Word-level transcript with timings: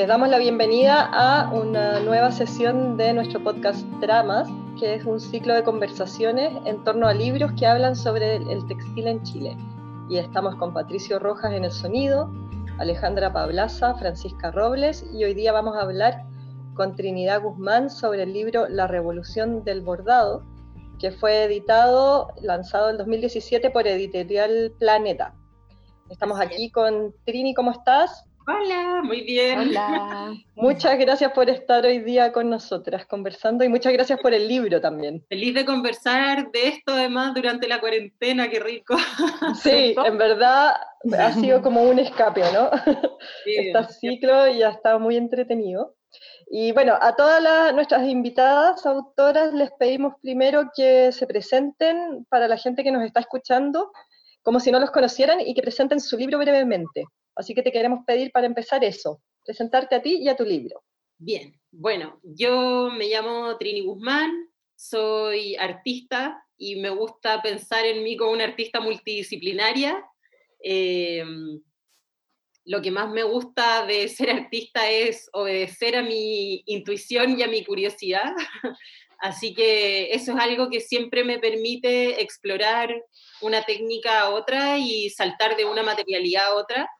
Les 0.00 0.08
damos 0.08 0.30
la 0.30 0.38
bienvenida 0.38 1.10
a 1.12 1.52
una 1.52 2.00
nueva 2.00 2.32
sesión 2.32 2.96
de 2.96 3.12
nuestro 3.12 3.44
podcast 3.44 3.84
Dramas, 4.00 4.48
que 4.78 4.94
es 4.94 5.04
un 5.04 5.20
ciclo 5.20 5.52
de 5.52 5.62
conversaciones 5.62 6.50
en 6.64 6.82
torno 6.84 7.06
a 7.06 7.12
libros 7.12 7.52
que 7.52 7.66
hablan 7.66 7.94
sobre 7.94 8.36
el 8.36 8.66
textil 8.66 9.08
en 9.08 9.22
Chile. 9.24 9.54
Y 10.08 10.16
estamos 10.16 10.54
con 10.54 10.72
Patricio 10.72 11.18
Rojas 11.18 11.52
en 11.52 11.64
el 11.64 11.70
sonido, 11.70 12.32
Alejandra 12.78 13.30
Pablaza, 13.30 13.94
Francisca 13.96 14.50
Robles 14.50 15.04
y 15.12 15.22
hoy 15.24 15.34
día 15.34 15.52
vamos 15.52 15.76
a 15.76 15.82
hablar 15.82 16.24
con 16.72 16.96
Trinidad 16.96 17.42
Guzmán 17.42 17.90
sobre 17.90 18.22
el 18.22 18.32
libro 18.32 18.68
La 18.70 18.86
Revolución 18.86 19.64
del 19.64 19.82
Bordado, 19.82 20.42
que 20.98 21.10
fue 21.10 21.44
editado, 21.44 22.32
lanzado 22.40 22.88
en 22.88 22.96
2017 22.96 23.68
por 23.70 23.86
Editorial 23.86 24.72
Planeta. 24.78 25.34
Estamos 26.08 26.40
aquí 26.40 26.70
con 26.70 27.14
Trini, 27.26 27.52
¿cómo 27.52 27.72
estás? 27.72 28.29
Hola, 28.50 29.02
muy 29.04 29.20
bien. 29.20 29.58
Hola. 29.58 30.34
Muchas 30.56 30.98
gracias 30.98 31.30
por 31.32 31.48
estar 31.48 31.86
hoy 31.86 32.00
día 32.00 32.32
con 32.32 32.50
nosotras 32.50 33.06
conversando 33.06 33.62
y 33.64 33.68
muchas 33.68 33.92
gracias 33.92 34.18
por 34.20 34.34
el 34.34 34.48
libro 34.48 34.80
también. 34.80 35.24
Feliz 35.28 35.54
de 35.54 35.64
conversar 35.64 36.50
de 36.50 36.68
esto 36.68 36.92
además 36.92 37.32
durante 37.34 37.68
la 37.68 37.80
cuarentena, 37.80 38.48
qué 38.48 38.58
rico. 38.58 38.96
Sí, 39.62 39.94
en 40.04 40.18
verdad 40.18 40.74
ha 41.18 41.32
sido 41.32 41.62
como 41.62 41.82
un 41.82 41.98
escape, 41.98 42.42
¿no? 42.52 42.70
Sí, 43.44 43.54
este 43.56 43.92
ciclo 43.94 44.48
y 44.48 44.62
ha 44.62 44.70
estado 44.70 44.98
muy 44.98 45.16
entretenido. 45.16 45.94
Y 46.50 46.72
bueno, 46.72 46.98
a 47.00 47.14
todas 47.14 47.72
nuestras 47.72 48.06
invitadas 48.08 48.84
autoras 48.84 49.54
les 49.54 49.70
pedimos 49.78 50.14
primero 50.20 50.70
que 50.74 51.12
se 51.12 51.26
presenten 51.26 52.26
para 52.28 52.48
la 52.48 52.56
gente 52.56 52.82
que 52.82 52.90
nos 52.90 53.04
está 53.04 53.20
escuchando, 53.20 53.92
como 54.42 54.58
si 54.58 54.72
no 54.72 54.80
los 54.80 54.90
conocieran, 54.90 55.40
y 55.40 55.54
que 55.54 55.62
presenten 55.62 56.00
su 56.00 56.16
libro 56.16 56.38
brevemente. 56.38 57.04
Así 57.40 57.54
que 57.54 57.62
te 57.62 57.72
queremos 57.72 58.04
pedir 58.06 58.30
para 58.32 58.46
empezar 58.46 58.84
eso, 58.84 59.22
presentarte 59.44 59.94
a 59.94 60.02
ti 60.02 60.18
y 60.20 60.28
a 60.28 60.36
tu 60.36 60.44
libro. 60.44 60.84
Bien, 61.16 61.58
bueno, 61.70 62.20
yo 62.22 62.90
me 62.90 63.08
llamo 63.08 63.56
Trini 63.56 63.80
Guzmán, 63.80 64.30
soy 64.76 65.56
artista 65.56 66.44
y 66.58 66.76
me 66.76 66.90
gusta 66.90 67.40
pensar 67.40 67.86
en 67.86 68.02
mí 68.02 68.14
como 68.18 68.32
una 68.32 68.44
artista 68.44 68.80
multidisciplinaria. 68.80 70.04
Eh, 70.62 71.24
lo 72.66 72.82
que 72.82 72.90
más 72.90 73.10
me 73.10 73.22
gusta 73.22 73.86
de 73.86 74.06
ser 74.08 74.30
artista 74.30 74.90
es 74.90 75.30
obedecer 75.32 75.96
a 75.96 76.02
mi 76.02 76.62
intuición 76.66 77.38
y 77.38 77.42
a 77.42 77.48
mi 77.48 77.64
curiosidad. 77.64 78.34
Así 79.18 79.54
que 79.54 80.12
eso 80.12 80.32
es 80.32 80.38
algo 80.38 80.68
que 80.68 80.80
siempre 80.80 81.24
me 81.24 81.38
permite 81.38 82.20
explorar 82.22 82.94
una 83.40 83.62
técnica 83.62 84.20
a 84.20 84.30
otra 84.30 84.78
y 84.78 85.08
saltar 85.08 85.56
de 85.56 85.64
una 85.64 85.82
materialidad 85.82 86.48
a 86.48 86.54
otra. 86.56 86.90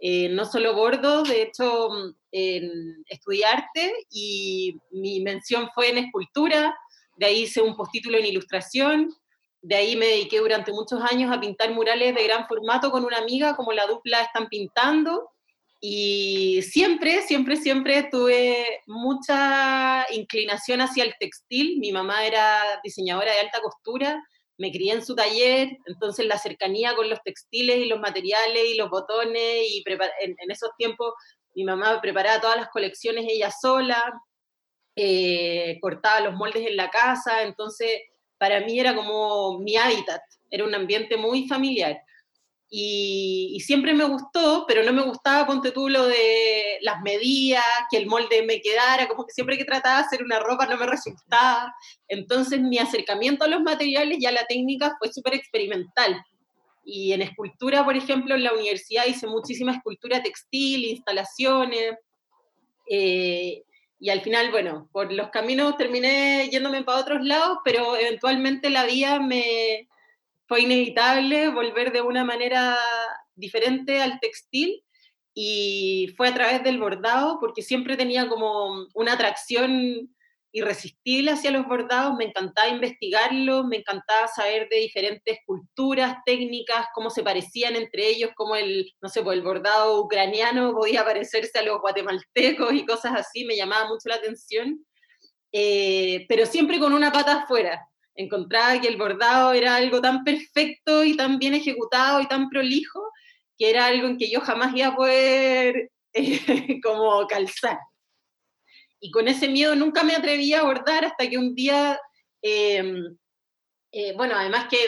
Eh, 0.00 0.28
no 0.28 0.44
solo 0.44 0.74
bordo, 0.74 1.24
de 1.24 1.42
hecho 1.42 1.88
en, 2.30 3.04
estudié 3.08 3.44
arte 3.44 3.92
y 4.10 4.76
mi 4.92 5.20
mención 5.20 5.68
fue 5.74 5.90
en 5.90 5.98
escultura, 5.98 6.76
de 7.16 7.26
ahí 7.26 7.42
hice 7.42 7.60
un 7.60 7.76
postítulo 7.76 8.16
en 8.16 8.26
ilustración, 8.26 9.12
de 9.60 9.74
ahí 9.74 9.96
me 9.96 10.06
dediqué 10.06 10.38
durante 10.38 10.72
muchos 10.72 11.00
años 11.10 11.32
a 11.32 11.40
pintar 11.40 11.72
murales 11.72 12.14
de 12.14 12.24
gran 12.24 12.46
formato 12.46 12.92
con 12.92 13.04
una 13.04 13.18
amiga, 13.18 13.56
como 13.56 13.72
la 13.72 13.86
dupla 13.86 14.22
están 14.22 14.46
pintando, 14.46 15.30
y 15.80 16.60
siempre, 16.62 17.22
siempre, 17.22 17.56
siempre 17.56 18.08
tuve 18.10 18.82
mucha 18.86 20.06
inclinación 20.12 20.80
hacia 20.80 21.04
el 21.04 21.14
textil. 21.20 21.78
Mi 21.78 21.92
mamá 21.92 22.26
era 22.26 22.80
diseñadora 22.82 23.32
de 23.32 23.40
alta 23.40 23.60
costura, 23.60 24.20
me 24.58 24.72
crié 24.72 24.92
en 24.92 25.04
su 25.04 25.14
taller, 25.14 25.78
entonces 25.86 26.26
la 26.26 26.36
cercanía 26.36 26.94
con 26.94 27.08
los 27.08 27.22
textiles 27.22 27.78
y 27.78 27.86
los 27.86 28.00
materiales 28.00 28.64
y 28.68 28.76
los 28.76 28.90
botones, 28.90 29.66
y 29.70 29.84
en, 30.20 30.50
esos 30.50 30.70
tiempos 30.76 31.14
mi 31.54 31.64
mamá 31.64 32.00
preparaba 32.00 32.40
todas 32.40 32.56
las 32.56 32.68
colecciones 32.68 33.24
ella 33.28 33.50
sola, 33.50 34.20
eh, 34.96 35.78
cortaba 35.80 36.20
los 36.20 36.34
moldes 36.34 36.66
en 36.66 36.76
la 36.76 36.90
casa, 36.90 37.42
entonces 37.42 37.90
para 38.36 38.60
mí 38.60 38.78
era 38.78 38.94
como 38.94 39.58
mi 39.60 39.76
hábitat, 39.76 40.20
era 40.50 40.64
un 40.64 40.74
ambiente 40.74 41.16
muy 41.16 41.46
familiar. 41.48 42.00
Y, 42.70 43.58
siempre 43.64 43.94
me 43.94 44.04
gustó, 44.04 44.64
pero 44.68 44.82
no 44.82 44.92
me 44.92 45.02
gustaba, 45.02 45.46
ponte 45.46 45.72
tú, 45.72 45.88
lo 45.88 46.06
de 46.06 46.78
las 46.82 47.00
medidas, 47.02 47.64
que 47.90 47.96
el 47.96 48.06
molde 48.06 48.42
me 48.42 48.60
quedara, 48.60 49.08
como 49.08 49.24
que 49.24 49.32
siempre 49.32 49.56
que 49.56 49.64
trataba 49.64 50.00
de 50.00 50.04
hacer 50.06 50.22
una 50.22 50.38
ropa 50.38 50.66
no 50.66 50.76
me 50.76 50.86
resultaba. 50.86 51.74
Entonces 52.08 52.60
mi 52.60 52.78
acercamiento 52.78 53.44
a 53.44 53.48
los 53.48 53.62
materiales 53.62 54.18
y 54.20 54.26
a 54.26 54.32
la 54.32 54.44
técnica 54.46 54.96
fue 54.98 55.12
súper 55.12 55.34
experimental. 55.34 56.22
Y 56.84 57.12
en 57.12 57.22
escultura, 57.22 57.84
por 57.84 57.96
ejemplo, 57.96 58.34
en 58.34 58.44
la 58.44 58.52
universidad 58.52 59.06
hice 59.06 59.26
muchísima 59.26 59.72
escultura 59.72 60.22
textil, 60.22 60.84
instalaciones. 60.84 61.94
Eh, 62.90 63.62
y 64.00 64.10
al 64.10 64.20
final, 64.20 64.50
bueno, 64.50 64.88
por 64.92 65.12
los 65.12 65.30
caminos 65.30 65.76
terminé 65.76 66.48
yéndome 66.50 66.84
para 66.84 67.00
otros 67.00 67.24
lados, 67.24 67.58
pero 67.64 67.96
eventualmente 67.96 68.70
la 68.70 68.86
vida 68.86 69.20
me, 69.20 69.88
fue 70.48 70.62
inevitable 70.62 71.50
volver 71.50 71.92
de 71.92 72.00
una 72.00 72.24
manera 72.24 72.76
diferente 73.34 74.00
al 74.00 74.18
textil 74.18 74.82
y 75.34 76.12
fue 76.16 76.28
a 76.28 76.34
través 76.34 76.64
del 76.64 76.78
bordado 76.78 77.38
porque 77.38 77.62
siempre 77.62 77.96
tenía 77.96 78.28
como 78.28 78.86
una 78.94 79.12
atracción 79.12 80.10
irresistible 80.50 81.32
hacia 81.32 81.50
los 81.50 81.66
bordados, 81.66 82.16
me 82.16 82.24
encantaba 82.24 82.68
investigarlos, 82.68 83.66
me 83.66 83.76
encantaba 83.76 84.28
saber 84.28 84.66
de 84.70 84.78
diferentes 84.78 85.38
culturas, 85.44 86.16
técnicas, 86.24 86.86
cómo 86.94 87.10
se 87.10 87.22
parecían 87.22 87.76
entre 87.76 88.08
ellos, 88.08 88.30
cómo 88.34 88.56
el, 88.56 88.90
no 89.02 89.10
sé, 89.10 89.22
pues 89.22 89.36
el 89.36 89.44
bordado 89.44 90.00
ucraniano 90.02 90.72
podía 90.72 91.04
parecerse 91.04 91.58
a 91.58 91.62
los 91.62 91.80
guatemaltecos 91.82 92.72
y 92.72 92.86
cosas 92.86 93.12
así, 93.14 93.44
me 93.44 93.56
llamaba 93.56 93.88
mucho 93.88 94.08
la 94.08 94.14
atención, 94.14 94.84
eh, 95.52 96.24
pero 96.28 96.46
siempre 96.46 96.78
con 96.78 96.94
una 96.94 97.12
pata 97.12 97.42
afuera, 97.42 97.86
encontraba 98.18 98.80
que 98.80 98.88
el 98.88 98.96
bordado 98.96 99.52
era 99.52 99.76
algo 99.76 100.00
tan 100.00 100.24
perfecto 100.24 101.04
y 101.04 101.16
tan 101.16 101.38
bien 101.38 101.54
ejecutado 101.54 102.20
y 102.20 102.26
tan 102.26 102.50
prolijo, 102.50 103.00
que 103.56 103.70
era 103.70 103.86
algo 103.86 104.08
en 104.08 104.18
que 104.18 104.28
yo 104.28 104.40
jamás 104.40 104.74
iba 104.74 104.88
a 104.88 104.96
poder 104.96 105.90
eh, 106.12 106.80
como 106.82 107.26
calzar. 107.28 107.78
Y 109.00 109.12
con 109.12 109.28
ese 109.28 109.48
miedo 109.48 109.76
nunca 109.76 110.02
me 110.02 110.16
atrevía 110.16 110.60
a 110.60 110.64
bordar 110.64 111.04
hasta 111.04 111.28
que 111.28 111.38
un 111.38 111.54
día, 111.54 111.98
em, 112.42 113.16
eh, 113.92 114.12
bueno, 114.16 114.34
además 114.36 114.66
que 114.68 114.78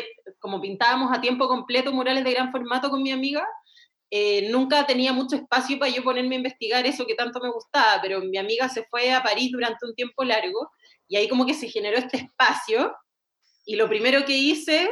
como 0.40 0.60
pintábamos 0.60 1.16
a 1.16 1.20
tiempo 1.20 1.46
completo 1.46 1.92
murales 1.92 2.24
de 2.24 2.32
gran 2.32 2.50
formato 2.50 2.90
con 2.90 3.00
mi 3.00 3.12
amiga, 3.12 3.46
eh, 4.10 4.50
nunca 4.50 4.84
tenía 4.86 5.12
mucho 5.12 5.36
espacio 5.36 5.78
para 5.78 5.92
yo 5.92 6.02
ponerme 6.02 6.34
a 6.34 6.38
investigar 6.38 6.84
eso 6.84 7.06
que 7.06 7.14
tanto 7.14 7.38
me 7.38 7.52
gustaba, 7.52 8.00
pero 8.02 8.20
mi 8.20 8.38
amiga 8.38 8.68
se 8.68 8.84
fue 8.90 9.12
a 9.12 9.22
París 9.22 9.52
durante 9.52 9.86
un 9.86 9.94
tiempo 9.94 10.24
largo 10.24 10.68
y 11.06 11.16
ahí 11.16 11.28
como 11.28 11.46
que 11.46 11.54
se 11.54 11.68
generó 11.68 11.96
este 11.96 12.16
espacio 12.16 12.92
y 13.70 13.76
lo 13.76 13.88
primero 13.88 14.24
que 14.24 14.36
hice 14.36 14.90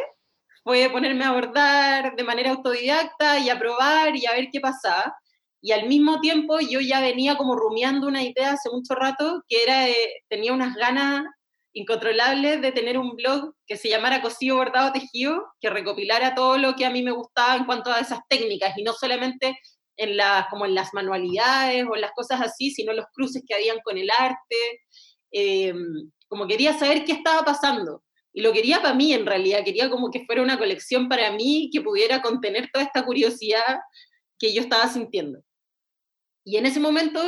fue 0.63 0.89
ponerme 0.89 1.25
a 1.25 1.33
bordar 1.33 2.15
de 2.15 2.23
manera 2.23 2.53
autodidacta 2.53 3.41
y 3.41 3.51
a 3.51 3.59
probar 3.59 4.15
y 4.15 4.25
a 4.25 4.35
ver 4.35 4.51
qué 4.53 4.61
pasaba. 4.61 5.17
Y 5.61 5.73
al 5.73 5.89
mismo 5.89 6.21
tiempo 6.21 6.61
yo 6.61 6.79
ya 6.79 7.01
venía 7.01 7.37
como 7.37 7.57
rumiando 7.57 8.07
una 8.07 8.23
idea 8.23 8.53
hace 8.53 8.71
mucho 8.71 8.95
rato, 8.95 9.43
que 9.49 9.65
era, 9.65 9.85
tenía 10.29 10.53
unas 10.53 10.77
ganas 10.77 11.25
incontrolables 11.73 12.63
de 12.63 12.71
tener 12.71 12.99
un 12.99 13.17
blog 13.17 13.53
que 13.67 13.77
se 13.77 13.89
llamara 13.89 14.23
Cosido 14.23 14.59
Bordado 14.59 14.93
Tejido, 14.93 15.45
que 15.61 15.71
recopilara 15.71 16.37
todo 16.37 16.57
lo 16.57 16.77
que 16.77 16.87
a 16.87 16.91
mí 16.91 17.03
me 17.03 17.11
gustaba 17.11 17.57
en 17.57 17.65
cuanto 17.65 17.91
a 17.91 17.99
esas 17.99 18.21
técnicas, 18.29 18.79
y 18.79 18.85
no 18.85 18.93
solamente 18.93 19.59
en 19.97 20.17
las, 20.17 20.47
como 20.51 20.67
en 20.67 20.77
las 20.77 20.95
manualidades 20.95 21.85
o 21.85 21.97
en 21.97 22.01
las 22.01 22.13
cosas 22.13 22.41
así, 22.43 22.71
sino 22.71 22.93
los 22.93 23.07
cruces 23.13 23.43
que 23.45 23.57
habían 23.57 23.81
con 23.83 23.99
el 23.99 24.09
arte. 24.17 24.85
Eh, 25.33 25.75
como 26.29 26.47
quería 26.47 26.79
saber 26.79 27.05
qué 27.05 27.11
estaba 27.11 27.45
pasando. 27.45 28.05
Y 28.39 28.41
lo 28.41 28.53
quería 28.53 28.81
para 28.81 28.95
mí 28.95 29.13
en 29.13 29.27
realidad, 29.27 29.65
quería 29.65 29.91
como 29.91 30.13
que 30.13 30.25
fuera 30.25 30.43
una 30.43 30.59
colección 30.59 31.09
para 31.09 31.33
mí 31.33 31.71
que 31.73 31.81
pudiera 31.81 32.23
contener 32.23 32.71
toda 32.73 32.85
esta 32.85 33.05
curiosidad 33.05 33.81
que 34.39 34.55
yo 34.55 34.63
estaba 34.63 34.87
sintiendo. 34.87 35.41
Y 36.45 36.57
en 36.57 36.65
ese 36.65 36.79
momento 36.79 37.21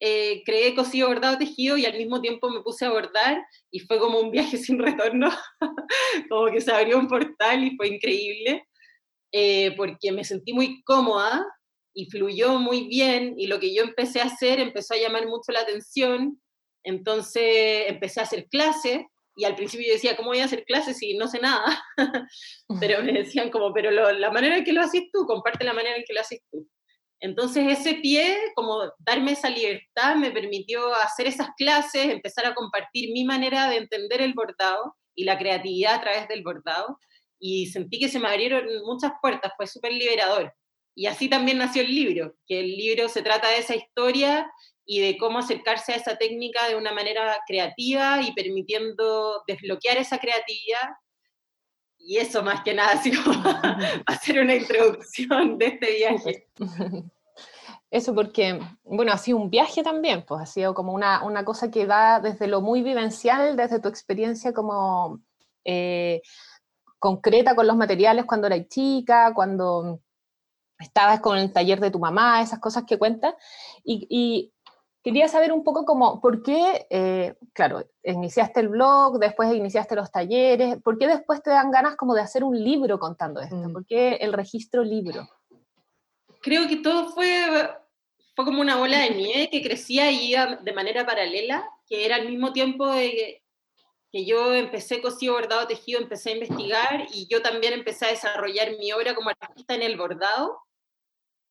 eh, 0.00 0.42
creé 0.44 0.74
cosido, 0.74 1.08
bordado, 1.08 1.38
tejido 1.38 1.78
y 1.78 1.86
al 1.86 1.96
mismo 1.96 2.20
tiempo 2.20 2.50
me 2.50 2.60
puse 2.60 2.84
a 2.84 2.90
bordar 2.90 3.42
y 3.70 3.78
fue 3.80 3.98
como 3.98 4.20
un 4.20 4.30
viaje 4.30 4.58
sin 4.58 4.78
retorno, 4.78 5.30
como 6.28 6.52
que 6.52 6.60
se 6.60 6.72
abrió 6.72 6.98
un 6.98 7.08
portal 7.08 7.64
y 7.64 7.74
fue 7.78 7.88
increíble, 7.88 8.66
eh, 9.32 9.74
porque 9.78 10.12
me 10.12 10.24
sentí 10.24 10.52
muy 10.52 10.82
cómoda 10.82 11.42
y 11.94 12.10
fluyó 12.10 12.58
muy 12.58 12.86
bien. 12.88 13.34
Y 13.38 13.46
lo 13.46 13.58
que 13.58 13.74
yo 13.74 13.82
empecé 13.82 14.20
a 14.20 14.26
hacer 14.26 14.60
empezó 14.60 14.92
a 14.92 14.98
llamar 14.98 15.26
mucho 15.26 15.52
la 15.52 15.60
atención, 15.60 16.38
entonces 16.82 17.86
empecé 17.88 18.20
a 18.20 18.24
hacer 18.24 18.46
clases 18.50 19.06
y 19.36 19.44
al 19.44 19.56
principio 19.56 19.86
yo 19.86 19.94
decía, 19.94 20.16
¿cómo 20.16 20.28
voy 20.28 20.40
a 20.40 20.44
hacer 20.44 20.64
clases 20.64 20.98
si 20.98 21.16
no 21.16 21.26
sé 21.28 21.40
nada? 21.40 21.64
pero 22.80 23.02
me 23.02 23.12
decían 23.12 23.50
como, 23.50 23.72
pero 23.72 23.90
la 23.90 24.30
manera 24.30 24.58
en 24.58 24.64
que 24.64 24.72
lo 24.72 24.82
haces 24.82 25.04
tú, 25.12 25.26
comparte 25.26 25.64
la 25.64 25.72
manera 25.72 25.96
en 25.96 26.04
que 26.06 26.14
lo 26.14 26.20
haces 26.20 26.40
tú. 26.50 26.68
Entonces 27.20 27.78
ese 27.78 27.94
pie, 27.94 28.36
como 28.54 28.92
darme 28.98 29.32
esa 29.32 29.48
libertad, 29.48 30.16
me 30.16 30.30
permitió 30.30 30.94
hacer 30.94 31.26
esas 31.26 31.48
clases, 31.56 32.06
empezar 32.06 32.46
a 32.46 32.54
compartir 32.54 33.12
mi 33.12 33.24
manera 33.24 33.68
de 33.70 33.78
entender 33.78 34.20
el 34.20 34.34
bordado 34.34 34.96
y 35.14 35.24
la 35.24 35.38
creatividad 35.38 35.94
a 35.94 36.00
través 36.00 36.28
del 36.28 36.42
bordado. 36.42 36.98
Y 37.38 37.66
sentí 37.66 37.98
que 37.98 38.08
se 38.08 38.18
me 38.18 38.28
abrieron 38.28 38.66
muchas 38.84 39.12
puertas, 39.22 39.52
fue 39.56 39.66
súper 39.66 39.92
liberador. 39.92 40.52
Y 40.94 41.06
así 41.06 41.28
también 41.28 41.58
nació 41.58 41.82
el 41.82 41.94
libro, 41.94 42.34
que 42.46 42.60
el 42.60 42.76
libro 42.76 43.08
se 43.08 43.22
trata 43.22 43.48
de 43.48 43.58
esa 43.58 43.74
historia 43.74 44.48
y 44.86 45.00
de 45.00 45.16
cómo 45.16 45.38
acercarse 45.38 45.92
a 45.92 45.96
esa 45.96 46.16
técnica 46.16 46.68
de 46.68 46.76
una 46.76 46.92
manera 46.92 47.38
creativa 47.46 48.20
y 48.22 48.32
permitiendo 48.32 49.42
desbloquear 49.46 49.96
esa 49.96 50.18
creatividad. 50.18 50.90
Y 51.98 52.18
eso 52.18 52.42
más 52.42 52.62
que 52.62 52.74
nada, 52.74 52.92
así 52.92 53.10
como 53.14 53.42
hacer 54.06 54.40
una 54.40 54.54
introducción 54.54 55.56
de 55.58 55.66
este 55.66 55.96
viaje. 55.96 56.48
Eso 57.90 58.12
porque, 58.12 58.58
bueno, 58.82 59.12
ha 59.12 59.18
sido 59.18 59.38
un 59.38 59.50
viaje 59.50 59.84
también, 59.84 60.24
pues 60.26 60.42
ha 60.42 60.46
sido 60.46 60.74
como 60.74 60.92
una, 60.92 61.22
una 61.22 61.44
cosa 61.44 61.70
que 61.70 61.86
va 61.86 62.18
desde 62.18 62.48
lo 62.48 62.60
muy 62.60 62.82
vivencial, 62.82 63.56
desde 63.56 63.78
tu 63.78 63.88
experiencia 63.88 64.52
como 64.52 65.20
eh, 65.64 66.20
concreta 66.98 67.54
con 67.54 67.68
los 67.68 67.76
materiales 67.76 68.24
cuando 68.24 68.48
eras 68.48 68.66
chica, 68.68 69.32
cuando 69.32 70.00
estabas 70.78 71.20
con 71.20 71.38
el 71.38 71.52
taller 71.52 71.78
de 71.78 71.90
tu 71.90 71.98
mamá, 71.98 72.42
esas 72.42 72.58
cosas 72.58 72.84
que 72.84 72.98
cuentas. 72.98 73.34
Y, 73.84 74.52
quería 75.04 75.28
saber 75.28 75.52
un 75.52 75.62
poco 75.62 75.84
como, 75.84 76.20
¿por 76.20 76.42
qué, 76.42 76.86
eh, 76.90 77.34
claro, 77.52 77.84
iniciaste 78.02 78.58
el 78.60 78.70
blog, 78.70 79.18
después 79.18 79.54
iniciaste 79.54 79.94
los 79.94 80.10
talleres, 80.10 80.82
¿por 80.82 80.98
qué 80.98 81.06
después 81.06 81.42
te 81.42 81.50
dan 81.50 81.70
ganas 81.70 81.94
como 81.94 82.14
de 82.14 82.22
hacer 82.22 82.42
un 82.42 82.58
libro 82.58 82.98
contando 82.98 83.40
esto? 83.40 83.54
Mm. 83.54 83.72
¿Por 83.72 83.86
qué 83.86 84.14
el 84.14 84.32
registro 84.32 84.82
libro? 84.82 85.28
Creo 86.40 86.66
que 86.66 86.76
todo 86.76 87.10
fue 87.10 87.46
fue 88.34 88.44
como 88.44 88.60
una 88.60 88.76
bola 88.76 88.98
de 88.98 89.10
nieve 89.10 89.48
que 89.50 89.62
crecía 89.62 90.10
y 90.10 90.32
iba 90.32 90.56
de 90.56 90.72
manera 90.72 91.06
paralela, 91.06 91.68
que 91.86 92.04
era 92.04 92.16
al 92.16 92.28
mismo 92.28 92.52
tiempo 92.52 92.86
de 92.88 93.42
que 94.10 94.24
yo 94.24 94.54
empecé 94.54 95.00
cosido, 95.00 95.34
bordado, 95.34 95.66
tejido, 95.66 96.00
empecé 96.00 96.30
a 96.30 96.34
investigar 96.34 97.06
y 97.12 97.26
yo 97.28 97.42
también 97.42 97.72
empecé 97.72 98.06
a 98.06 98.10
desarrollar 98.10 98.76
mi 98.78 98.92
obra 98.92 99.14
como 99.14 99.30
artista 99.30 99.74
en 99.74 99.82
el 99.82 99.96
bordado 99.96 100.58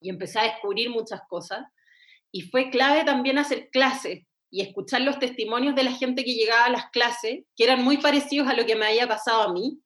y 0.02 0.10
empecé 0.10 0.40
a 0.40 0.44
descubrir 0.44 0.90
muchas 0.90 1.22
cosas. 1.28 1.66
Y 2.34 2.42
fue 2.50 2.70
clave 2.72 3.06
también 3.06 3.38
hacer 3.38 3.70
clases 3.70 4.26
y 4.50 4.62
escuchar 4.62 5.02
los 5.02 5.20
testimonios 5.20 5.76
de 5.76 5.84
la 5.84 5.92
gente 5.92 6.24
que 6.24 6.34
llegaba 6.34 6.66
a 6.66 6.70
las 6.70 6.90
clases, 6.90 7.46
que 7.56 7.64
eran 7.64 7.84
muy 7.84 7.98
parecidos 7.98 8.48
a 8.48 8.54
lo 8.54 8.66
que 8.66 8.76
me 8.76 8.88
había 8.88 9.08
pasado 9.08 9.44
a 9.44 9.54
mí, 9.54 9.80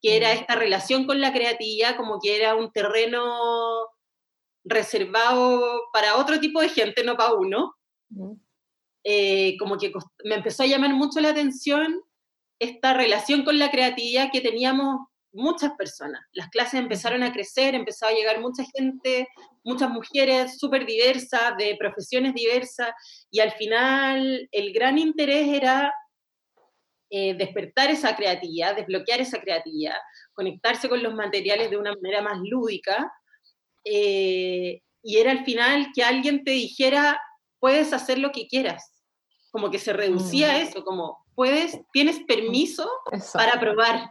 que 0.00 0.16
era 0.16 0.32
esta 0.32 0.54
relación 0.54 1.06
con 1.06 1.20
la 1.20 1.32
creatividad, 1.32 1.96
como 1.96 2.20
que 2.20 2.36
era 2.36 2.54
un 2.54 2.70
terreno 2.72 3.88
reservado 4.64 5.82
para 5.92 6.16
otro 6.16 6.38
tipo 6.40 6.60
de 6.60 6.68
gente, 6.68 7.04
no 7.04 7.16
para 7.16 7.34
uno. 7.34 7.74
Eh, 9.02 9.56
como 9.58 9.78
que 9.78 9.92
me 10.24 10.36
empezó 10.36 10.62
a 10.62 10.66
llamar 10.66 10.94
mucho 10.94 11.20
la 11.20 11.30
atención 11.30 12.02
esta 12.58 12.94
relación 12.94 13.44
con 13.44 13.58
la 13.58 13.70
creatividad 13.70 14.30
que 14.32 14.40
teníamos 14.40 15.06
muchas 15.34 15.72
personas. 15.72 16.20
Las 16.32 16.48
clases 16.48 16.80
empezaron 16.80 17.22
a 17.22 17.32
crecer, 17.32 17.74
empezó 17.74 18.06
a 18.06 18.12
llegar 18.12 18.40
mucha 18.40 18.64
gente, 18.74 19.28
muchas 19.64 19.90
mujeres 19.90 20.58
súper 20.58 20.86
diversas, 20.86 21.56
de 21.58 21.76
profesiones 21.78 22.34
diversas, 22.34 22.90
y 23.30 23.40
al 23.40 23.52
final 23.52 24.48
el 24.50 24.72
gran 24.72 24.98
interés 24.98 25.48
era 25.48 25.92
eh, 27.10 27.34
despertar 27.34 27.90
esa 27.90 28.16
creatividad, 28.16 28.76
desbloquear 28.76 29.20
esa 29.20 29.40
creatividad, 29.40 29.98
conectarse 30.32 30.88
con 30.88 31.02
los 31.02 31.14
materiales 31.14 31.70
de 31.70 31.76
una 31.76 31.92
manera 31.94 32.22
más 32.22 32.38
lúdica 32.42 33.12
eh, 33.84 34.80
y 35.02 35.18
era 35.18 35.30
al 35.30 35.44
final 35.44 35.88
que 35.94 36.02
alguien 36.02 36.44
te 36.44 36.52
dijera, 36.52 37.20
puedes 37.60 37.92
hacer 37.92 38.18
lo 38.18 38.32
que 38.32 38.46
quieras. 38.46 38.90
Como 39.52 39.70
que 39.70 39.78
se 39.78 39.92
reducía 39.92 40.54
a 40.54 40.58
mm. 40.58 40.62
eso, 40.62 40.84
como, 40.84 41.18
puedes, 41.34 41.78
tienes 41.92 42.20
permiso 42.20 42.88
para 43.32 43.60
probar. 43.60 44.10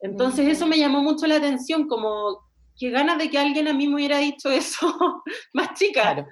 Entonces 0.00 0.48
eso 0.48 0.66
me 0.66 0.78
llamó 0.78 1.02
mucho 1.02 1.26
la 1.26 1.36
atención, 1.36 1.86
como, 1.86 2.40
qué 2.78 2.90
ganas 2.90 3.18
de 3.18 3.30
que 3.30 3.38
alguien 3.38 3.68
a 3.68 3.74
mí 3.74 3.86
me 3.86 3.96
hubiera 3.96 4.18
dicho 4.18 4.50
eso 4.50 4.86
más 5.52 5.74
chica. 5.74 6.26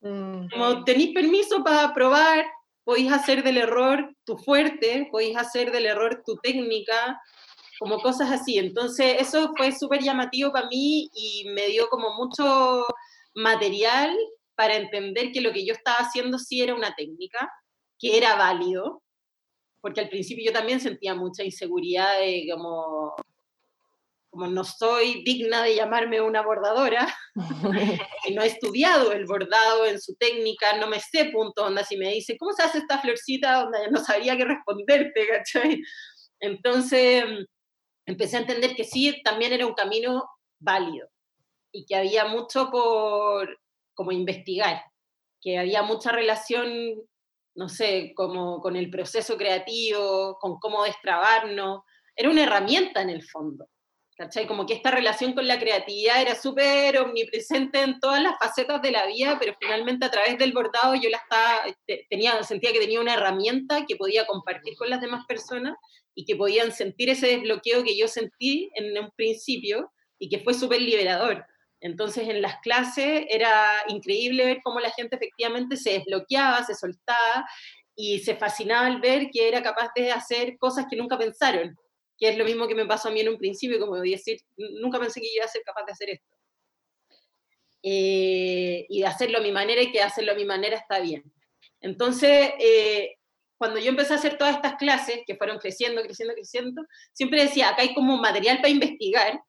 Mm. 0.00 0.48
Como 0.50 0.84
tenéis 0.84 1.14
permiso 1.14 1.62
para 1.62 1.94
probar, 1.94 2.44
podéis 2.84 3.12
hacer 3.12 3.42
del 3.44 3.58
error 3.58 4.14
tu 4.24 4.36
fuerte, 4.38 5.08
podéis 5.10 5.36
hacer 5.36 5.70
del 5.70 5.86
error 5.86 6.22
tu 6.26 6.36
técnica, 6.36 7.20
como 7.78 8.00
cosas 8.00 8.30
así. 8.30 8.58
Entonces, 8.58 9.16
eso 9.20 9.52
fue 9.56 9.72
súper 9.72 10.02
llamativo 10.02 10.52
para 10.52 10.68
mí 10.68 11.08
y 11.14 11.48
me 11.50 11.68
dio 11.68 11.88
como 11.88 12.16
mucho 12.16 12.84
material 13.34 14.16
para 14.54 14.76
entender 14.76 15.32
que 15.32 15.40
lo 15.40 15.52
que 15.52 15.64
yo 15.64 15.72
estaba 15.72 15.98
haciendo 15.98 16.38
sí 16.38 16.60
era 16.60 16.74
una 16.74 16.94
técnica, 16.94 17.50
que 17.98 18.16
era 18.16 18.36
válido, 18.36 19.02
porque 19.82 20.00
al 20.00 20.08
principio 20.08 20.46
yo 20.46 20.52
también 20.52 20.80
sentía 20.80 21.14
mucha 21.14 21.42
inseguridad 21.42 22.20
de 22.20 22.46
como, 22.50 23.14
como 24.30 24.46
no 24.46 24.62
soy 24.64 25.24
digna 25.24 25.64
de 25.64 25.74
llamarme 25.74 26.22
una 26.22 26.40
bordadora, 26.42 27.12
y 28.26 28.34
no 28.34 28.42
he 28.42 28.46
estudiado 28.46 29.12
el 29.12 29.26
bordado 29.26 29.84
en 29.84 30.00
su 30.00 30.14
técnica, 30.14 30.78
no 30.78 30.86
me 30.86 31.00
sé 31.00 31.26
punto, 31.26 31.66
onda, 31.66 31.84
si 31.84 31.96
me 31.96 32.10
dicen, 32.10 32.36
¿cómo 32.38 32.52
se 32.52 32.62
hace 32.62 32.78
esta 32.78 33.00
florcita? 33.00 33.64
Onda, 33.64 33.80
no 33.90 34.02
sabría 34.02 34.36
qué 34.36 34.44
responderte, 34.44 35.26
¿cachai? 35.28 35.82
Entonces, 36.38 37.24
empecé 38.06 38.36
a 38.36 38.40
entender 38.40 38.76
que 38.76 38.84
sí, 38.84 39.20
también 39.24 39.52
era 39.52 39.66
un 39.66 39.74
camino 39.74 40.24
válido 40.60 41.08
y 41.72 41.86
que 41.86 41.96
había 41.96 42.26
mucho 42.26 42.70
por 42.70 43.58
como 43.94 44.12
investigar, 44.12 44.82
que 45.40 45.58
había 45.58 45.82
mucha 45.82 46.12
relación, 46.12 46.70
no 47.54 47.68
sé, 47.68 48.12
como 48.14 48.60
con 48.60 48.76
el 48.76 48.90
proceso 48.90 49.36
creativo, 49.36 50.38
con 50.40 50.58
cómo 50.58 50.84
destrabarnos. 50.84 51.82
Era 52.16 52.30
una 52.30 52.44
herramienta 52.44 53.02
en 53.02 53.10
el 53.10 53.22
fondo. 53.22 53.68
¿Cachai? 54.16 54.46
Como 54.46 54.66
que 54.66 54.74
esta 54.74 54.90
relación 54.90 55.32
con 55.32 55.48
la 55.48 55.58
creatividad 55.58 56.20
era 56.20 56.34
súper 56.34 56.98
omnipresente 56.98 57.80
en 57.80 57.98
todas 57.98 58.22
las 58.22 58.38
facetas 58.38 58.82
de 58.82 58.90
la 58.90 59.06
vida, 59.06 59.38
pero 59.40 59.56
finalmente 59.58 60.04
a 60.04 60.10
través 60.10 60.36
del 60.38 60.52
bordado 60.52 60.94
yo 60.94 61.08
la 61.08 61.16
estaba, 61.16 61.62
tenía, 62.10 62.42
sentía 62.42 62.72
que 62.72 62.78
tenía 62.78 63.00
una 63.00 63.14
herramienta 63.14 63.86
que 63.86 63.96
podía 63.96 64.26
compartir 64.26 64.76
con 64.76 64.90
las 64.90 65.00
demás 65.00 65.24
personas 65.26 65.76
y 66.14 66.26
que 66.26 66.36
podían 66.36 66.72
sentir 66.72 67.08
ese 67.08 67.28
desbloqueo 67.28 67.82
que 67.84 67.96
yo 67.96 68.06
sentí 68.06 68.70
en 68.74 68.96
un 68.98 69.10
principio 69.16 69.90
y 70.18 70.28
que 70.28 70.40
fue 70.40 70.52
súper 70.52 70.82
liberador. 70.82 71.46
Entonces 71.82 72.28
en 72.28 72.40
las 72.40 72.60
clases 72.60 73.24
era 73.28 73.82
increíble 73.88 74.46
ver 74.46 74.60
cómo 74.62 74.78
la 74.78 74.92
gente 74.92 75.16
efectivamente 75.16 75.76
se 75.76 75.94
desbloqueaba, 75.94 76.64
se 76.64 76.76
soltaba 76.76 77.44
y 77.96 78.20
se 78.20 78.36
fascinaba 78.36 78.86
al 78.86 79.00
ver 79.00 79.30
que 79.32 79.48
era 79.48 79.62
capaz 79.62 79.90
de 79.96 80.12
hacer 80.12 80.56
cosas 80.58 80.86
que 80.88 80.96
nunca 80.96 81.18
pensaron, 81.18 81.76
que 82.16 82.28
es 82.28 82.38
lo 82.38 82.44
mismo 82.44 82.68
que 82.68 82.76
me 82.76 82.86
pasó 82.86 83.08
a 83.08 83.10
mí 83.10 83.20
en 83.20 83.30
un 83.30 83.36
principio, 83.36 83.80
como 83.80 83.96
decir, 83.96 84.38
nunca 84.56 85.00
pensé 85.00 85.20
que 85.20 85.34
iba 85.34 85.44
a 85.44 85.48
ser 85.48 85.62
capaz 85.64 85.84
de 85.84 85.92
hacer 85.92 86.10
esto. 86.10 86.36
Eh, 87.82 88.86
y 88.88 89.00
de 89.00 89.06
hacerlo 89.08 89.38
a 89.38 89.42
mi 89.42 89.50
manera 89.50 89.82
y 89.82 89.90
que 89.90 90.00
hacerlo 90.00 90.32
a 90.32 90.36
mi 90.36 90.44
manera 90.44 90.76
está 90.76 91.00
bien. 91.00 91.24
Entonces, 91.80 92.52
eh, 92.60 93.16
cuando 93.58 93.80
yo 93.80 93.88
empecé 93.88 94.12
a 94.12 94.16
hacer 94.18 94.38
todas 94.38 94.54
estas 94.54 94.76
clases, 94.76 95.22
que 95.26 95.34
fueron 95.34 95.58
creciendo, 95.58 96.00
creciendo, 96.00 96.34
creciendo, 96.34 96.82
siempre 97.12 97.42
decía, 97.42 97.70
acá 97.70 97.82
hay 97.82 97.92
como 97.92 98.18
material 98.18 98.58
para 98.58 98.68
investigar, 98.68 99.42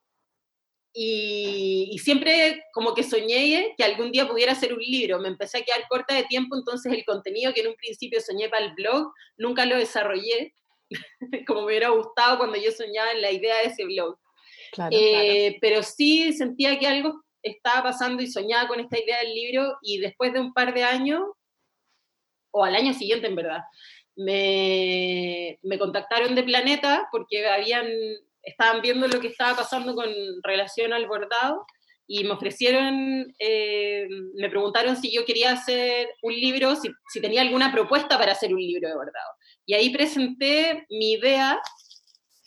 y, 0.94 1.98
siempre 1.98 2.64
como 2.72 2.94
que 2.94 3.04
soñé 3.04 3.74
que 3.78 3.84
algún 3.84 4.12
día 4.12 4.28
pudiera 4.28 4.52
hacer 4.52 4.74
un 4.74 4.80
libro. 4.80 5.20
Me 5.20 5.28
empecé 5.28 5.60
a 5.60 5.64
quedar 5.64 5.88
corta 5.90 6.14
de 6.14 6.24
tiempo, 6.24 6.56
entonces 6.56 6.94
el 6.94 7.04
contenido 7.04 7.54
que 7.54 7.62
en 7.62 7.70
un 7.70 7.76
principio 7.76 8.22
soñé 8.22 8.50
para 8.50 8.66
el 8.66 8.74
blog, 8.74 9.12
nunca 9.38 9.66
lo 9.66 9.78
desarrollé, 9.78 10.54
como 11.48 11.62
me 11.62 11.68
hubiera 11.68 11.90
gustado 11.90 12.38
cuando 12.38 12.58
yo 12.58 12.72
soñaba 12.72 13.12
en 13.12 13.22
la 13.22 13.32
idea 13.32 13.58
de 13.58 13.66
ese 13.66 13.86
blog. 13.86 14.18
Eh, 14.92 15.58
pero 15.62 15.84
sí 15.84 16.34
sentía 16.34 16.80
que 16.80 16.88
algo 16.88 17.22
estaba 17.44 17.84
pasando 17.84 18.24
y 18.24 18.28
soñaba 18.28 18.68
con 18.68 18.80
esta 18.80 19.00
idea 19.00 19.20
del 19.20 19.34
libro 19.34 19.78
y 19.82 20.00
después 20.00 20.34
de 20.34 20.40
un 20.40 20.54
par 20.54 20.74
de 20.74 20.84
años, 20.84 21.22
o 22.52 22.64
al 22.64 22.76
año 22.76 22.94
siguiente 22.94 23.28
en 23.28 23.36
verdad, 23.36 23.62
me, 24.16 25.60
me 25.64 25.80
contactaron 25.80 26.36
de 26.36 26.44
Planeta 26.44 27.08
porque 27.12 27.48
habían, 27.48 27.88
estaban 28.44 28.82
viendo 28.82 29.08
lo 29.08 29.20
que 29.20 29.28
estaba 29.28 29.58
pasando 29.58 29.96
con 29.96 30.08
relación 30.44 30.94
al 30.94 31.08
bordado 31.08 31.66
y 32.06 32.24
me 32.26 32.32
ofrecieron, 32.32 33.34
eh, 33.40 34.08
me 34.36 34.50
preguntaron 34.50 34.96
si 34.98 35.14
yo 35.14 35.26
quería 35.26 35.52
hacer 35.52 36.10
un 36.22 36.34
libro, 36.34 36.76
si, 36.76 36.90
si, 37.12 37.22
tenía 37.22 37.42
alguna 37.42 37.72
propuesta 37.72 38.18
para 38.18 38.34
hacer 38.34 38.54
un 38.54 38.60
libro 38.60 38.90
de 38.90 38.96
bordado. 38.96 39.32
Y 39.66 39.74
ahí 39.74 39.90
presenté 39.90 40.86
mi 40.90 41.14
idea 41.14 41.60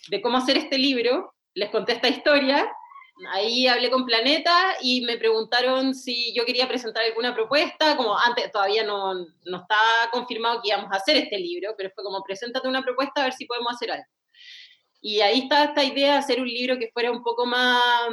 de 0.09 0.21
cómo 0.21 0.37
hacer 0.37 0.57
este 0.57 0.77
libro, 0.77 1.33
les 1.55 1.69
conté 1.69 1.93
esta 1.93 2.07
historia 2.07 2.69
ahí 3.33 3.67
hablé 3.67 3.89
con 3.89 4.05
Planeta 4.05 4.75
y 4.81 5.01
me 5.01 5.17
preguntaron 5.17 5.95
si 5.95 6.33
yo 6.35 6.45
quería 6.45 6.67
presentar 6.67 7.03
alguna 7.03 7.33
propuesta, 7.33 7.97
como 7.97 8.17
antes 8.17 8.51
todavía 8.51 8.83
no, 8.83 9.13
no 9.13 9.57
estaba 9.57 10.09
confirmado 10.11 10.61
que 10.61 10.69
íbamos 10.69 10.91
a 10.91 10.97
hacer 10.97 11.17
este 11.17 11.37
libro, 11.37 11.73
pero 11.77 11.89
fue 11.95 12.03
como, 12.03 12.23
preséntate 12.23 12.67
una 12.67 12.83
propuesta 12.83 13.21
a 13.21 13.23
ver 13.25 13.33
si 13.33 13.45
podemos 13.45 13.73
hacer 13.73 13.91
algo. 13.91 14.05
Y 15.01 15.21
ahí 15.21 15.39
está 15.41 15.65
esta 15.65 15.83
idea 15.83 16.13
de 16.13 16.19
hacer 16.19 16.41
un 16.41 16.47
libro 16.47 16.77
que 16.77 16.91
fuera 16.91 17.11
un 17.11 17.23
poco 17.23 17.45
más 17.45 18.09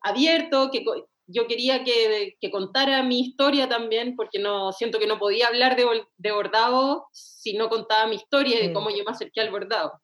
abierto, 0.00 0.70
que 0.70 0.84
yo 1.26 1.46
quería 1.46 1.84
que, 1.84 2.36
que 2.40 2.50
contara 2.50 3.02
mi 3.02 3.20
historia 3.20 3.68
también, 3.68 4.16
porque 4.16 4.38
no 4.38 4.72
siento 4.72 4.98
que 4.98 5.06
no 5.06 5.18
podía 5.18 5.48
hablar 5.48 5.76
de, 5.76 5.86
de 6.16 6.32
bordado 6.32 7.06
si 7.12 7.54
no 7.54 7.68
contaba 7.68 8.06
mi 8.06 8.16
historia 8.16 8.58
y 8.58 8.62
de 8.62 8.70
mm. 8.70 8.74
cómo 8.74 8.90
yo 8.90 9.04
me 9.04 9.12
acerqué 9.12 9.40
al 9.40 9.50
bordado. 9.50 10.00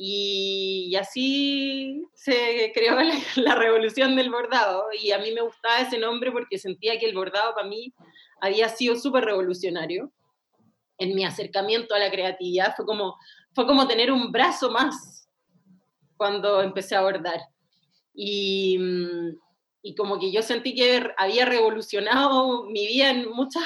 Y, 0.00 0.94
así 0.94 2.04
se 2.14 2.70
creó 2.72 2.96
la, 3.36 3.54
revolución 3.56 4.14
del 4.14 4.30
bordado. 4.30 4.84
Y 4.98 5.10
a 5.10 5.18
mí 5.18 5.32
me 5.32 5.40
gustaba 5.40 5.80
ese 5.80 5.98
nombre 5.98 6.30
porque 6.30 6.56
sentía 6.56 6.98
que 6.98 7.06
el 7.06 7.16
bordado 7.16 7.52
para 7.54 7.66
mí 7.66 7.92
había 8.40 8.68
sido 8.68 8.94
súper 8.94 9.24
revolucionario 9.24 10.12
en 10.98 11.16
mi 11.16 11.24
acercamiento 11.24 11.96
a 11.96 11.98
la 11.98 12.12
creatividad. 12.12 12.76
Fue 12.76 12.86
como, 12.86 13.16
fue 13.58 13.66
como 13.66 13.88
tener 13.88 14.12
un 14.12 14.30
brazo 14.30 14.70
más 14.70 15.28
cuando 16.16 16.62
empecé 16.62 16.94
a 16.94 17.00
bordar. 17.00 17.40
Y, 18.14 18.78
mm, 18.78 19.36
y 19.82 19.96
como 19.96 20.16
que 20.20 20.30
yo 20.30 20.42
sentí 20.42 20.76
que 20.76 21.10
había 21.16 21.44
revolucionado 21.44 22.66
mi 22.66 22.86
vida 22.86 23.10
en 23.10 23.28
muchas 23.28 23.64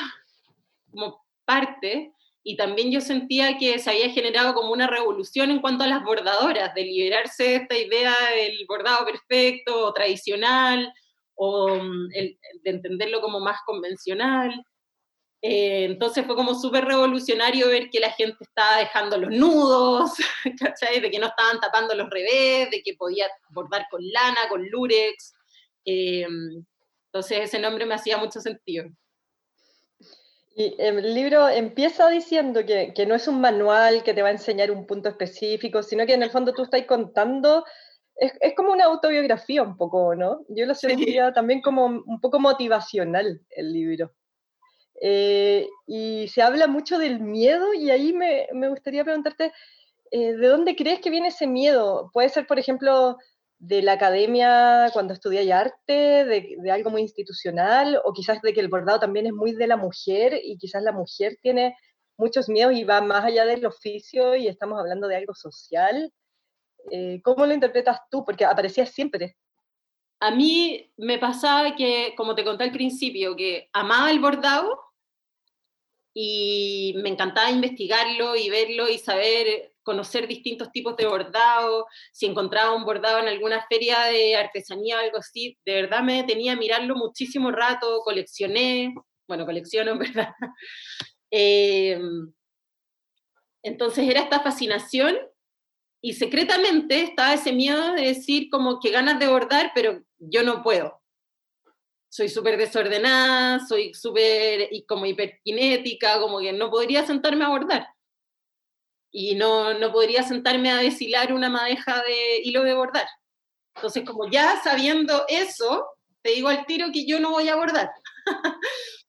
como 0.90 1.22
partes 1.44 2.08
y 2.42 2.56
también 2.56 2.90
yo 2.90 3.02
sentía 3.02 3.58
que 3.58 3.78
se 3.78 3.90
había 3.90 4.08
generado 4.08 4.54
como 4.54 4.72
una 4.72 4.86
revolución 4.86 5.50
en 5.50 5.60
cuanto 5.60 5.84
a 5.84 5.88
las 5.88 6.02
bordadoras, 6.02 6.74
de 6.74 6.84
liberarse 6.84 7.42
de 7.42 7.56
esta 7.56 7.76
idea 7.76 8.14
del 8.34 8.64
bordado 8.66 9.04
perfecto 9.04 9.92
tradicional, 9.92 10.90
o 11.34 11.68
mm, 11.68 12.08
de 12.08 12.38
entenderlo 12.64 13.20
como 13.20 13.40
más 13.40 13.58
convencional. 13.66 14.64
Eh, 15.44 15.86
entonces 15.86 16.24
fue 16.24 16.36
como 16.36 16.54
súper 16.54 16.84
revolucionario 16.84 17.66
ver 17.66 17.90
que 17.90 17.98
la 17.98 18.12
gente 18.12 18.36
estaba 18.40 18.76
dejando 18.78 19.18
los 19.18 19.30
nudos, 19.30 20.12
¿cachai? 20.60 21.00
De 21.00 21.10
que 21.10 21.18
no 21.18 21.26
estaban 21.26 21.58
tapando 21.60 21.96
los 21.96 22.08
revés, 22.08 22.70
de 22.70 22.80
que 22.84 22.94
podía 22.94 23.26
bordar 23.50 23.86
con 23.90 24.00
lana, 24.12 24.48
con 24.48 24.64
lurex. 24.68 25.34
Eh, 25.84 26.26
entonces 27.06 27.40
ese 27.40 27.58
nombre 27.58 27.84
me 27.86 27.94
hacía 27.94 28.18
mucho 28.18 28.40
sentido. 28.40 28.86
Y 30.54 30.76
el 30.78 31.12
libro 31.12 31.48
empieza 31.48 32.08
diciendo 32.08 32.64
que, 32.64 32.92
que, 32.94 33.04
no 33.06 33.16
es 33.16 33.26
un 33.26 33.40
manual 33.40 34.04
que 34.04 34.14
te 34.14 34.22
va 34.22 34.28
a 34.28 34.32
enseñar 34.32 34.70
un 34.70 34.86
punto 34.86 35.08
específico, 35.08 35.82
sino 35.82 36.06
que 36.06 36.14
en 36.14 36.22
el 36.22 36.30
fondo 36.30 36.52
tú 36.52 36.62
estás 36.62 36.84
contando, 36.86 37.64
es, 38.14 38.32
es 38.40 38.54
como 38.54 38.70
una 38.70 38.84
autobiografía 38.84 39.62
un 39.62 39.76
poco, 39.76 40.14
¿no? 40.14 40.44
Yo 40.48 40.66
lo 40.66 40.74
sentía 40.74 41.32
también 41.32 41.62
como 41.62 41.86
un 41.86 42.20
poco 42.20 42.38
motivacional 42.38 43.40
el 43.50 43.72
libro. 43.72 44.12
Eh, 45.04 45.68
y 45.84 46.28
se 46.28 46.42
habla 46.42 46.68
mucho 46.68 46.96
del 46.96 47.18
miedo 47.18 47.74
y 47.74 47.90
ahí 47.90 48.12
me, 48.12 48.46
me 48.52 48.68
gustaría 48.68 49.02
preguntarte, 49.02 49.52
eh, 50.12 50.34
¿de 50.34 50.46
dónde 50.46 50.76
crees 50.76 51.00
que 51.00 51.10
viene 51.10 51.28
ese 51.28 51.48
miedo? 51.48 52.08
Puede 52.12 52.28
ser, 52.28 52.46
por 52.46 52.60
ejemplo, 52.60 53.18
de 53.58 53.82
la 53.82 53.92
academia 53.94 54.90
cuando 54.92 55.12
estudié 55.12 55.52
arte, 55.52 55.92
de, 56.24 56.56
de, 56.56 56.70
algo 56.70 56.90
muy 56.90 57.02
institucional, 57.02 58.00
o 58.04 58.12
quizás 58.12 58.40
de 58.42 58.52
que 58.52 58.60
el 58.60 58.68
bordado 58.68 59.00
también 59.00 59.26
es 59.26 59.32
muy 59.32 59.52
de 59.52 59.66
la 59.66 59.76
mujer 59.76 60.38
y 60.40 60.56
quizás 60.56 60.84
la 60.84 60.92
mujer 60.92 61.36
tiene 61.42 61.76
muchos 62.16 62.48
miedos 62.48 62.74
y 62.74 62.84
va 62.84 63.00
más 63.00 63.24
allá 63.24 63.44
del 63.44 63.66
oficio 63.66 64.36
y 64.36 64.46
estamos 64.46 64.78
hablando 64.78 65.08
de 65.08 65.16
algo 65.16 65.34
social. 65.34 66.12
Eh, 66.92 67.20
¿Cómo 67.24 67.44
lo 67.44 67.54
interpretas 67.54 67.98
tú? 68.08 68.24
Porque 68.24 68.44
aparecía 68.44 68.86
siempre. 68.86 69.36
A 70.20 70.30
mí 70.30 70.92
me 70.96 71.18
pasaba 71.18 71.74
que, 71.74 72.14
como 72.16 72.36
te 72.36 72.44
conté 72.44 72.62
al 72.62 72.72
principio, 72.72 73.34
que 73.34 73.68
amaba 73.72 74.08
el 74.12 74.20
bordado 74.20 74.91
y 76.14 76.94
me 77.02 77.08
encantaba 77.08 77.50
investigarlo 77.50 78.36
y 78.36 78.50
verlo 78.50 78.88
y 78.88 78.98
saber 78.98 79.72
conocer 79.82 80.28
distintos 80.28 80.70
tipos 80.70 80.96
de 80.96 81.06
bordado, 81.06 81.86
si 82.12 82.26
encontraba 82.26 82.74
un 82.74 82.84
bordado 82.84 83.18
en 83.18 83.28
alguna 83.28 83.66
feria 83.68 84.04
de 84.04 84.36
artesanía 84.36 84.96
o 84.96 85.00
algo 85.00 85.18
así, 85.18 85.58
de 85.64 85.82
verdad 85.82 86.02
me 86.02 86.18
detenía 86.18 86.52
a 86.52 86.56
mirarlo 86.56 86.94
muchísimo 86.94 87.50
rato, 87.50 88.00
coleccioné, 88.04 88.94
bueno, 89.26 89.44
colecciono 89.44 89.98
verdad. 89.98 90.34
Em, 91.30 92.32
entonces 93.62 94.08
era 94.08 94.20
esta 94.20 94.40
fascinación 94.40 95.16
y 96.00 96.14
secretamente 96.14 97.02
estaba 97.02 97.34
ese 97.34 97.52
miedo 97.52 97.94
de 97.94 98.02
decir 98.02 98.48
como 98.50 98.80
que 98.80 98.90
ganas 98.90 99.18
de 99.18 99.28
bordar, 99.28 99.72
pero 99.74 100.02
yo 100.18 100.42
no 100.42 100.62
puedo. 100.62 101.01
Soy 102.14 102.28
súper 102.28 102.58
desordenada, 102.58 103.64
soy 103.66 103.94
súper 103.94 104.68
como 104.86 105.06
hiperkinética, 105.06 106.20
como 106.20 106.40
que 106.40 106.52
no 106.52 106.70
podría 106.70 107.06
sentarme 107.06 107.46
a 107.46 107.48
bordar 107.48 107.86
y 109.10 109.34
no, 109.34 109.72
no 109.78 109.90
podría 109.92 110.22
sentarme 110.22 110.70
a 110.70 110.76
deshilar 110.76 111.32
una 111.32 111.48
madeja 111.48 112.02
de 112.02 112.40
hilo 112.44 112.64
de 112.64 112.74
bordar. 112.74 113.06
Entonces, 113.76 114.04
como 114.04 114.28
ya 114.30 114.60
sabiendo 114.62 115.24
eso, 115.26 115.86
te 116.20 116.32
digo 116.32 116.48
al 116.48 116.66
tiro 116.66 116.88
que 116.92 117.06
yo 117.06 117.18
no 117.18 117.30
voy 117.30 117.48
a 117.48 117.56
bordar, 117.56 117.90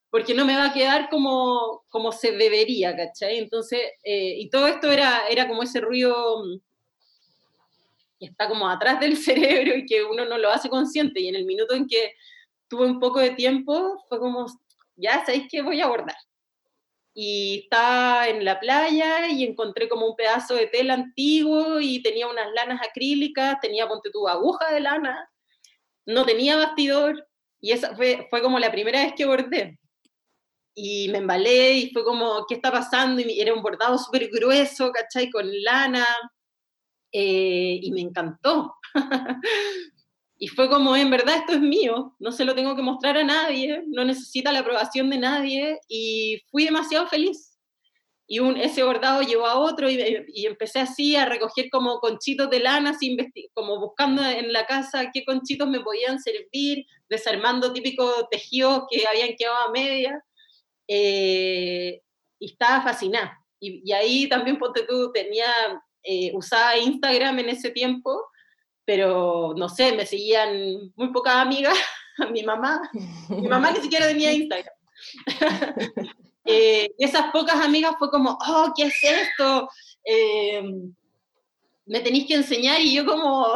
porque 0.10 0.33
no 0.33 0.45
me 0.45 0.55
va 0.55 0.67
a 0.67 0.74
quedar 0.74 1.10
como, 1.10 1.83
como 1.89 2.13
se 2.13 2.31
debería, 2.31 2.95
¿cachai? 2.95 3.38
Entonces, 3.38 3.81
eh, 4.03 4.36
y 4.38 4.50
todo 4.50 4.67
esto 4.67 4.89
era, 4.89 5.27
era 5.27 5.45
como 5.48 5.63
ese 5.63 5.81
ruido 5.81 6.45
mm, 6.45 6.60
que 8.19 8.25
está 8.27 8.48
como 8.48 8.69
atrás 8.69 9.01
del 9.01 9.17
cerebro 9.17 9.75
y 9.75 9.86
que 9.86 10.05
uno 10.05 10.24
no 10.24 10.38
lo 10.38 10.50
hace 10.51 10.69
consciente, 10.69 11.19
y 11.19 11.29
en 11.29 11.36
el 11.36 11.45
minuto 11.45 11.74
en 11.74 11.86
que 11.86 12.13
tuve 12.74 12.88
un 12.88 13.00
poco 13.00 13.20
de 13.20 13.30
tiempo, 13.32 14.03
fue 14.10 14.18
como, 14.20 14.48
ya 14.96 15.24
sabéis 15.24 15.48
que 15.48 15.62
voy 15.62 15.80
a 15.80 15.88
bordar 15.88 16.15
y 17.13 17.60
estaba 17.65 18.27
en 18.27 18.44
la 18.44 18.60
playa 18.60 19.27
y 19.27 19.44
encontré 19.44 19.88
como 19.88 20.08
un 20.08 20.15
pedazo 20.15 20.56
de 20.56 20.65
tela 20.65 20.96
antiguo 20.96 21.80
y 21.80 22.01
tenía 22.01 22.27
unas 22.27 22.51
lanas 22.53 22.82
acrílicas, 22.82 23.60
tenía, 23.62 23.88
ponte 23.88 24.10
tu 24.10 24.27
aguja 24.27 24.74
de 24.74 24.80
lana, 24.80 25.30
no 26.08 26.25
tenía 26.25 26.58
bastidor 26.58 27.27
y 27.62 27.72
esa 27.72 27.96
fue, 27.96 28.25
fue 28.32 28.42
como 28.42 28.58
la 28.58 28.72
primera 28.72 29.03
vez 29.03 29.13
que 29.15 29.25
bordé. 29.25 29.80
Y 30.75 31.08
me 31.10 31.20
embalé 31.20 31.74
y 31.74 31.92
fue 31.92 32.03
como, 32.03 32.48
¿qué 32.48 32.56
está 32.56 32.72
pasando? 32.72 33.22
Y 33.22 33.39
era 33.39 33.53
un 33.53 33.62
bordado 33.62 33.96
súper 34.00 34.27
grueso, 34.30 34.92
¿cachai? 34.92 35.30
Con 35.30 35.46
lana. 35.62 36.03
Eh, 37.12 37.80
y 37.80 37.92
me 37.92 38.01
encantó. 38.01 38.74
Y 40.43 40.50
fue 40.50 40.67
como, 40.69 40.93
en 40.93 41.09
verdad 41.09 41.38
esto 41.38 41.53
es 41.53 41.62
mío, 41.62 42.17
no 42.19 42.33
se 42.33 42.43
lo 42.43 42.53
tengo 42.53 42.75
que 42.75 42.81
mostrar 42.81 43.17
a 43.17 43.23
nadie, 43.23 43.81
no 43.88 44.03
necesita 44.03 44.51
la 44.51 44.59
aprobación 44.59 45.09
de 45.09 45.17
nadie 45.17 45.79
y 45.88 46.41
fui 46.51 46.65
demasiado 46.65 47.07
feliz. 47.07 47.57
Y 48.27 48.39
un, 48.39 48.57
ese 48.57 48.83
bordado 48.83 49.21
llevó 49.21 49.45
a 49.47 49.57
otro 49.57 49.89
y, 49.89 50.25
y 50.33 50.45
empecé 50.45 50.81
así 50.81 51.15
a 51.15 51.23
recoger 51.23 51.69
como 51.71 52.01
conchitos 52.01 52.50
de 52.50 52.59
lana, 52.59 52.91
como 53.53 53.79
buscando 53.79 54.21
en 54.21 54.51
la 54.51 54.65
casa 54.65 55.12
qué 55.13 55.23
conchitos 55.23 55.69
me 55.69 55.79
podían 55.79 56.19
servir, 56.19 56.88
desarmando 57.07 57.71
típicos 57.71 58.27
tejidos 58.29 58.83
que 58.91 59.07
habían 59.07 59.38
quedado 59.38 59.69
a 59.69 59.71
media. 59.71 60.21
Eh, 60.89 62.01
y 62.38 62.51
estaba 62.51 62.83
fascinada. 62.83 63.39
Y, 63.62 63.81
y, 63.85 63.93
ahí 63.93 64.27
también, 64.27 64.59
ponte 64.59 64.83
tú, 64.83 65.09
tenía, 65.13 65.47
eh, 66.03 66.33
usaba 66.35 66.77
Instagram 66.77 67.39
en 67.39 67.47
ese 67.47 67.69
tiempo 67.69 68.25
pero 68.86 69.54
no 69.58 69.70
sé, 69.70 69.94
me 69.94 70.06
seguían 70.06 70.92
muy 70.96 71.10
pocas 71.12 71.36
amigas, 71.36 71.78
mi 72.32 72.44
mamá, 72.44 72.82
mi 73.30 73.48
mamá 73.48 73.72
ni 73.72 73.82
siquiera 73.82 74.08
tenía 74.08 74.32
Instagram. 74.34 74.74
eh, 76.46 76.90
esas 76.98 77.32
pocas 77.32 77.56
amigas 77.56 77.96
fue 77.98 78.10
como, 78.10 78.38
oh, 78.48 78.74
¿qué 78.75 78.84
es 78.84 79.04
esto? 79.04 79.70
Eh, 80.06 80.63
me 81.86 82.00
tenéis 82.00 82.28
que 82.28 82.36
enseñar 82.36 82.80
y 82.80 82.94
yo 82.94 83.06
como, 83.06 83.54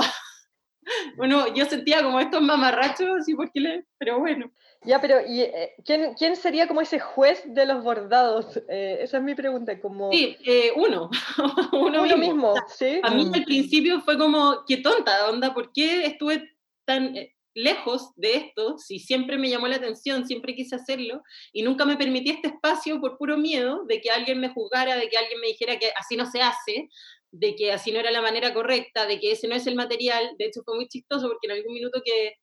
bueno, 1.16 1.54
yo 1.54 1.66
sentía 1.66 2.04
como 2.04 2.20
estos 2.20 2.42
mamarrachos, 2.42 3.28
y 3.28 3.36
por 3.36 3.52
qué 3.52 3.60
le, 3.60 3.86
pero 3.98 4.20
bueno. 4.20 4.52
Ya, 4.88 5.02
pero 5.02 5.20
¿y, 5.28 5.42
eh, 5.42 5.74
¿quién, 5.84 6.14
¿quién, 6.14 6.38
sería 6.38 6.66
como 6.66 6.80
ese 6.80 6.98
juez 6.98 7.44
de 7.46 7.66
los 7.66 7.84
bordados? 7.84 8.56
Eh, 8.70 9.00
esa 9.02 9.18
es 9.18 9.24
mi 9.24 9.36
pregunta. 9.36 9.78
Como... 9.82 10.14
Sí, 10.14 10.38
eh, 10.46 10.72
uno. 10.78 11.10
uno, 11.74 12.04
uno, 12.04 12.18
mismo. 12.18 12.56
¿sí? 12.70 13.02
A 13.04 13.10
mí 13.10 13.26
mm. 13.26 13.34
al 13.34 13.44
principio 13.44 14.00
fue 14.00 14.18
como, 14.18 14.64
qué 14.66 14.78
tonta, 14.78 15.30
onda, 15.30 15.54
¿por 15.54 15.74
qué 15.74 16.06
estuve 16.06 16.56
tan 16.86 17.14
lejos 17.54 18.14
de 18.16 18.36
esto? 18.36 18.78
Si 18.78 19.00
siempre 19.00 19.38
me 19.38 19.50
llamó 19.50 19.68
la 19.68 19.76
atención, 19.76 20.26
siempre 20.26 20.56
quise 20.56 20.78
hacerlo, 20.78 21.22
y 21.52 21.64
nunca 21.64 21.84
me 21.84 21.98
permití 21.98 22.30
este 22.30 22.48
espacio 22.48 23.02
por 23.02 23.18
puro 23.18 23.36
miedo 23.36 23.84
de 23.84 24.00
que 24.00 24.10
alguien 24.10 24.40
me 24.40 24.54
juzgara, 24.54 24.96
de 24.96 25.10
que 25.10 25.18
alguien 25.18 25.42
me 25.42 25.48
dijera 25.48 25.78
que 25.78 25.92
así 26.00 26.16
no 26.16 26.32
se 26.32 26.42
hace, 26.42 26.88
de 27.32 27.58
que 27.58 27.74
así 27.74 27.92
no 27.92 28.00
era 28.00 28.10
la 28.12 28.22
manera 28.22 28.54
correcta, 28.54 29.06
de 29.06 29.20
que 29.20 29.32
ese 29.32 29.50
no 29.50 29.56
es 29.56 29.68
el 29.68 29.76
material. 29.76 30.34
De 30.38 30.46
hecho, 30.46 30.62
fue 30.64 30.76
muy 30.76 30.88
chistoso 30.88 31.28
porque 31.28 31.48
en 31.48 31.58
algún 31.58 31.74
minuto 31.74 32.02
que 32.06 32.36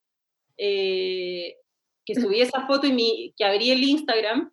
que 2.04 2.14
subí 2.14 2.40
esa 2.40 2.66
foto 2.66 2.86
y 2.86 2.92
mi, 2.92 3.34
que 3.36 3.44
abrí 3.44 3.70
el 3.70 3.82
Instagram, 3.82 4.52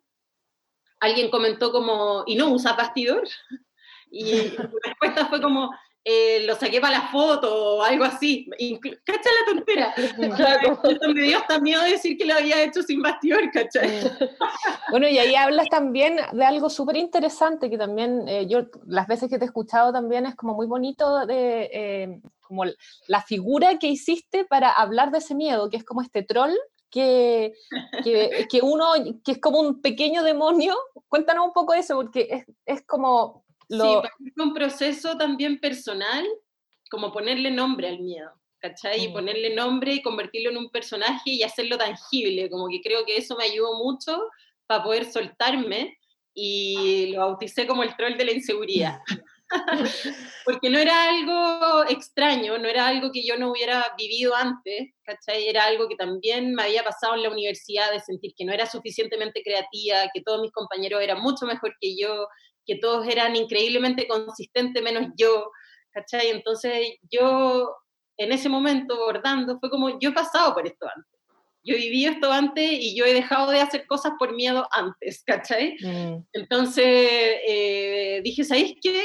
alguien 1.00 1.30
comentó 1.30 1.72
como, 1.72 2.24
¿y 2.26 2.36
no 2.36 2.50
usa 2.50 2.74
bastidor? 2.74 3.24
Y 4.14 4.50
la 4.50 4.70
respuesta 4.84 5.26
fue 5.28 5.40
como, 5.40 5.70
eh, 6.04 6.44
lo 6.46 6.56
saqué 6.56 6.80
para 6.80 6.98
la 6.98 7.08
foto 7.08 7.76
o 7.76 7.82
algo 7.82 8.04
así. 8.04 8.50
¿Cacha 9.04 9.30
la 9.40 9.54
tontera? 9.54 9.94
Claro. 10.36 10.80
me 11.14 11.22
dio 11.22 11.38
hasta 11.38 11.60
miedo 11.60 11.80
decir 11.82 12.18
que 12.18 12.24
lo 12.24 12.34
había 12.34 12.62
hecho 12.62 12.82
sin 12.82 13.00
bastidor, 13.00 13.50
¿cacha? 13.52 13.82
Bueno, 14.90 15.06
y 15.08 15.18
ahí 15.18 15.36
hablas 15.36 15.68
también 15.68 16.16
de 16.32 16.44
algo 16.44 16.68
súper 16.70 16.96
interesante 16.96 17.70
que 17.70 17.78
también 17.78 18.26
eh, 18.26 18.48
yo 18.48 18.66
las 18.84 19.06
veces 19.06 19.30
que 19.30 19.38
te 19.38 19.44
he 19.44 19.46
escuchado 19.46 19.92
también 19.92 20.26
es 20.26 20.34
como 20.34 20.54
muy 20.54 20.66
bonito 20.66 21.24
de 21.24 21.70
eh, 21.72 22.20
como 22.40 22.64
la 23.06 23.22
figura 23.22 23.78
que 23.78 23.86
hiciste 23.86 24.44
para 24.44 24.72
hablar 24.72 25.12
de 25.12 25.18
ese 25.18 25.36
miedo, 25.36 25.70
que 25.70 25.76
es 25.76 25.84
como 25.84 26.02
este 26.02 26.24
troll 26.24 26.52
que, 26.92 27.54
que, 28.04 28.46
que, 28.48 28.60
uno, 28.62 28.92
que 29.24 29.32
es 29.32 29.38
como 29.38 29.58
un 29.58 29.80
pequeño 29.80 30.22
demonio. 30.22 30.76
Cuéntanos 31.08 31.46
un 31.46 31.52
poco 31.52 31.72
de 31.72 31.80
eso, 31.80 31.96
porque 31.96 32.28
es, 32.30 32.44
es 32.66 32.86
como... 32.86 33.44
Lo... 33.68 34.02
Sí, 34.02 34.08
es 34.26 34.36
un 34.36 34.52
proceso 34.52 35.16
también 35.16 35.58
personal, 35.58 36.24
como 36.90 37.10
ponerle 37.10 37.50
nombre 37.50 37.88
al 37.88 38.00
miedo, 38.00 38.30
¿cachai? 38.58 39.04
Y 39.04 39.08
mm. 39.08 39.12
ponerle 39.14 39.54
nombre 39.54 39.94
y 39.94 40.02
convertirlo 40.02 40.50
en 40.50 40.58
un 40.58 40.70
personaje 40.70 41.30
y 41.30 41.42
hacerlo 41.42 41.78
tangible, 41.78 42.50
como 42.50 42.68
que 42.68 42.82
creo 42.82 43.06
que 43.06 43.16
eso 43.16 43.34
me 43.36 43.44
ayudó 43.44 43.82
mucho 43.82 44.28
para 44.66 44.84
poder 44.84 45.10
soltarme 45.10 45.98
y 46.34 47.12
lo 47.12 47.20
bauticé 47.20 47.66
como 47.66 47.82
el 47.82 47.96
troll 47.96 48.16
de 48.16 48.24
la 48.26 48.32
inseguridad. 48.32 49.00
Porque 50.44 50.70
no 50.70 50.78
era 50.78 51.08
algo 51.08 51.84
extraño, 51.88 52.58
no 52.58 52.68
era 52.68 52.88
algo 52.88 53.12
que 53.12 53.24
yo 53.24 53.38
no 53.38 53.50
hubiera 53.50 53.94
vivido 53.96 54.34
antes, 54.34 54.90
¿cachai? 55.04 55.48
Era 55.48 55.64
algo 55.64 55.88
que 55.88 55.96
también 55.96 56.54
me 56.54 56.64
había 56.64 56.82
pasado 56.82 57.14
en 57.14 57.22
la 57.22 57.30
universidad 57.30 57.92
de 57.92 58.00
sentir 58.00 58.32
que 58.36 58.44
no 58.44 58.52
era 58.52 58.66
suficientemente 58.66 59.42
creativa, 59.42 60.10
que 60.12 60.22
todos 60.22 60.40
mis 60.40 60.52
compañeros 60.52 61.02
eran 61.02 61.20
mucho 61.20 61.46
mejor 61.46 61.74
que 61.80 61.96
yo, 61.96 62.26
que 62.66 62.76
todos 62.76 63.06
eran 63.06 63.36
increíblemente 63.36 64.06
consistentes 64.06 64.82
menos 64.82 65.08
yo, 65.16 65.50
¿cachai? 65.92 66.30
Entonces 66.30 66.98
yo 67.10 67.70
en 68.16 68.32
ese 68.32 68.48
momento 68.48 68.96
bordando 68.96 69.58
fue 69.58 69.70
como, 69.70 69.98
yo 69.98 70.10
he 70.10 70.12
pasado 70.12 70.54
por 70.54 70.66
esto 70.66 70.86
antes. 70.86 71.12
Yo 71.64 71.76
he 71.76 71.78
vivido 71.78 72.12
esto 72.12 72.32
antes 72.32 72.72
y 72.72 72.96
yo 72.96 73.04
he 73.04 73.14
dejado 73.14 73.52
de 73.52 73.60
hacer 73.60 73.86
cosas 73.86 74.12
por 74.18 74.34
miedo 74.34 74.66
antes, 74.72 75.22
¿cachai? 75.24 75.76
Mm. 75.80 76.24
Entonces 76.32 76.84
eh, 76.86 78.20
dije, 78.24 78.42
¿sabéis 78.44 78.74
qué? 78.82 79.00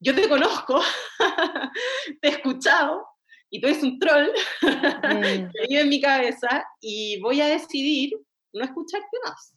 Yo 0.00 0.14
te 0.14 0.28
conozco, 0.28 0.82
te 2.20 2.28
he 2.28 2.30
escuchado, 2.30 3.06
y 3.50 3.60
tú 3.60 3.66
eres 3.66 3.82
un 3.82 3.98
troll 3.98 4.30
que 4.60 5.48
vive 5.68 5.80
en 5.80 5.88
mi 5.88 6.00
cabeza, 6.00 6.64
y 6.80 7.20
voy 7.20 7.40
a 7.40 7.48
decidir 7.48 8.12
no 8.52 8.64
escucharte 8.64 9.16
más. 9.24 9.54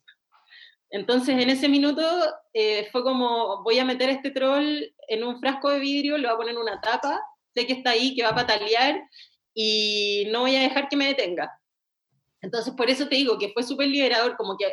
Entonces, 0.90 1.30
en 1.40 1.50
ese 1.50 1.68
minuto 1.68 2.04
eh, 2.54 2.88
fue 2.92 3.04
como, 3.04 3.64
voy 3.64 3.80
a 3.80 3.86
meter 3.86 4.10
este 4.10 4.30
troll 4.30 4.84
en 5.08 5.24
un 5.24 5.40
frasco 5.40 5.72
de 5.72 5.80
vidrio, 5.80 6.18
lo 6.18 6.28
voy 6.28 6.34
a 6.34 6.38
poner 6.38 6.56
en 6.56 6.62
una 6.62 6.82
tapa, 6.82 7.20
sé 7.56 7.66
que 7.66 7.74
está 7.74 7.92
ahí, 7.92 8.16
que 8.16 8.24
va 8.24 8.30
a 8.30 8.36
patalear, 8.36 9.02
y 9.56 10.28
no 10.32 10.42
voy 10.42 10.56
a 10.56 10.62
dejar 10.62 10.90
que 10.90 10.98
me 10.98 11.08
detenga. 11.08 11.52
Entonces, 12.42 12.74
por 12.76 12.90
eso 12.90 13.08
te 13.08 13.16
digo 13.16 13.40
que 13.40 13.50
fue 13.54 13.64
súper 13.64 13.88
liberador, 13.88 14.36
como 14.36 14.58
que 14.58 14.72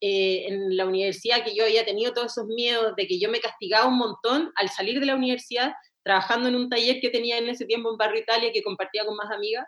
eh, 0.00 0.46
en 0.48 0.76
la 0.76 0.86
universidad 0.86 1.44
que 1.44 1.54
yo 1.54 1.64
había 1.64 1.84
tenido 1.84 2.12
todos 2.12 2.32
esos 2.32 2.46
miedos 2.46 2.94
de 2.96 3.06
que 3.06 3.18
yo 3.18 3.30
me 3.30 3.40
castigaba 3.40 3.86
un 3.86 3.98
montón 3.98 4.52
al 4.56 4.68
salir 4.68 5.00
de 5.00 5.06
la 5.06 5.14
universidad, 5.14 5.72
trabajando 6.02 6.48
en 6.48 6.56
un 6.56 6.68
taller 6.68 7.00
que 7.00 7.10
tenía 7.10 7.38
en 7.38 7.48
ese 7.48 7.64
tiempo 7.64 7.90
en 7.90 7.96
Barrio 7.96 8.20
Italia 8.20 8.52
que 8.52 8.62
compartía 8.62 9.04
con 9.04 9.16
más 9.16 9.30
amigas, 9.30 9.66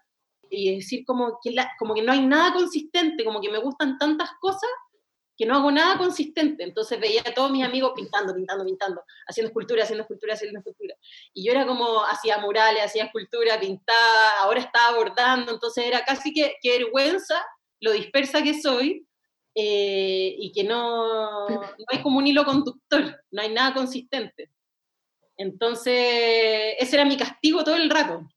y 0.51 0.77
decir 0.77 1.05
como 1.07 1.39
que, 1.43 1.55
como 1.79 1.95
que 1.95 2.03
no 2.03 2.13
hay 2.13 2.21
nada 2.25 2.53
consistente, 2.53 3.25
como 3.25 3.41
que 3.41 3.51
me 3.51 3.59
gustan 3.59 3.99
tantas 3.99 4.31
cosas 4.41 4.71
que 5.37 5.47
no 5.47 5.55
hago 5.55 5.71
nada 5.71 5.97
consistente. 5.97 6.65
Entonces 6.65 6.99
veía 6.99 7.23
a 7.25 7.33
todos 7.33 7.51
mis 7.51 7.65
amigos 7.65 7.93
pintando, 7.95 8.35
pintando, 8.35 8.65
pintando, 8.65 9.03
haciendo 9.27 9.49
escultura, 9.49 9.85
haciendo 9.85 10.03
escultura, 10.03 10.35
haciendo 10.35 10.59
escultura. 10.59 10.95
Y 11.33 11.45
yo 11.45 11.53
era 11.53 11.67
como, 11.67 12.05
hacía 12.05 12.39
murales, 12.39 12.83
hacía 12.85 13.05
escultura, 13.05 13.61
pintaba, 13.61 14.41
ahora 14.43 14.61
estaba 14.61 14.97
bordando, 14.97 15.53
entonces 15.53 15.85
era 15.85 16.05
casi 16.05 16.33
que, 16.33 16.57
que 16.61 16.79
vergüenza 16.79 17.45
lo 17.81 17.93
dispersa 17.93 18.43
que 18.43 18.61
soy 18.61 19.08
eh, 19.55 20.37
y 20.39 20.53
que 20.53 20.65
no, 20.65 21.49
no 21.49 21.85
hay 21.89 22.03
como 22.03 22.19
un 22.19 22.27
hilo 22.27 22.45
conductor, 22.45 23.23
no 23.31 23.43
hay 23.43 23.53
nada 23.53 23.75
consistente. 23.75 24.51
Entonces, 25.37 25.95
ese 26.79 26.97
era 26.97 27.05
mi 27.05 27.17
castigo 27.17 27.65
todo 27.65 27.77
el 27.77 27.89
rato. 27.89 28.29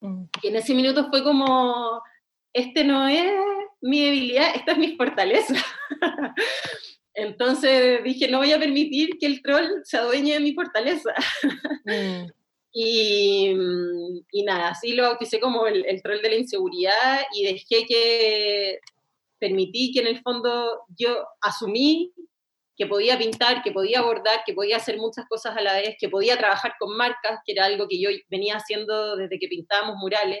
Mm. 0.00 0.24
Y 0.42 0.48
en 0.48 0.56
ese 0.56 0.74
minuto 0.74 1.08
fue 1.10 1.22
como, 1.22 2.02
este 2.52 2.84
no 2.84 3.06
es 3.06 3.32
mi 3.82 4.04
debilidad, 4.04 4.54
esta 4.54 4.72
es 4.72 4.78
mi 4.78 4.96
fortaleza. 4.96 5.54
Entonces 7.14 8.02
dije, 8.04 8.28
no 8.28 8.38
voy 8.38 8.52
a 8.52 8.58
permitir 8.58 9.18
que 9.18 9.26
el 9.26 9.42
troll 9.42 9.80
se 9.84 9.96
adueñe 9.96 10.34
de 10.34 10.40
mi 10.40 10.54
fortaleza. 10.54 11.14
Mm. 11.84 12.30
y, 12.72 13.54
y, 14.32 14.42
nada, 14.44 14.68
así 14.70 14.92
lo 14.92 15.04
bauticé 15.04 15.40
como 15.40 15.66
el, 15.66 15.84
el, 15.86 16.02
troll 16.02 16.20
de 16.20 16.28
la 16.28 16.36
inseguridad 16.36 17.20
y 17.34 17.44
dejé 17.44 17.86
que 17.86 18.80
permití 19.38 19.92
que 19.92 20.00
en 20.00 20.06
el 20.08 20.20
fondo 20.22 20.82
yo 20.98 21.24
asumí 21.40 22.12
que 22.76 22.86
podía 22.86 23.16
pintar, 23.16 23.62
que 23.62 23.72
podía 23.72 24.02
bordar, 24.02 24.40
que 24.44 24.52
podía 24.52 24.76
hacer 24.76 24.98
muchas 24.98 25.24
cosas 25.28 25.56
a 25.56 25.62
la 25.62 25.74
vez, 25.74 25.96
que 25.98 26.10
podía 26.10 26.36
trabajar 26.36 26.74
con 26.78 26.94
marcas, 26.96 27.40
que 27.44 27.52
era 27.52 27.64
algo 27.64 27.88
que 27.88 28.00
yo 28.00 28.10
venía 28.28 28.56
haciendo 28.56 29.16
desde 29.16 29.38
que 29.38 29.48
pintábamos 29.48 29.96
murales, 29.96 30.40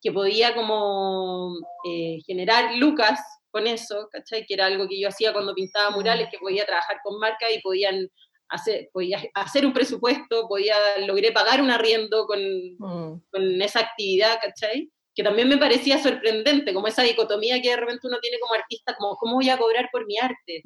que 0.00 0.12
podía 0.12 0.54
como 0.54 1.54
eh, 1.88 2.18
generar 2.24 2.76
lucas 2.76 3.20
con 3.50 3.66
eso, 3.66 4.08
¿cachai? 4.12 4.46
Que 4.46 4.54
era 4.54 4.66
algo 4.66 4.88
que 4.88 5.00
yo 5.00 5.08
hacía 5.08 5.32
cuando 5.32 5.54
pintaba 5.54 5.90
mm. 5.90 5.94
murales, 5.94 6.28
que 6.30 6.38
podía 6.38 6.64
trabajar 6.64 6.98
con 7.02 7.18
marcas 7.18 7.50
y 7.52 7.60
podían 7.60 8.08
hacer, 8.48 8.88
podía 8.92 9.20
hacer 9.34 9.66
un 9.66 9.72
presupuesto, 9.72 10.46
podía 10.48 10.76
logré 11.06 11.32
pagar 11.32 11.60
un 11.60 11.70
arriendo 11.70 12.26
con, 12.26 12.40
mm. 12.78 13.22
con 13.30 13.62
esa 13.62 13.80
actividad, 13.80 14.38
¿cachai? 14.40 14.88
Que 15.14 15.22
también 15.22 15.48
me 15.48 15.58
parecía 15.58 16.02
sorprendente, 16.02 16.72
como 16.72 16.86
esa 16.86 17.02
dicotomía 17.02 17.60
que 17.60 17.70
de 17.70 17.76
repente 17.76 18.06
uno 18.06 18.18
tiene 18.20 18.38
como 18.40 18.54
artista, 18.54 18.94
como 18.96 19.16
cómo 19.16 19.34
voy 19.34 19.50
a 19.50 19.58
cobrar 19.58 19.88
por 19.92 20.06
mi 20.06 20.18
arte. 20.18 20.62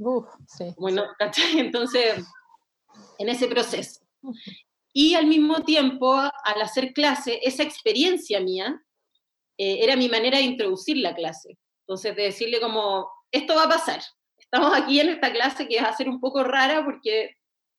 bueno, 0.77 1.05
Entonces, 1.57 2.25
en 3.19 3.29
ese 3.29 3.49
proceso. 3.49 4.01
Y 4.93 5.15
al 5.15 5.27
mismo 5.27 5.65
tiempo, 5.65 6.15
al 6.15 6.63
hacer 6.63 6.93
clase, 6.93 7.41
esa 7.43 7.63
experiencia 7.63 8.41
mía 8.41 8.81
eh, 9.59 9.79
era 9.81 9.97
mi 9.97 10.09
manera 10.09 10.39
de 10.39 10.45
introducir 10.45 10.99
la 10.99 11.15
clase. 11.15 11.59
Entonces, 11.81 12.15
de 12.15 12.23
decirle 12.23 12.61
como, 12.61 13.11
esto 13.31 13.55
va 13.55 13.65
a 13.65 13.69
pasar. 13.69 14.01
Estamos 14.39 14.73
aquí 14.75 15.01
en 15.01 15.09
esta 15.09 15.33
clase 15.33 15.67
que 15.67 15.83
va 15.83 15.89
a 15.89 15.97
ser 15.97 16.09
un 16.09 16.21
poco 16.21 16.45
rara 16.45 16.85
porque 16.85 17.33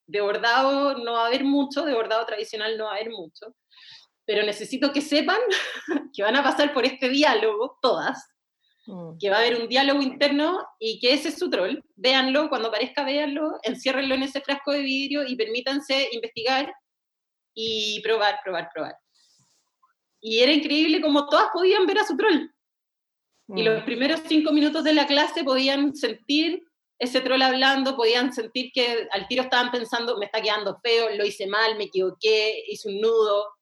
de 0.06 0.22
bordado 0.22 0.98
no 0.98 1.14
va 1.14 1.24
a 1.24 1.28
haber 1.28 1.44
mucho, 1.44 1.84
de 1.84 1.94
bordado 1.94 2.26
tradicional 2.26 2.78
no 2.78 2.86
va 2.86 2.92
a 2.92 2.96
haber 2.96 3.10
mucho 3.10 3.56
pero 4.28 4.46
necesito 4.46 4.92
que 4.92 5.02
sepan 5.02 5.40
que 6.14 6.22
van 6.22 6.36
a 6.36 6.44
pasar 6.44 6.74
por 6.74 6.86
este 6.86 7.10
diálogo, 7.10 7.80
todas, 7.82 8.28
mm. 8.86 9.18
que 9.18 9.30
va 9.30 9.38
a 9.38 9.40
haber 9.40 9.60
un 9.60 9.70
diálogo 9.70 10.02
interno 10.02 10.60
y 10.80 11.00
que 11.00 11.14
ese 11.14 11.30
es 11.30 11.40
su 11.40 11.50
troll. 11.50 11.80
Véanlo, 11.96 12.50
cuando 12.50 12.68
aparezca, 12.68 13.04
véanlo, 13.04 13.58
enciérrenlo 13.64 14.14
en 14.14 14.24
ese 14.24 14.42
frasco 14.42 14.74
de 14.74 14.82
vidrio 14.82 15.26
y 15.26 15.36
permítanse 15.38 16.10
investigar 16.12 16.72
y 17.56 18.02
probar, 18.02 18.40
probar, 18.44 18.70
probar. 18.72 18.98
Y 20.20 20.40
era 20.40 20.52
increíble 20.52 21.02
como 21.02 21.28
todas 21.30 21.48
podían 21.54 21.88
ver 21.88 22.00
a 22.00 22.06
su 22.06 22.18
troll. 22.18 22.50
Y 23.56 23.64
los 23.64 23.82
mm. 23.82 23.86
primeros 23.86 24.22
cinco 24.28 24.52
minutos 24.52 24.84
de 24.84 24.94
la 24.94 25.08
clase 25.08 25.46
podían 25.46 25.96
sentir 25.96 26.64
ese 27.00 27.22
troll 27.22 27.42
hablando, 27.42 27.96
podían 27.96 28.34
sentir 28.34 28.72
que 28.74 29.08
al 29.12 29.26
tiro 29.30 29.44
estaban 29.44 29.72
pensando, 29.72 30.18
me 30.18 30.26
está 30.26 30.42
quedando 30.42 30.78
feo, 30.84 31.16
lo 31.16 31.26
hice 31.26 31.48
mal, 31.48 31.78
me 31.78 31.86
equivoqué, 31.86 32.64
hice 32.68 32.90
un 32.90 33.00
nudo, 33.00 33.57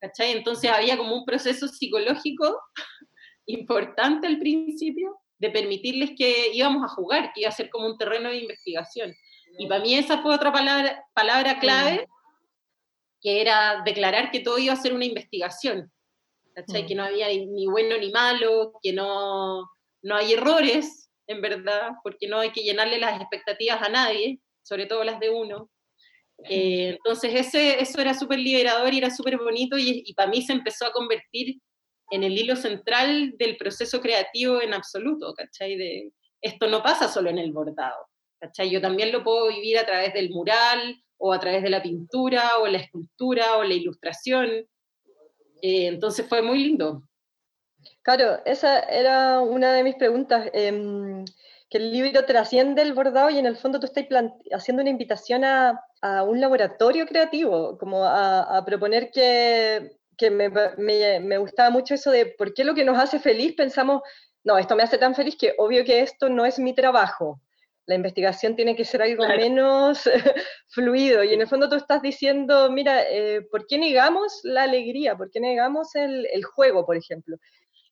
¿cachai? 0.00 0.32
Entonces 0.32 0.70
había 0.70 0.96
como 0.96 1.14
un 1.14 1.24
proceso 1.24 1.68
psicológico 1.68 2.60
importante 3.46 4.26
al 4.26 4.38
principio 4.38 5.18
de 5.38 5.50
permitirles 5.50 6.10
que 6.16 6.52
íbamos 6.52 6.84
a 6.84 6.94
jugar, 6.94 7.32
que 7.32 7.40
iba 7.40 7.48
a 7.48 7.52
ser 7.52 7.70
como 7.70 7.86
un 7.86 7.96
terreno 7.96 8.30
de 8.30 8.38
investigación. 8.38 9.14
Y 9.58 9.66
para 9.66 9.82
mí 9.82 9.94
esa 9.94 10.22
fue 10.22 10.34
otra 10.34 10.52
palabra, 10.52 11.04
palabra 11.14 11.58
clave, 11.58 12.06
que 13.20 13.40
era 13.40 13.82
declarar 13.84 14.30
que 14.30 14.40
todo 14.40 14.58
iba 14.58 14.72
a 14.72 14.76
ser 14.76 14.92
una 14.92 15.04
investigación, 15.04 15.90
¿cachai? 16.54 16.86
Que 16.86 16.94
no 16.94 17.04
había 17.04 17.28
ni 17.28 17.66
bueno 17.66 17.96
ni 17.98 18.10
malo, 18.10 18.72
que 18.82 18.92
no, 18.92 19.68
no 20.02 20.16
hay 20.16 20.34
errores, 20.34 21.10
en 21.26 21.40
verdad, 21.40 21.92
porque 22.02 22.28
no 22.28 22.38
hay 22.38 22.50
que 22.52 22.62
llenarle 22.62 22.98
las 22.98 23.20
expectativas 23.20 23.80
a 23.82 23.88
nadie, 23.88 24.40
sobre 24.62 24.86
todo 24.86 25.04
las 25.04 25.20
de 25.20 25.30
uno. 25.30 25.70
Eh, 26.48 26.90
entonces 26.96 27.34
ese, 27.34 27.82
eso 27.82 28.00
era 28.00 28.14
súper 28.14 28.38
liberador 28.38 28.92
y 28.94 28.98
era 28.98 29.10
súper 29.10 29.36
bonito 29.36 29.76
y, 29.78 30.12
para 30.14 30.30
mí 30.30 30.42
se 30.42 30.52
empezó 30.52 30.86
a 30.86 30.92
convertir 30.92 31.60
en 32.10 32.24
el 32.24 32.36
hilo 32.36 32.56
central 32.56 33.34
del 33.38 33.56
proceso 33.56 34.00
creativo 34.00 34.60
en 34.62 34.74
absoluto, 34.74 35.32
¿cachai? 35.34 35.76
De, 35.76 36.12
esto 36.40 36.66
no 36.68 36.82
pasa 36.82 37.08
solo 37.08 37.30
en 37.30 37.38
el 37.38 37.52
bordado, 37.52 38.08
¿cachai? 38.40 38.70
Yo 38.70 38.80
también 38.80 39.12
lo 39.12 39.22
puedo 39.22 39.48
vivir 39.48 39.78
a 39.78 39.86
través 39.86 40.12
del 40.14 40.30
mural 40.30 41.02
o 41.18 41.32
a 41.32 41.38
través 41.38 41.62
de 41.62 41.70
la 41.70 41.82
pintura 41.82 42.58
o 42.58 42.66
la 42.66 42.78
escultura 42.78 43.58
o 43.58 43.64
la 43.64 43.74
ilustración. 43.74 44.48
Eh, 45.62 45.86
entonces 45.86 46.26
fue 46.26 46.42
muy 46.42 46.58
lindo. 46.58 47.02
Claro, 48.02 48.40
esa 48.44 48.80
era 48.80 49.40
una 49.40 49.72
de 49.72 49.84
mis 49.84 49.94
preguntas. 49.94 50.50
Em, 50.52 51.24
que 51.68 51.78
el 51.78 51.92
libro 51.92 52.24
trasciende 52.24 52.82
el 52.82 52.94
bordado 52.94 53.30
y 53.30 53.38
en 53.38 53.46
el 53.46 53.56
fondo 53.56 53.78
tú 53.78 53.86
estás 53.86 54.04
haciendo 54.52 54.82
una 54.82 54.90
invitación 54.90 55.44
a, 55.44 55.80
a, 56.02 56.22
un 56.22 56.40
laboratorio 56.40 57.06
creativo, 57.06 57.78
como 57.78 58.04
a, 58.04 58.56
a 58.56 58.64
proponer 58.64 59.10
que, 59.10 59.96
que 60.16 60.30
me, 60.30 60.50
me, 60.78 61.20
me, 61.20 61.38
gustaba 61.38 61.70
mucho 61.70 61.94
eso 61.94 62.10
de 62.10 62.26
por 62.26 62.54
qué 62.54 62.64
lo 62.64 62.74
que 62.74 62.84
nos 62.84 62.98
hace 62.98 63.18
feliz 63.18 63.54
pensamos, 63.54 64.02
no, 64.44 64.58
esto 64.58 64.76
me 64.76 64.82
hace 64.82 64.98
tan 64.98 65.14
feliz 65.14 65.36
que 65.36 65.54
obvio 65.58 65.84
que 65.84 66.00
esto 66.00 66.28
no 66.28 66.44
es 66.44 66.58
mi 66.58 66.74
trabajo. 66.74 67.40
La 67.86 67.96
investigación 67.96 68.54
tiene 68.54 68.76
que 68.76 68.84
ser 68.84 69.02
algo 69.02 69.26
menos 69.26 70.02
fluido. 70.68 71.24
Y 71.24 71.34
en 71.34 71.40
el 71.40 71.48
fondo 71.48 71.68
tú 71.68 71.74
estás 71.74 72.02
diciendo, 72.02 72.70
mira, 72.70 73.02
eh, 73.02 73.42
¿por 73.50 73.66
qué 73.66 73.78
negamos 73.78 74.40
la 74.44 74.62
alegría? 74.62 75.16
¿Por 75.16 75.30
qué 75.30 75.40
negamos 75.40 75.94
el, 75.96 76.26
el 76.32 76.44
juego, 76.44 76.86
por 76.86 76.96
ejemplo? 76.96 77.36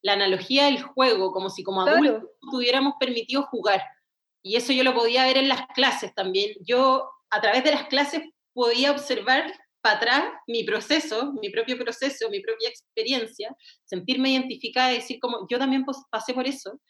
la 0.02 0.12
analogía 0.12 0.66
del 0.66 0.82
juego, 0.82 1.32
como 1.32 1.50
si 1.50 1.62
como 1.62 1.82
adultos 1.82 2.30
tuviéramos 2.50 2.94
permitido 2.98 3.42
jugar. 3.44 3.82
Y 4.42 4.56
eso 4.56 4.72
yo 4.72 4.84
lo 4.84 4.94
podía 4.94 5.24
ver 5.24 5.38
en 5.38 5.48
las 5.48 5.66
clases 5.74 6.14
también. 6.14 6.52
Yo 6.60 7.10
a 7.30 7.40
través 7.40 7.64
de 7.64 7.72
las 7.72 7.88
clases 7.88 8.22
podía 8.52 8.90
observar 8.90 9.52
para 9.80 9.96
atrás 9.96 10.24
mi 10.46 10.64
proceso, 10.64 11.32
mi 11.34 11.50
propio 11.50 11.78
proceso, 11.78 12.28
mi 12.30 12.40
propia 12.40 12.68
experiencia, 12.68 13.54
sentirme 13.84 14.30
identificada 14.30 14.92
y 14.92 14.96
decir 14.96 15.18
como 15.20 15.46
yo 15.48 15.58
también 15.58 15.84
pasé 16.10 16.34
por 16.34 16.46
eso. 16.46 16.80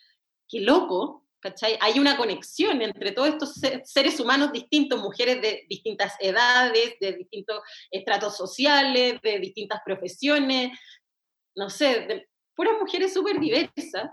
Qué 0.48 0.60
loco, 0.60 1.26
¿cachai? 1.40 1.76
Hay 1.80 1.98
una 1.98 2.16
conexión 2.16 2.80
entre 2.80 3.12
todos 3.12 3.28
estos 3.28 3.54
seres 3.84 4.18
humanos 4.18 4.52
distintos, 4.52 5.00
mujeres 5.00 5.42
de 5.42 5.66
distintas 5.68 6.14
edades, 6.20 6.94
de 7.00 7.12
distintos 7.12 7.60
estratos 7.90 8.36
sociales, 8.36 9.20
de 9.22 9.38
distintas 9.38 9.80
profesiones, 9.84 10.70
no 11.54 11.68
sé, 11.68 12.00
de 12.00 12.28
mujeres 12.80 13.14
súper 13.14 13.38
diversas, 13.38 14.10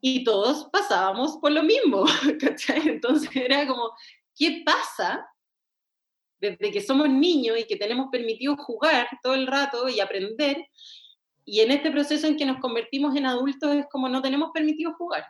y 0.00 0.24
todos 0.24 0.68
pasábamos 0.70 1.38
por 1.40 1.52
lo 1.52 1.62
mismo, 1.62 2.04
¿cachai? 2.40 2.88
Entonces 2.88 3.30
era 3.34 3.66
como, 3.66 3.90
¿qué 4.36 4.62
pasa 4.64 5.26
desde 6.40 6.70
que 6.70 6.80
somos 6.80 7.08
niños 7.08 7.58
y 7.58 7.64
que 7.64 7.76
tenemos 7.76 8.08
permitido 8.10 8.56
jugar 8.56 9.08
todo 9.22 9.34
el 9.34 9.46
rato 9.46 9.88
y 9.88 10.00
aprender? 10.00 10.66
Y 11.44 11.60
en 11.60 11.70
este 11.70 11.90
proceso 11.90 12.26
en 12.26 12.36
que 12.36 12.46
nos 12.46 12.60
convertimos 12.60 13.16
en 13.16 13.26
adultos 13.26 13.74
es 13.74 13.86
como 13.90 14.08
no 14.08 14.20
tenemos 14.20 14.50
permitido 14.52 14.92
jugar. 14.94 15.24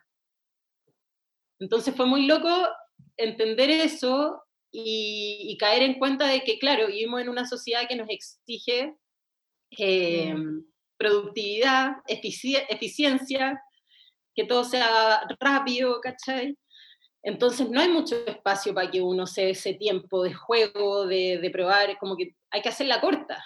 Entonces 1.60 1.94
fue 1.94 2.06
muy 2.06 2.26
loco 2.26 2.48
entender 3.16 3.70
eso 3.70 4.42
y, 4.70 5.56
caer 5.58 5.82
en 5.82 5.98
cuenta 5.98 6.26
de 6.26 6.42
que, 6.42 6.58
claro, 6.58 6.88
vivimos 6.88 7.20
en 7.20 7.28
una 7.28 7.46
sociedad 7.46 7.88
que 7.88 7.96
nos 7.96 8.08
exige 8.08 8.94
eh, 9.78 10.34
productividad, 10.96 11.96
eficiencia, 12.06 13.60
que 14.34 14.44
todo 14.44 14.64
sea 14.64 15.22
rápido, 15.40 16.00
¿cachai? 16.00 16.56
Entonces 17.28 17.68
no 17.68 17.78
hay 17.78 17.90
mucho 17.90 18.16
espacio 18.26 18.72
para 18.72 18.90
que 18.90 19.02
uno 19.02 19.26
se 19.26 19.42
dé 19.42 19.50
ese 19.50 19.74
tiempo 19.74 20.22
de 20.22 20.32
juego, 20.32 21.06
de, 21.06 21.36
de 21.36 21.50
probar, 21.50 21.98
como 21.98 22.16
que 22.16 22.34
hay 22.50 22.62
que 22.62 22.70
hacerla 22.70 23.02
corta. 23.02 23.44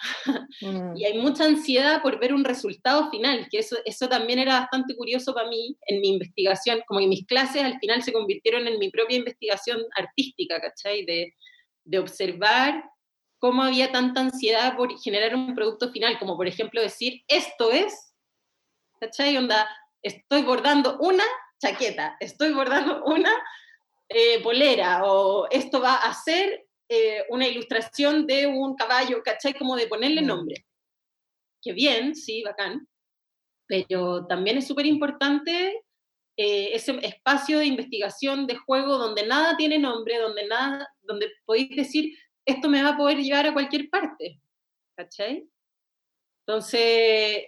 Mm. 0.61 0.93
Y 0.95 1.03
hay 1.03 1.17
mucha 1.17 1.43
ansiedad 1.43 2.01
por 2.01 2.17
ver 2.17 2.33
un 2.33 2.45
resultado 2.45 3.09
final, 3.09 3.45
que 3.51 3.59
eso, 3.59 3.75
eso 3.83 4.07
también 4.07 4.39
era 4.39 4.61
bastante 4.61 4.95
curioso 4.95 5.33
para 5.33 5.49
mí 5.49 5.75
en 5.87 5.99
mi 5.99 6.13
investigación, 6.13 6.81
como 6.87 7.01
que 7.01 7.07
mis 7.07 7.25
clases 7.25 7.61
al 7.61 7.77
final 7.79 8.01
se 8.03 8.13
convirtieron 8.13 8.65
en 8.67 8.79
mi 8.79 8.89
propia 8.89 9.17
investigación 9.17 9.81
artística, 9.97 10.61
¿cachai? 10.61 11.03
De, 11.05 11.35
de 11.83 11.99
observar 11.99 12.85
cómo 13.39 13.63
había 13.63 13.91
tanta 13.91 14.21
ansiedad 14.21 14.77
por 14.77 14.97
generar 14.97 15.35
un 15.35 15.55
producto 15.55 15.91
final, 15.91 16.17
como 16.19 16.37
por 16.37 16.47
ejemplo 16.47 16.81
decir, 16.81 17.23
esto 17.27 17.69
es, 17.71 18.15
¿cachai? 19.01 19.35
Onda, 19.35 19.67
estoy 20.01 20.43
bordando 20.43 20.97
una 21.01 21.25
chaqueta, 21.59 22.15
estoy 22.21 22.53
bordando 22.53 23.03
una 23.05 23.31
eh, 24.13 24.41
polera, 24.41 25.03
o 25.05 25.47
esto 25.49 25.81
va 25.81 25.95
a 25.95 26.13
ser 26.13 26.65
eh, 26.89 27.25
una 27.29 27.47
ilustración 27.47 28.27
de 28.27 28.47
un 28.47 28.75
caballo, 28.75 29.21
¿cachai? 29.23 29.53
Como 29.53 29.75
de 29.75 29.87
ponerle 29.87 30.21
mm. 30.21 30.25
nombre. 30.25 30.65
Que 31.61 31.73
bien, 31.73 32.15
sí, 32.15 32.43
bacán, 32.43 32.87
pero 33.67 34.25
también 34.27 34.57
es 34.57 34.67
súper 34.67 34.85
importante 34.85 35.83
eh, 36.37 36.69
ese 36.73 36.99
espacio 37.03 37.59
de 37.59 37.65
investigación, 37.65 38.47
de 38.47 38.55
juego, 38.55 38.97
donde 38.97 39.25
nada 39.25 39.55
tiene 39.55 39.79
nombre, 39.79 40.17
donde, 40.19 40.47
nada, 40.47 40.87
donde 41.01 41.31
podéis 41.45 41.69
decir, 41.75 42.17
esto 42.45 42.69
me 42.69 42.83
va 42.83 42.89
a 42.89 42.97
poder 42.97 43.17
llevar 43.17 43.47
a 43.47 43.53
cualquier 43.53 43.89
parte, 43.89 44.39
¿cachai? 44.95 45.47
Entonces, 46.45 46.81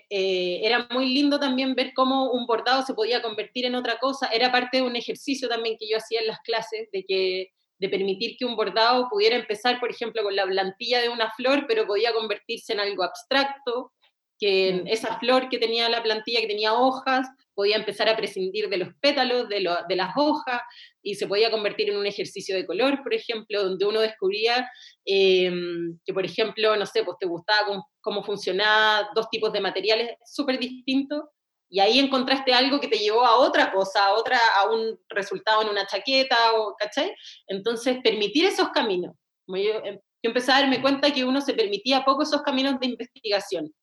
eh, 0.09 0.61
era 0.63 0.87
muy 0.91 1.13
lindo 1.13 1.37
también 1.37 1.75
ver 1.75 1.91
cómo 1.93 2.31
un 2.31 2.45
bordado 2.45 2.81
se 2.83 2.93
podía 2.93 3.21
convertir 3.21 3.65
en 3.65 3.75
otra 3.75 3.97
cosa. 3.99 4.27
Era 4.27 4.51
parte 4.51 4.77
de 4.77 4.83
un 4.83 4.95
ejercicio 4.95 5.49
también 5.49 5.75
que 5.77 5.87
yo 5.89 5.97
hacía 5.97 6.21
en 6.21 6.27
las 6.27 6.39
clases, 6.39 6.89
de 6.91 7.03
que 7.03 7.49
de 7.77 7.89
permitir 7.89 8.37
que 8.37 8.45
un 8.45 8.55
bordado 8.55 9.09
pudiera 9.09 9.35
empezar, 9.35 9.81
por 9.81 9.91
ejemplo, 9.91 10.23
con 10.23 10.35
la 10.35 10.45
plantilla 10.45 11.01
de 11.01 11.09
una 11.09 11.29
flor, 11.31 11.65
pero 11.67 11.85
podía 11.85 12.13
convertirse 12.13 12.71
en 12.71 12.79
algo 12.79 13.03
abstracto, 13.03 13.91
que 14.39 14.81
mm. 14.83 14.87
esa 14.87 15.19
flor 15.19 15.49
que 15.49 15.57
tenía 15.57 15.89
la 15.89 16.01
plantilla, 16.01 16.39
que 16.39 16.47
tenía 16.47 16.73
hojas, 16.73 17.27
podía 17.55 17.77
empezar 17.77 18.09
a 18.09 18.17
prescindir 18.17 18.69
de 18.69 18.77
los 18.77 18.89
pétalos, 18.99 19.47
de, 19.49 19.67
de, 19.87 19.95
las 19.95 20.13
hojas, 20.15 20.61
y 21.01 21.15
se 21.15 21.25
podía 21.25 21.49
convertir 21.49 21.89
en 21.89 21.97
un 21.97 22.05
ejercicio 22.05 22.55
de 22.55 22.65
color, 22.65 23.01
por 23.01 23.13
ejemplo, 23.13 23.63
donde 23.63 23.85
uno 23.85 24.01
descubría 24.01 24.69
em, 25.05 25.97
que, 26.05 26.13
por 26.13 26.25
ejemplo, 26.25 26.75
no 26.75 26.85
sé, 26.85 27.03
pues 27.03 27.17
te 27.19 27.25
gustaba 27.25 27.65
cómo, 27.65 27.87
cómo 28.01 28.23
funcionaban 28.23 29.07
dos 29.15 29.29
tipos 29.29 29.51
de 29.53 29.61
materiales 29.61 30.11
súper 30.25 30.59
distintos, 30.59 31.23
y 31.69 31.79
ahí 31.79 31.97
encontraste 31.97 32.53
algo 32.53 32.79
que 32.79 32.87
te 32.87 32.99
llevó 32.99 33.25
a 33.25 33.37
otra 33.37 33.71
cosa, 33.71 34.05
a, 34.05 34.13
otra, 34.13 34.39
a 34.59 34.69
un 34.69 34.99
resultado 35.09 35.61
en 35.63 35.69
una 35.69 35.87
chaqueta, 35.87 36.53
o, 36.55 36.75
¿cachai? 36.77 37.11
Entonces, 37.47 37.97
permitir 38.03 38.45
esos 38.45 38.69
caminos. 38.69 39.15
Yo, 39.47 39.55
em, 39.83 39.95
yo, 39.95 40.29
empecé 40.29 40.51
a 40.51 40.59
darme 40.61 40.81
cuenta 40.81 41.11
que 41.11 41.23
uno 41.23 41.41
se 41.41 41.53
permitía 41.53 42.03
poco 42.03 42.23
esos 42.23 42.41
caminos 42.41 42.79
de 42.79 42.87
investigación. 42.87 43.73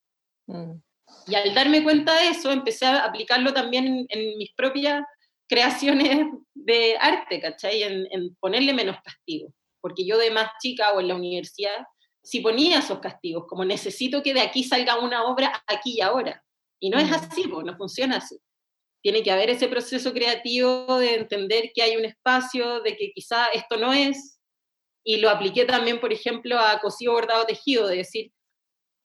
Mm. 0.47 0.73
Y 1.27 1.35
al 1.35 1.53
darme 1.53 1.83
cuenta 1.83 2.15
de 2.15 2.29
eso, 2.29 2.51
empecé 2.51 2.85
a 2.85 3.05
aplicarlo 3.05 3.53
también 3.53 4.05
en, 4.09 4.37
mis 4.37 4.53
propias 4.55 5.03
creaciones 5.47 6.27
de 6.53 6.97
arte, 6.99 7.39
¿cachai? 7.39 7.83
En, 7.83 8.07
en, 8.11 8.35
ponerle 8.35 8.73
menos 8.73 8.97
castigos. 9.03 9.53
Porque 9.81 10.05
yo 10.05 10.17
de 10.17 10.31
más 10.31 10.49
chica 10.61 10.93
o 10.93 10.99
en 10.99 11.07
la 11.09 11.15
universidad, 11.15 11.85
sí 12.23 12.39
ponía 12.39 12.79
esos 12.79 12.99
castigos, 12.99 13.45
como 13.47 13.65
necesito 13.65 14.23
que 14.23 14.33
de 14.33 14.41
aquí 14.41 14.63
salga 14.63 14.99
una 14.99 15.23
obra 15.25 15.63
aquí 15.67 15.95
y 15.97 16.01
ahora. 16.01 16.43
Y 16.79 16.89
no 16.89 16.97
es 16.97 17.11
así, 17.11 17.45
no 17.45 17.77
funciona 17.77 18.17
así. 18.17 18.37
Tiene 19.01 19.21
que 19.21 19.31
haber 19.31 19.49
ese 19.49 19.67
proceso 19.67 20.13
creativo 20.13 20.97
de 20.97 21.15
entender 21.15 21.71
que 21.73 21.83
hay 21.83 21.97
un 21.97 22.05
espacio, 22.05 22.81
de 22.81 22.95
que 22.95 23.11
quizá 23.13 23.47
esto 23.47 23.77
no 23.77 23.91
es. 23.91 24.39
Y 25.05 25.17
lo 25.17 25.29
apliqué 25.29 25.65
también, 25.65 25.99
por 25.99 26.13
ejemplo, 26.13 26.57
a 26.57 26.79
cosido 26.79 27.11
bordado 27.11 27.45
tejido, 27.45 27.87
de 27.87 27.97
decir, 27.97 28.31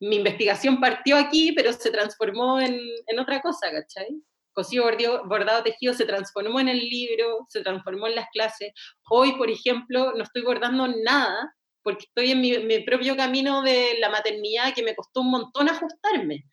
mi 0.01 0.17
investigación 0.17 0.81
partió 0.81 1.17
aquí, 1.17 1.53
pero 1.53 1.73
se 1.73 1.91
transformó 1.91 2.61
en, 2.61 2.79
en 3.07 3.19
otra 3.19 3.41
cosa, 3.41 3.71
¿cachai? 3.71 4.23
Cosido 4.53 4.85
bordado 5.27 5.63
tejido 5.63 5.95
se 5.95 6.05
transformó 6.05 6.59
en 6.61 6.69
el 6.69 6.79
libro, 6.79 7.47
se 7.49 7.63
transformó 7.63 8.07
en 8.09 8.17
las 8.17 8.29
clases. 8.33 8.73
Hoy, 9.09 9.33
por 9.37 9.51
ejemplo, 9.51 10.13
no 10.15 10.23
estoy 10.23 10.43
bordando 10.43 10.89
nada 10.89 11.55
porque 11.83 12.05
estoy 12.05 12.33
en 12.33 12.41
mi, 12.41 12.59
mi 12.59 12.81
propio 12.81 13.17
camino 13.17 13.63
de 13.63 13.99
la 13.99 14.11
maternidad 14.11 14.75
que 14.75 14.83
me 14.83 14.95
costó 14.95 15.21
un 15.21 15.31
montón 15.31 15.69
ajustarme. 15.69 16.45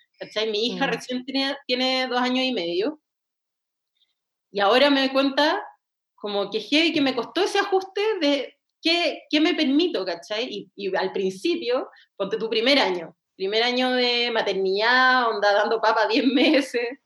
Mi 0.52 0.68
hija 0.68 0.88
mm. 0.88 0.90
recién 0.90 1.26
tiene, 1.26 1.58
tiene 1.68 2.08
dos 2.08 2.22
años 2.22 2.46
y 2.46 2.54
medio. 2.54 3.02
Y 4.52 4.60
ahora 4.60 4.90
me 4.90 5.02
doy 5.02 5.10
cuenta 5.10 5.62
como 6.16 6.50
que 6.50 6.60
que 6.94 7.02
me 7.02 7.16
costó 7.16 7.44
ese 7.44 7.60
ajuste 7.60 8.02
de 8.22 8.58
qué, 8.82 9.24
qué 9.30 9.42
me 9.42 9.54
permito, 9.54 10.06
¿cachai? 10.06 10.48
Y, 10.50 10.72
y, 10.76 10.96
al 10.96 11.12
principio, 11.12 11.90
ponte 12.16 12.38
tu 12.38 12.50
primer 12.50 12.80
año, 12.80 13.16
primer 13.36 13.64
año 13.64 13.92
de 13.92 14.32
maternidad, 14.32 15.30
onda 15.30 15.54
dando 15.54 15.82
papa 15.82 16.08
10 16.10 16.28
meses, 16.28 17.00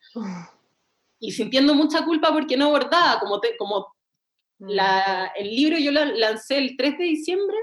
y 1.20 1.32
sintiendo 1.32 1.76
mucha 1.76 2.06
culpa 2.06 2.32
porque 2.32 2.58
no 2.58 2.70
bordaba, 2.70 3.20
como, 3.20 3.40
te, 3.40 3.58
como 3.58 3.94
la, 4.60 5.32
mm. 5.36 5.42
el 5.42 5.56
libro 5.56 5.78
yo 5.78 5.92
lo 5.92 6.06
lancé 6.06 6.58
el 6.58 6.78
3 6.78 6.98
de 6.98 7.04
diciembre 7.04 7.58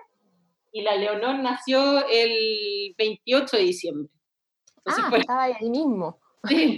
y 0.73 0.83
la 0.83 0.97
Leonor 0.97 1.39
nació 1.39 2.07
el 2.09 2.95
28 2.99 3.57
de 3.57 3.63
diciembre 3.63 4.17
ah, 4.87 5.11
estaba 5.17 5.43
ahí 5.45 5.69
mismo. 5.69 6.19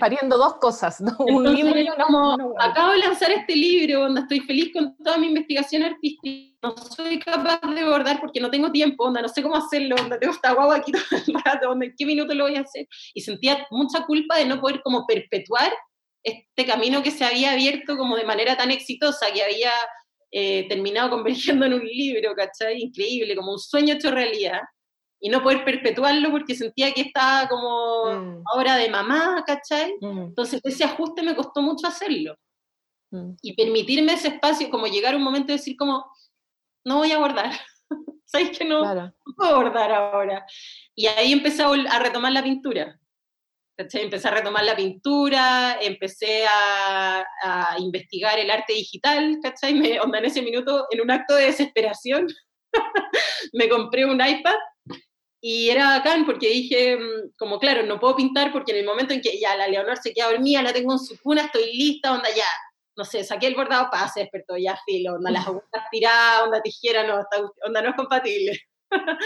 Pariendo 0.00 0.36
dos 0.38 0.54
cosas, 0.54 1.02
un 1.18 1.54
libro 1.54 1.78
y 1.78 1.86
como, 1.86 2.36
acabo 2.58 2.92
de 2.92 2.98
lanzar 2.98 3.30
este 3.30 3.54
libro, 3.54 4.00
donde 4.00 4.22
estoy 4.22 4.40
feliz 4.40 4.72
con 4.72 4.96
toda 4.96 5.18
mi 5.18 5.28
investigación 5.28 5.82
artística, 5.82 6.56
no 6.62 6.76
soy 6.76 7.18
capaz 7.18 7.60
de 7.60 7.84
bordar 7.84 8.20
porque 8.20 8.40
no 8.40 8.50
tengo 8.50 8.70
tiempo, 8.72 9.04
onda, 9.04 9.22
no 9.22 9.28
sé 9.28 9.42
cómo 9.42 9.56
hacerlo, 9.56 9.96
onda, 9.96 10.18
tengo 10.18 10.32
esta 10.32 10.52
guagua 10.52 10.76
aquí 10.76 10.92
todo 10.92 11.04
el 11.10 11.34
rato, 11.44 11.70
onda, 11.70 11.86
en 11.86 11.94
qué 11.96 12.06
minuto 12.06 12.34
lo 12.34 12.44
voy 12.44 12.56
a 12.56 12.60
hacer, 12.60 12.86
y 13.14 13.20
sentía 13.20 13.66
mucha 13.70 14.04
culpa 14.06 14.36
de 14.38 14.46
no 14.46 14.60
poder 14.60 14.80
como 14.82 15.06
perpetuar 15.06 15.72
este 16.22 16.66
camino 16.66 17.02
que 17.02 17.10
se 17.10 17.24
había 17.24 17.52
abierto 17.52 17.96
como 17.96 18.16
de 18.16 18.24
manera 18.24 18.56
tan 18.56 18.70
exitosa, 18.70 19.32
que 19.32 19.42
había 19.42 19.72
eh, 20.30 20.66
terminado 20.68 21.10
convergiendo 21.10 21.64
en 21.66 21.74
un 21.74 21.84
libro, 21.84 22.34
¿cachai? 22.34 22.82
Increíble, 22.82 23.36
como 23.36 23.52
un 23.52 23.58
sueño 23.58 23.94
hecho 23.94 24.10
realidad 24.10 24.60
y 25.20 25.28
no 25.28 25.42
poder 25.42 25.64
perpetuarlo 25.64 26.30
porque 26.30 26.54
sentía 26.54 26.92
que 26.92 27.02
estaba 27.02 27.48
como 27.48 28.04
mm. 28.06 28.42
ahora 28.52 28.76
de 28.76 28.88
mamá, 28.88 29.42
¿cachai? 29.46 29.94
Mm. 30.00 30.18
Entonces 30.28 30.60
ese 30.62 30.84
ajuste 30.84 31.22
me 31.22 31.34
costó 31.34 31.60
mucho 31.60 31.86
hacerlo. 31.86 32.36
Mm. 33.10 33.32
Y 33.42 33.54
permitirme 33.54 34.12
ese 34.12 34.28
espacio, 34.28 34.70
como 34.70 34.86
llegar 34.86 35.14
a 35.14 35.16
un 35.16 35.24
momento 35.24 35.48
de 35.48 35.58
decir 35.58 35.76
como, 35.76 36.04
no 36.84 36.98
voy 36.98 37.12
a 37.12 37.18
bordar, 37.18 37.52
¿sabes 38.24 38.56
que 38.56 38.64
no, 38.64 38.82
puedo 39.36 39.56
bordar 39.56 39.90
ahora? 39.92 40.46
Y 40.94 41.06
ahí 41.06 41.32
empecé 41.32 41.62
a, 41.62 41.98
retomar 41.98 42.32
la 42.32 42.42
pintura. 42.42 42.98
¿cachai? 43.76 44.02
Empecé 44.02 44.28
a 44.28 44.32
retomar 44.32 44.64
la 44.64 44.74
pintura, 44.74 45.78
empecé 45.80 46.44
a, 46.46 47.24
investigar 47.78 48.38
el 48.38 48.50
arte 48.50 48.72
digital, 48.72 49.38
¿cachai? 49.42 49.74
Me, 49.74 50.00
onda, 50.00 50.18
en 50.18 50.24
ese 50.26 50.42
minuto, 50.42 50.86
en 50.90 51.00
un 51.00 51.10
acto 51.10 51.34
de 51.34 51.46
desesperación, 51.46 52.26
me 53.52 53.68
compré 53.68 54.04
un 54.04 54.20
iPad 54.20 54.56
y 55.40 55.70
era 55.70 55.98
bacán 55.98 56.26
porque 56.26 56.48
dije, 56.48 56.96
mm, 56.96 57.32
como 57.36 57.58
claro, 57.58 57.84
no 57.84 58.00
puedo 58.00 58.16
pintar 58.16 58.52
porque 58.52 58.72
en 58.72 58.78
el 58.78 58.84
momento 58.84 59.14
en 59.14 59.20
que 59.20 59.38
ya 59.38 59.56
la 59.56 59.68
Leonor 59.68 59.98
se 59.98 60.12
queda 60.12 60.30
dormida, 60.30 60.62
la 60.62 60.72
tengo 60.72 60.92
en 60.92 60.98
su 60.98 61.18
cuna, 61.20 61.42
estoy 61.42 61.72
lista, 61.76 62.12
onda 62.12 62.28
ya, 62.34 62.46
no 62.96 63.04
sé, 63.04 63.22
saqué 63.22 63.46
el 63.46 63.54
bordado, 63.54 63.88
para 63.90 64.08
se 64.08 64.20
despertó, 64.20 64.56
ya 64.56 64.78
filo, 64.84 65.14
onda 65.14 65.30
las 65.30 65.46
agujas 65.46 65.84
tiradas, 65.90 66.42
onda 66.42 66.60
tijera, 66.60 67.06
no, 67.06 67.24
onda 67.64 67.82
no 67.82 67.90
es 67.90 67.96
compatible. 67.96 68.58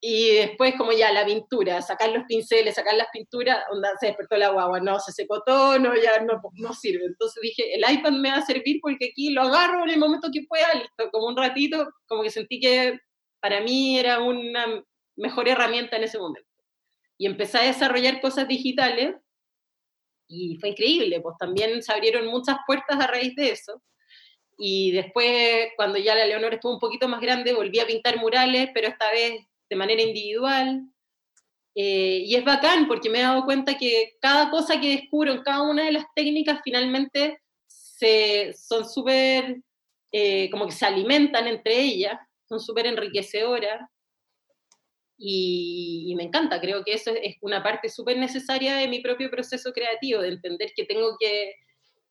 y 0.00 0.34
después 0.34 0.74
como 0.76 0.90
ya 0.90 1.12
la 1.12 1.24
pintura, 1.24 1.80
sacar 1.82 2.10
los 2.10 2.24
pinceles, 2.24 2.74
sacar 2.74 2.94
las 2.96 3.06
pinturas, 3.12 3.58
onda, 3.70 3.90
se 4.00 4.06
despertó 4.06 4.36
la 4.36 4.50
guagua, 4.50 4.80
no, 4.80 4.98
se 4.98 5.12
secó 5.12 5.40
todo, 5.46 5.78
no, 5.78 5.94
ya 5.94 6.20
no, 6.22 6.42
no 6.54 6.74
sirve. 6.74 7.04
Entonces 7.04 7.40
dije, 7.40 7.74
el 7.74 7.88
iPad 7.88 8.10
me 8.12 8.30
va 8.32 8.38
a 8.38 8.46
servir 8.46 8.80
porque 8.82 9.10
aquí 9.12 9.30
lo 9.30 9.42
agarro 9.42 9.84
en 9.84 9.90
el 9.90 9.98
momento 10.00 10.28
que 10.32 10.42
pueda, 10.48 10.74
listo, 10.74 11.10
como 11.12 11.28
un 11.28 11.36
ratito, 11.36 11.88
como 12.06 12.24
que 12.24 12.30
sentí 12.30 12.58
que 12.58 12.98
para 13.40 13.60
mí 13.60 13.96
era 13.98 14.20
una 14.20 14.82
mejor 15.22 15.48
herramienta 15.48 15.96
en 15.96 16.04
ese 16.04 16.18
momento. 16.18 16.50
Y 17.16 17.26
empecé 17.26 17.58
a 17.58 17.62
desarrollar 17.62 18.20
cosas 18.20 18.48
digitales 18.48 19.14
y 20.28 20.56
fue 20.56 20.70
increíble, 20.70 21.20
pues 21.20 21.36
también 21.38 21.82
se 21.82 21.92
abrieron 21.92 22.26
muchas 22.26 22.56
puertas 22.66 22.98
a 23.00 23.06
raíz 23.06 23.34
de 23.36 23.50
eso. 23.50 23.82
Y 24.58 24.90
después, 24.92 25.68
cuando 25.76 25.98
ya 25.98 26.14
la 26.14 26.26
Leonor 26.26 26.54
estuvo 26.54 26.74
un 26.74 26.80
poquito 26.80 27.08
más 27.08 27.20
grande, 27.20 27.52
volví 27.52 27.78
a 27.78 27.86
pintar 27.86 28.18
murales, 28.18 28.70
pero 28.74 28.88
esta 28.88 29.10
vez 29.10 29.34
de 29.68 29.76
manera 29.76 30.02
individual. 30.02 30.82
Eh, 31.74 32.24
y 32.26 32.34
es 32.34 32.44
bacán 32.44 32.86
porque 32.86 33.08
me 33.08 33.20
he 33.20 33.22
dado 33.22 33.44
cuenta 33.44 33.78
que 33.78 34.16
cada 34.20 34.50
cosa 34.50 34.80
que 34.80 34.96
descubro 34.96 35.32
en 35.32 35.42
cada 35.42 35.62
una 35.62 35.84
de 35.84 35.92
las 35.92 36.04
técnicas 36.14 36.60
finalmente 36.62 37.40
se, 37.66 38.52
son 38.54 38.88
súper, 38.88 39.62
eh, 40.12 40.50
como 40.50 40.66
que 40.66 40.72
se 40.72 40.84
alimentan 40.84 41.46
entre 41.46 41.80
ellas, 41.80 42.18
son 42.48 42.60
súper 42.60 42.86
enriquecedoras. 42.86 43.80
Y, 45.24 46.06
y, 46.08 46.16
me 46.16 46.24
encanta, 46.24 46.60
creo 46.60 46.82
que 46.82 46.94
eso 46.94 47.12
es 47.14 47.36
una 47.42 47.62
parte 47.62 47.88
súper 47.88 48.18
necesaria 48.18 48.74
de 48.74 48.88
mi 48.88 48.98
propio 49.00 49.30
proceso 49.30 49.72
creativo, 49.72 50.20
de 50.20 50.30
entender 50.30 50.72
que 50.74 50.84
tengo 50.84 51.16
que, 51.16 51.54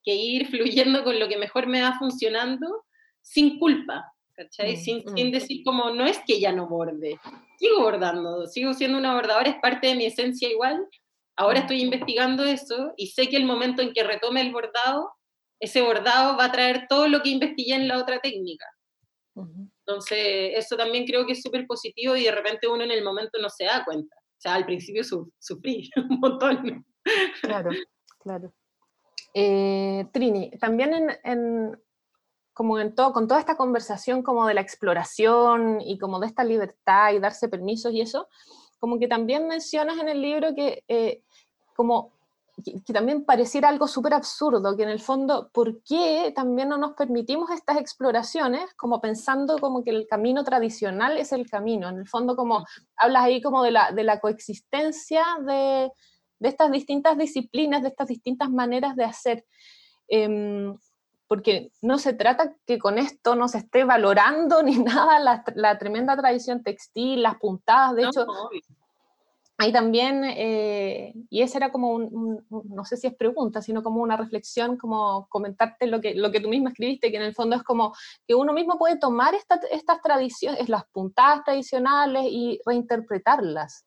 que 0.02 0.15
ir 0.15 0.47
fluyendo 0.50 1.04
con 1.04 1.19
lo 1.19 1.28
que 1.28 1.38
mejor 1.38 1.67
me 1.67 1.82
va 1.82 1.97
funcionando 2.00 2.86
sin 3.21 3.60
culpa, 3.60 4.06
¿cachai? 4.34 4.78
Mm, 4.78 4.78
sin, 4.78 4.97
mm. 5.00 5.17
sin, 5.17 5.32
decir 5.32 5.62
como, 5.65 5.89
no 5.91 6.06
es 6.06 6.19
que 6.26 6.39
ya 6.39 6.54
no 6.54 6.67
borde, 6.67 7.19
sigo 7.58 7.82
bordando, 7.82 8.47
sigo 8.47 8.74
siendo 8.74 8.97
una 8.97 9.13
bordadora, 9.13 9.50
es 9.50 9.60
parte 9.62 9.88
de 9.88 9.95
mi 9.95 10.06
esencia 10.06 10.50
igual. 10.50 10.88
Ahora 11.36 11.60
mm. 11.60 11.63
estoy 11.63 11.82
investigando 11.82 12.45
eso 12.45 12.93
y 12.95 13.08
sé 13.08 13.28
que 13.28 13.38
el 13.38 13.45
momento 13.45 13.82
en 13.82 13.93
que 13.93 14.04
retome 14.04 14.41
el 14.41 14.54
bordado, 14.54 15.12
ese 15.60 15.82
bordado 15.82 16.38
va 16.38 16.45
a 16.45 16.52
traer 16.52 16.88
todo 16.88 17.08
lo 17.08 17.21
que 17.21 17.30
investigué 17.30 17.76
en 17.76 17.88
la 17.88 17.97
otra 17.97 18.19
técnica. 18.19 18.65
Entonces, 19.92 20.54
eso 20.56 20.78
también 20.78 21.06
creo 21.06 21.26
que 21.26 21.34
es 21.34 21.42
súper 21.42 21.68
positivo 21.68 22.16
y 22.16 22.24
de 22.24 22.32
repente 22.32 22.68
uno 22.68 22.84
en 22.84 22.92
el 22.92 23.04
momento 23.04 23.40
no 23.42 23.50
se 23.50 23.66
da 23.66 23.84
cuenta. 23.84 24.16
O 24.16 24.42
sea, 24.42 24.56
al 24.56 24.66
principio 24.66 25.04
sufrí 25.04 25.90
un 26.10 26.20
montón. 26.20 26.86
Claro, 27.42 27.72
claro. 28.20 28.54
Eh, 29.34 30.06
Trini, 30.14 30.52
también 30.52 31.10
en, 31.24 31.78
como 32.54 32.80
en 32.80 32.96
todo, 32.96 33.12
con 33.12 33.28
toda 33.28 33.40
esta 33.40 33.58
conversación 33.58 34.24
como 34.24 34.48
de 34.48 34.54
la 34.54 34.62
exploración 34.62 35.82
y 35.82 35.98
como 35.98 36.20
de 36.20 36.28
esta 36.28 36.44
libertad 36.44 37.14
y 37.14 37.20
darse 37.20 37.50
permisos 37.50 37.94
y 37.94 38.02
eso, 38.02 38.30
como 38.80 38.98
que 38.98 39.08
también 39.08 39.48
mencionas 39.48 40.00
en 40.00 40.08
el 40.08 40.22
libro 40.22 40.56
que 40.56 40.84
eh, 40.88 41.22
como 41.76 42.14
que, 42.64 42.94
también 42.94 43.26
pareciera 43.26 43.70
algo 43.70 43.88
súper 43.88 44.14
absurdo, 44.14 44.76
que 44.76 44.84
en 44.84 44.90
el 44.90 45.00
fondo, 45.00 45.50
¿por 45.54 45.82
qué 45.84 46.32
también 46.36 46.70
no 46.70 46.78
nos 46.78 46.94
permitimos 46.94 47.50
estas 47.52 47.78
exploraciones 47.78 48.74
como 48.76 49.02
pensando 49.02 49.58
como 49.58 49.84
que 49.84 49.92
el 49.92 50.08
camino 50.08 50.44
tradicional 50.44 51.18
es 51.18 51.32
el 51.32 51.50
camino? 51.50 51.90
En 51.90 51.98
el 51.98 52.08
fondo 52.08 52.36
como 52.36 52.66
hablas 52.98 53.24
ahí 53.24 53.42
como 53.42 53.64
de 53.64 53.72
la, 53.72 53.92
de 53.92 54.04
la 54.04 54.20
coexistencia 54.20 55.24
de, 55.46 55.92
de 56.40 56.50
estas 56.50 56.72
distintas 56.72 57.18
disciplinas, 57.18 57.82
de 57.82 57.90
estas 57.90 58.08
distintas 58.08 58.50
maneras 58.50 58.96
de 58.96 59.06
hacer. 59.06 59.46
Em, 60.08 60.76
porque 61.28 61.72
no 61.82 61.98
se 61.98 62.12
trata 62.14 62.54
que 62.66 62.78
con 62.78 62.98
esto 62.98 63.36
no 63.36 63.48
se 63.48 63.60
esté 63.60 63.86
valorando 63.86 64.62
ni 64.64 64.78
nada 64.78 65.20
la, 65.56 65.78
tremenda 65.78 66.18
tradición 66.18 66.64
textil, 66.64 67.22
las 67.22 67.36
puntadas, 67.36 67.96
de 67.96 68.04
hecho, 68.04 68.26
hay 69.58 69.72
también, 69.72 70.24
eh, 70.24 71.14
y 71.30 71.42
esa 71.42 71.60
era 71.60 71.72
como 71.72 71.92
un, 71.92 72.46
no 72.50 72.84
sé 72.84 72.98
si 72.98 73.08
es 73.08 73.16
pregunta, 73.16 73.62
sino 73.62 73.84
como 73.84 74.02
una 74.02 74.18
reflexión, 74.18 74.78
como 74.78 75.28
comentarte 75.30 75.86
lo 75.86 76.02
que, 76.02 76.16
lo 76.16 76.32
que 76.32 76.40
tú 76.40 76.50
misma 76.50 76.70
escribiste, 76.70 77.12
que 77.12 77.18
en 77.18 77.24
el 77.24 77.36
fondo 77.36 77.56
es 77.56 77.64
como 77.64 77.96
que 78.28 78.34
uno 78.34 78.54
mismo 78.54 78.80
puede 78.80 78.98
tomar 78.98 79.36
estas 79.36 80.02
tradiciones, 80.02 80.68
las 80.68 80.86
puntadas 80.92 81.44
tradicionales 81.44 82.26
y 82.28 82.60
reinterpretarlas. 82.66 83.86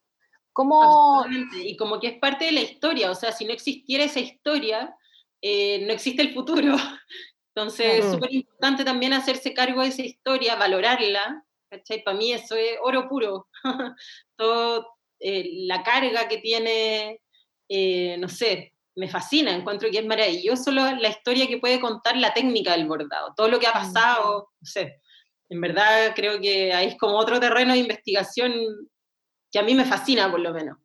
Como... 0.53 1.25
Y 1.57 1.77
como 1.77 1.99
que 1.99 2.07
es 2.07 2.19
parte 2.21 2.45
de 2.45 2.53
la 2.53 2.61
historia, 2.61 3.11
o 3.11 3.15
sea, 3.17 3.33
si 3.33 3.45
no 3.45 3.53
existiera 3.53 4.05
esa 4.05 4.21
historia, 4.21 4.97
eh, 5.43 5.85
no 5.85 5.93
existe 5.93 6.23
el 6.23 6.33
futuro. 6.33 6.77
Entonces, 7.55 8.05
es 8.05 8.13
súper 8.13 8.33
importante 8.33 8.85
también 8.85 9.13
hacerse 9.13 9.55
cargo 9.55 9.83
de 9.83 9.89
esa 9.89 10.03
historia, 10.03 10.57
valorarla, 10.57 11.45
¿cachai? 11.69 12.03
Para 12.03 12.17
mí 12.17 12.33
eso 12.33 12.57
es 12.57 12.79
oro 12.83 13.09
puro. 13.09 13.49
Todo, 14.37 14.94
eh, 15.27 15.51
la 15.67 15.83
carga 15.83 16.29
que 16.29 16.39
tiene, 16.39 17.21
eh, 17.69 18.17
no 18.19 18.29
sé, 18.29 18.75
me 18.97 19.09
fascina, 19.09 19.55
encuentro 19.55 19.91
que 19.91 19.99
es 19.99 20.07
maravilloso 20.07 20.71
la 20.71 21.09
historia 21.09 21.47
que 21.47 21.59
puede 21.59 21.81
contar 21.81 22.17
la 22.17 22.35
técnica 22.35 22.73
del 22.73 22.87
bordado, 22.87 23.33
todo 23.35 23.49
lo 23.49 23.59
que 23.59 23.67
ha 23.67 23.73
pasado, 23.73 24.51
no 24.61 24.67
sé. 24.67 25.01
En 25.49 25.61
verdad 25.61 26.13
creo 26.15 26.39
que 26.41 26.73
ahí 26.73 26.89
es 26.89 26.99
como 26.99 27.17
otro 27.17 27.41
terreno 27.41 27.73
de 27.73 27.81
investigación 27.81 28.53
que 29.51 29.59
a 29.59 29.63
mí 29.63 29.75
me 29.75 29.85
fascina 29.85 30.31
por 30.31 30.41
lo 30.41 30.53
menos. 30.53 30.79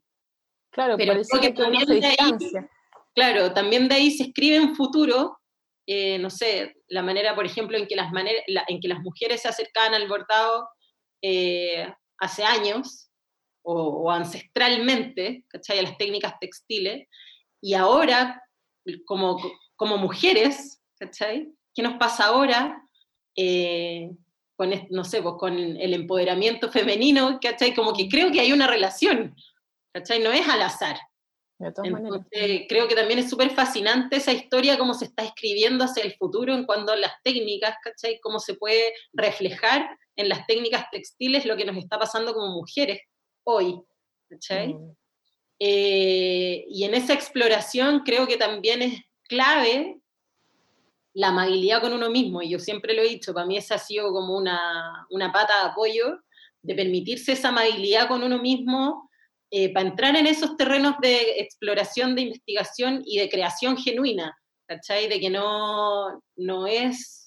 Claro, 0.71 0.95
pero 0.97 1.13
creo 1.13 1.41
que, 1.41 1.51
también 1.51 1.85
de 1.85 2.05
ahí, 2.07 2.15
claro, 3.13 3.53
también 3.53 3.89
de 3.89 3.95
ahí 3.95 4.11
se 4.11 4.23
escribe 4.23 4.55
en 4.55 4.75
futuro 4.75 5.39
eh, 5.91 6.19
no 6.19 6.29
sé, 6.29 6.75
la 6.87 7.01
manera, 7.01 7.33
por 7.33 7.47
ejemplo, 7.47 7.75
en 7.75 7.87
que 7.87 7.95
las, 7.95 8.11
en 8.67 8.79
que 8.79 8.87
las 8.87 8.99
mujeres 8.99 9.41
se 9.41 9.47
acercaban 9.47 9.95
al 9.95 10.07
bordado 10.07 10.69
eh, 11.19 11.91
hace 12.19 12.43
años 12.43 13.08
o, 13.71 14.11
ancestralmente, 14.11 15.45
¿cachai? 15.47 15.79
A 15.79 15.83
las 15.83 15.97
técnicas 15.97 16.39
textiles, 16.39 17.07
y 17.61 17.73
ahora, 17.73 18.43
como, 19.05 19.37
como 19.75 19.97
mujeres, 19.97 20.81
¿cachai? 20.97 21.51
¿Qué 21.73 21.81
nos 21.81 21.97
pasa 21.97 22.25
ahora? 22.25 22.81
Eh, 23.35 24.09
con, 24.55 24.71
no 24.89 25.03
sé, 25.03 25.21
pues 25.21 25.35
con 25.37 25.57
el 25.57 25.93
empoderamiento 25.93 26.71
femenino, 26.71 27.39
¿cachai? 27.41 27.73
Como 27.73 27.93
que 27.93 28.09
creo 28.09 28.31
que 28.31 28.41
hay 28.41 28.51
una 28.51 28.67
relación, 28.67 29.35
¿cachai? 29.93 30.19
No 30.19 30.31
es 30.31 30.47
al 30.47 30.61
azar, 30.61 30.97
entonces, 31.59 32.65
creo 32.69 32.87
que 32.87 32.95
también 32.95 33.19
es 33.19 33.29
súper 33.29 33.49
fascinante 33.51 34.15
esa 34.15 34.31
historia, 34.31 34.77
cómo 34.77 34.93
se 34.93 35.05
está 35.05 35.23
escribiendo 35.23 35.83
hacia 35.83 36.03
el 36.03 36.13
futuro 36.13 36.53
en 36.53 36.65
cuanto 36.65 36.93
a 36.93 36.95
las 36.95 37.11
técnicas, 37.21 37.75
¿cachai? 37.83 38.19
Cómo 38.21 38.39
se 38.39 38.53
puede 38.53 38.93
reflejar 39.11 39.89
en 40.15 40.29
las 40.29 40.47
técnicas 40.47 40.85
textiles 40.89 41.45
lo 41.45 41.57
que 41.57 41.65
nos 41.65 41.75
está 41.75 41.99
pasando 41.99 42.33
como 42.33 42.53
mujeres 42.53 43.01
hoy, 43.49 43.81
¿cachai? 44.29 44.73
Mm. 44.73 44.95
Eh, 45.59 46.65
y 46.69 46.83
en 46.83 46.93
esa 46.93 47.13
exploración 47.13 48.01
creo 48.05 48.27
que 48.27 48.37
también 48.37 48.81
es 48.81 49.01
clave 49.23 49.99
la 51.13 51.29
amabilidad 51.29 51.81
con 51.81 51.91
uno 51.91 52.09
mismo, 52.09 52.41
y 52.41 52.49
yo 52.49 52.59
siempre 52.59 52.93
lo 52.93 53.01
he 53.01 53.09
dicho, 53.09 53.33
para 53.33 53.45
mí 53.45 53.57
esa 53.57 53.75
ha 53.75 53.79
sido 53.79 54.11
como 54.13 54.37
una, 54.37 55.05
una 55.09 55.33
pata 55.33 55.63
de 55.63 55.69
apoyo, 55.71 56.19
de 56.61 56.75
permitirse 56.75 57.33
esa 57.33 57.49
amabilidad 57.49 58.07
con 58.07 58.23
uno 58.23 58.39
mismo, 58.39 59.09
eh, 59.51 59.73
para 59.73 59.89
entrar 59.89 60.15
en 60.15 60.27
esos 60.27 60.55
terrenos 60.55 60.95
de 61.01 61.39
exploración, 61.39 62.15
de 62.15 62.21
investigación 62.21 63.01
y 63.03 63.17
de 63.17 63.29
creación 63.29 63.77
genuina, 63.77 64.37
¿cachai? 64.67 65.09
De 65.09 65.19
que 65.19 65.31
no, 65.31 66.21
no 66.35 66.67
es, 66.67 67.18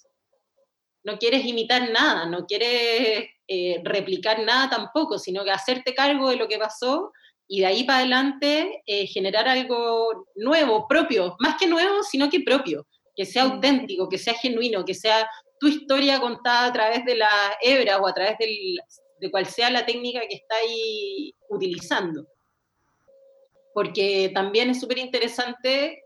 no 1.03 1.17
quieres 1.17 1.45
imitar 1.45 1.91
nada, 1.91 2.25
no 2.25 2.45
quieres 2.45 3.29
eh, 3.47 3.81
replicar 3.83 4.39
nada 4.39 4.69
tampoco, 4.69 5.19
sino 5.19 5.43
que 5.43 5.51
hacerte 5.51 5.93
cargo 5.93 6.29
de 6.29 6.37
lo 6.37 6.47
que 6.47 6.57
pasó 6.57 7.11
y 7.47 7.59
de 7.59 7.65
ahí 7.65 7.83
para 7.83 7.99
adelante 7.99 8.83
eh, 8.85 9.05
generar 9.07 9.47
algo 9.47 10.27
nuevo, 10.35 10.87
propio, 10.87 11.35
más 11.39 11.57
que 11.59 11.67
nuevo, 11.67 12.03
sino 12.03 12.29
que 12.29 12.39
propio, 12.39 12.87
que 13.15 13.25
sea 13.25 13.43
auténtico, 13.43 14.07
que 14.07 14.17
sea 14.17 14.33
genuino, 14.33 14.85
que 14.85 14.93
sea 14.93 15.29
tu 15.59 15.67
historia 15.67 16.19
contada 16.19 16.67
a 16.67 16.73
través 16.73 17.05
de 17.05 17.15
la 17.15 17.57
hebra 17.61 17.97
o 17.97 18.07
a 18.07 18.13
través 18.13 18.37
del, 18.37 18.79
de 19.19 19.31
cual 19.31 19.45
sea 19.45 19.69
la 19.69 19.85
técnica 19.85 20.21
que 20.21 20.35
estáis 20.35 21.33
utilizando. 21.49 22.25
Porque 23.73 24.31
también 24.33 24.69
es 24.69 24.79
súper 24.79 24.99
interesante 24.99 26.02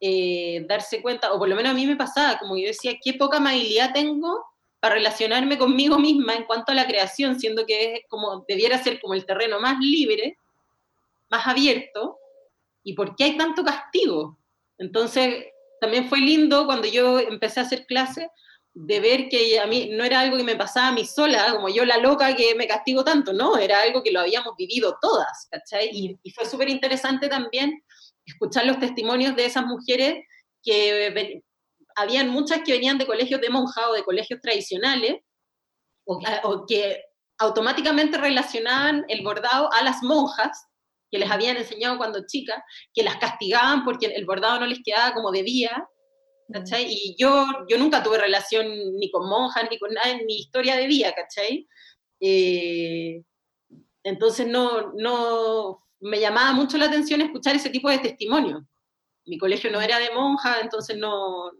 eh, 0.00 0.64
darse 0.68 1.02
cuenta, 1.02 1.32
o 1.32 1.38
por 1.38 1.48
lo 1.48 1.56
menos 1.56 1.72
a 1.72 1.74
mí 1.74 1.86
me 1.86 1.96
pasaba, 1.96 2.38
como 2.38 2.56
yo 2.56 2.66
decía, 2.66 2.96
qué 3.02 3.14
poca 3.14 3.38
amabilidad 3.38 3.92
tengo 3.92 4.44
para 4.80 4.94
relacionarme 4.94 5.58
conmigo 5.58 5.98
misma 5.98 6.34
en 6.34 6.44
cuanto 6.44 6.72
a 6.72 6.74
la 6.74 6.86
creación, 6.86 7.38
siendo 7.40 7.66
que 7.66 7.94
es 7.94 8.00
como, 8.08 8.44
debiera 8.46 8.82
ser 8.82 9.00
como 9.00 9.14
el 9.14 9.26
terreno 9.26 9.58
más 9.60 9.78
libre, 9.80 10.38
más 11.30 11.46
abierto, 11.46 12.18
y 12.84 12.94
por 12.94 13.16
qué 13.16 13.24
hay 13.24 13.36
tanto 13.36 13.64
castigo. 13.64 14.38
Entonces, 14.78 15.46
también 15.80 16.08
fue 16.08 16.20
lindo 16.20 16.66
cuando 16.66 16.86
yo 16.86 17.18
empecé 17.18 17.60
a 17.60 17.64
hacer 17.64 17.86
clases, 17.86 18.28
de 18.80 19.00
ver 19.00 19.28
que 19.28 19.58
a 19.58 19.66
mí 19.66 19.90
no 19.90 20.04
era 20.04 20.20
algo 20.20 20.36
que 20.36 20.44
me 20.44 20.54
pasaba 20.54 20.88
a 20.88 20.92
mí 20.92 21.04
sola, 21.04 21.52
como 21.52 21.68
yo 21.68 21.84
la 21.84 21.98
loca 21.98 22.36
que 22.36 22.54
me 22.54 22.68
castigo 22.68 23.02
tanto, 23.02 23.32
no, 23.32 23.56
era 23.56 23.82
algo 23.82 24.04
que 24.04 24.12
lo 24.12 24.20
habíamos 24.20 24.54
vivido 24.56 24.96
todas, 25.00 25.48
¿cachai? 25.50 25.90
Y, 25.92 26.30
fue 26.30 26.46
súper 26.46 26.68
interesante 26.68 27.28
también 27.28 27.82
escuchar 28.28 28.66
los 28.66 28.78
testimonios 28.78 29.34
de 29.36 29.46
esas 29.46 29.64
mujeres 29.64 30.24
que 30.62 31.42
habían 31.96 32.28
muchas 32.28 32.60
que 32.64 32.72
venían 32.72 32.98
de 32.98 33.06
colegios 33.06 33.40
de 33.40 33.50
monja 33.50 33.90
o 33.90 33.94
de 33.94 34.04
colegios 34.04 34.40
tradicionales, 34.40 35.16
o, 36.04 36.64
que 36.66 37.02
automáticamente 37.38 38.18
relacionaban 38.18 39.04
el 39.08 39.22
bordado 39.22 39.70
a 39.72 39.82
las 39.82 40.02
monjas 40.02 40.66
que 41.10 41.18
les 41.18 41.30
habían 41.30 41.56
enseñado 41.56 41.98
cuando 41.98 42.26
chicas, 42.26 42.62
que 42.94 43.02
las 43.02 43.16
castigaban 43.16 43.84
porque 43.84 44.06
el 44.06 44.26
bordado 44.26 44.60
no 44.60 44.66
les 44.66 44.80
quedaba 44.84 45.14
como 45.14 45.30
debía, 45.30 45.88
¿cachai? 46.52 46.86
Y 46.88 47.16
yo, 47.18 47.46
yo 47.68 47.78
nunca 47.78 48.02
tuve 48.02 48.18
relación 48.18 48.66
ni 48.98 49.10
con 49.10 49.28
monjas 49.28 49.68
ni 49.70 49.78
con 49.78 49.92
nada 49.92 50.10
en 50.10 50.26
mi 50.26 50.36
historia 50.36 50.76
de 50.76 50.86
vida, 50.86 51.14
¿cachai? 51.14 51.66
Eh, 52.20 53.22
entonces 54.02 54.46
no, 54.46 54.92
no, 54.94 55.87
me 56.00 56.20
llamaba 56.20 56.52
mucho 56.52 56.78
la 56.78 56.86
atención 56.86 57.20
escuchar 57.20 57.56
ese 57.56 57.70
tipo 57.70 57.90
de 57.90 57.98
testimonio. 57.98 58.66
Mi 59.24 59.38
colegio 59.38 59.70
no 59.70 59.80
era 59.80 59.98
de 59.98 60.10
monja, 60.10 60.60
entonces 60.60 60.96
no, 60.96 61.50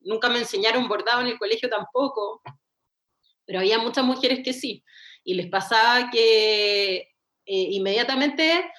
nunca 0.00 0.28
me 0.28 0.38
enseñaron 0.38 0.88
bordado 0.88 1.20
en 1.20 1.28
el 1.28 1.38
colegio 1.38 1.68
tampoco, 1.68 2.42
pero 3.44 3.60
había 3.60 3.78
muchas 3.78 4.04
mujeres 4.04 4.40
que 4.44 4.52
sí, 4.52 4.84
y 5.24 5.34
les 5.34 5.48
pasaba 5.48 6.10
que 6.10 6.96
eh, 6.96 7.12
inmediatamente 7.44 8.70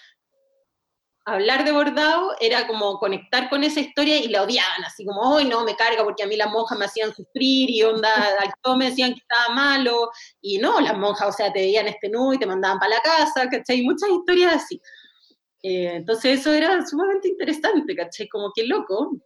hablar 1.28 1.66
de 1.66 1.74
bordado 1.74 2.36
era 2.40 2.68
como 2.68 2.98
conectar 3.00 3.50
con 3.50 3.62
esa 3.66 3.82
historia 3.82 4.18
y 4.18 4.30
la 4.30 4.44
odiaban, 4.44 4.86
así 4.86 5.06
como, 5.06 5.22
hoy 5.22 5.44
no, 5.44 5.66
me 5.66 5.76
carga 5.76 6.06
porque 6.06 6.24
a 6.24 6.26
mí 6.26 6.38
las 6.38 6.50
monjas 6.50 6.80
me 6.80 6.86
hacían 6.86 7.14
sufrir 7.14 7.70
y 7.70 7.84
onda, 7.84 8.10
al 8.40 8.50
todo 8.62 8.78
me 8.78 8.90
decían 8.90 9.14
que 9.14 9.20
estaba 9.20 9.54
malo, 9.54 10.10
y 10.42 10.58
no, 10.58 10.80
las 10.80 10.98
monjas, 10.98 11.28
o 11.28 11.32
sea, 11.34 11.52
te 11.52 11.60
veían 11.60 11.88
este 11.90 12.08
nudo 12.10 12.34
y 12.34 12.40
te 12.40 12.46
mandaban 12.46 12.80
para 12.80 12.96
la 12.96 13.02
casa, 13.02 13.50
¿cachai? 13.50 13.82
Muchas 13.82 14.10
historias 14.10 14.56
así. 14.56 14.82
Eh, 15.64 15.96
entonces 15.96 16.40
eso 16.40 16.54
era 16.54 16.86
sumamente 16.86 17.28
interesante, 17.28 17.94
¿cachai? 17.94 18.30
Como 18.30 18.52
que 18.56 18.64
loco. 18.66 19.18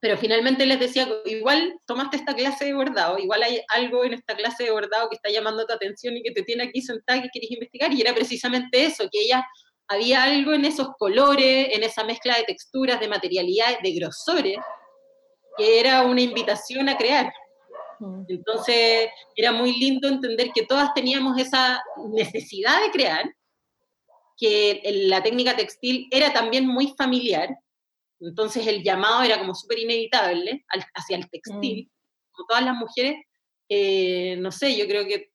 Pero 0.00 0.18
finalmente 0.18 0.66
les 0.66 0.80
decía, 0.80 1.08
igual 1.26 1.80
tomaste 1.86 2.16
esta 2.16 2.34
clase 2.34 2.64
de 2.66 2.74
bordado, 2.74 3.18
igual 3.18 3.42
hay 3.44 3.62
algo 3.68 4.04
en 4.04 4.14
esta 4.14 4.34
clase 4.36 4.64
de 4.64 4.70
bordado 4.72 5.08
que 5.08 5.16
está 5.16 5.30
llamando 5.30 5.64
tu 5.64 5.72
atención 5.72 6.16
y 6.16 6.22
que 6.24 6.32
te 6.32 6.42
tiene 6.42 6.64
aquí 6.64 6.82
sentada 6.82 7.22
que 7.22 7.30
quieres 7.30 7.52
investigar, 7.52 7.92
y 7.92 8.00
era 8.00 8.12
precisamente 8.14 8.84
eso, 8.84 9.04
que 9.10 9.20
ella 9.20 9.46
había 9.88 10.24
algo 10.24 10.52
en 10.52 10.64
esos 10.64 10.88
colores, 10.98 11.68
en 11.72 11.82
esa 11.82 12.04
mezcla 12.04 12.36
de 12.36 12.44
texturas, 12.44 13.00
de 13.00 13.08
materialidades, 13.08 13.78
de 13.82 13.92
grosores, 13.92 14.58
que 15.56 15.80
era 15.80 16.02
una 16.02 16.20
invitación 16.20 16.88
a 16.88 16.96
crear. 16.96 17.32
Mm. 18.00 18.24
Entonces 18.28 19.08
era 19.36 19.52
muy 19.52 19.78
lindo 19.78 20.08
entender 20.08 20.50
que 20.54 20.66
todas 20.66 20.92
teníamos 20.94 21.38
esa 21.38 21.82
necesidad 22.10 22.82
de 22.82 22.90
crear, 22.90 23.24
que 24.36 24.82
la 25.06 25.22
técnica 25.22 25.54
textil 25.56 26.08
era 26.10 26.32
también 26.32 26.66
muy 26.66 26.94
familiar, 26.98 27.56
entonces 28.20 28.66
el 28.66 28.82
llamado 28.82 29.22
era 29.22 29.38
como 29.38 29.54
súper 29.54 29.78
inevitable 29.80 30.64
hacia 30.94 31.16
el 31.16 31.28
textil, 31.30 31.84
mm. 31.84 32.32
como 32.32 32.46
todas 32.46 32.64
las 32.64 32.74
mujeres, 32.74 33.16
eh, 33.68 34.36
no 34.38 34.50
sé, 34.50 34.76
yo 34.76 34.86
creo 34.86 35.06
que 35.06 35.33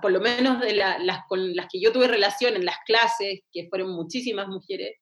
por 0.00 0.12
lo 0.12 0.20
menos 0.20 0.60
de 0.60 0.74
las 0.74 1.20
con 1.28 1.54
las 1.54 1.66
que 1.70 1.80
yo 1.80 1.92
tuve 1.92 2.08
relación 2.08 2.56
en 2.56 2.64
las 2.64 2.76
clases, 2.86 3.40
que 3.52 3.68
fueron 3.68 3.90
muchísimas 3.92 4.48
mujeres, 4.48 4.96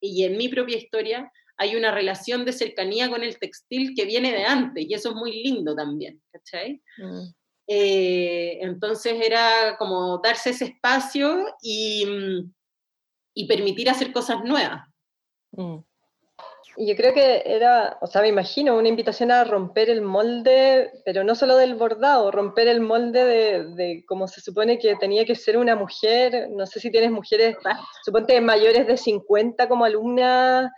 y 0.00 0.24
en 0.24 0.36
mi 0.36 0.48
propia 0.48 0.78
historia, 0.78 1.30
hay 1.56 1.76
una 1.76 1.90
relación 1.90 2.44
de 2.44 2.52
cercanía 2.52 3.10
con 3.10 3.22
el 3.22 3.38
textil 3.38 3.92
que 3.94 4.06
viene 4.06 4.32
de 4.32 4.44
antes, 4.44 4.86
y 4.88 4.94
eso 4.94 5.10
es 5.10 5.14
muy 5.14 5.42
lindo 5.42 5.74
también, 5.74 6.22
¿cachai? 6.32 6.82
Mm. 6.96 7.34
Eh, 7.68 8.58
entonces 8.62 9.14
era 9.24 9.76
como 9.78 10.18
darse 10.18 10.50
ese 10.50 10.64
espacio 10.64 11.46
y, 11.62 12.04
y 13.34 13.46
permitir 13.46 13.90
hacer 13.90 14.12
cosas 14.12 14.42
nuevas. 14.42 14.82
Mm. 15.52 15.78
Y 16.76 16.86
yo 16.86 16.96
creo 16.96 17.12
que 17.12 17.42
era, 17.44 17.98
o 18.00 18.06
sea, 18.06 18.22
me 18.22 18.28
imagino, 18.28 18.76
una 18.76 18.88
invitación 18.88 19.30
a 19.30 19.44
romper 19.44 19.90
el 19.90 20.02
molde, 20.02 20.90
pero 21.04 21.24
no 21.24 21.34
solo 21.34 21.56
del 21.56 21.74
bordado, 21.74 22.30
romper 22.30 22.68
el 22.68 22.80
molde 22.80 23.24
de, 23.24 23.64
de 23.74 24.04
cómo 24.06 24.28
se 24.28 24.40
supone 24.40 24.78
que 24.78 24.94
tenía 24.96 25.24
que 25.24 25.34
ser 25.34 25.56
una 25.56 25.74
mujer, 25.74 26.48
no 26.50 26.66
sé 26.66 26.80
si 26.80 26.90
tienes 26.90 27.10
mujeres, 27.10 27.56
suponte 28.04 28.40
mayores 28.40 28.86
de 28.86 28.96
50 28.96 29.68
como 29.68 29.84
alumnas, 29.84 30.70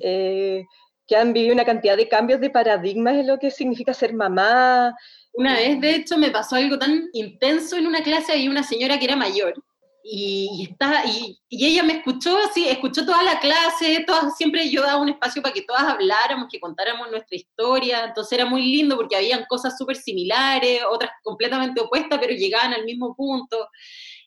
eh, 0.00 0.64
que 1.06 1.16
han 1.16 1.32
vivido 1.32 1.54
una 1.54 1.64
cantidad 1.64 1.96
de 1.96 2.08
cambios 2.08 2.40
de 2.40 2.50
paradigmas 2.50 3.14
en 3.14 3.26
lo 3.26 3.38
que 3.38 3.50
significa 3.50 3.92
ser 3.92 4.14
mamá. 4.14 4.94
Una 5.32 5.54
vez, 5.54 5.80
de 5.80 5.96
hecho, 5.96 6.16
me 6.16 6.30
pasó 6.30 6.54
algo 6.54 6.78
tan 6.78 7.08
intenso 7.12 7.76
en 7.76 7.88
una 7.88 8.02
clase, 8.02 8.32
había 8.32 8.48
una 8.48 8.62
señora 8.62 8.98
que 8.98 9.06
era 9.06 9.16
mayor, 9.16 9.54
y, 10.02 10.68
está, 10.70 11.04
y, 11.06 11.38
ella 11.50 11.82
me 11.82 11.94
escuchó, 11.94 12.36
sí, 12.54 12.66
escuchó 12.68 13.04
toda 13.04 13.22
la 13.22 13.38
clase, 13.38 14.04
todas, 14.06 14.36
siempre 14.36 14.68
yo 14.70 14.82
daba 14.82 15.00
un 15.00 15.10
espacio 15.10 15.42
para 15.42 15.52
que 15.52 15.62
todas 15.62 15.82
habláramos, 15.82 16.48
que 16.50 16.60
contáramos 16.60 17.10
nuestra 17.10 17.36
historia, 17.36 18.04
entonces 18.04 18.32
era 18.32 18.46
muy 18.46 18.62
lindo 18.62 18.96
porque 18.96 19.16
habían 19.16 19.44
cosas 19.48 19.76
súper 19.76 19.96
similares, 19.96 20.82
otras 20.90 21.10
completamente 21.22 21.80
opuestas, 21.80 22.18
pero 22.20 22.34
llegaban 22.34 22.72
al 22.72 22.84
mismo 22.84 23.14
punto. 23.14 23.68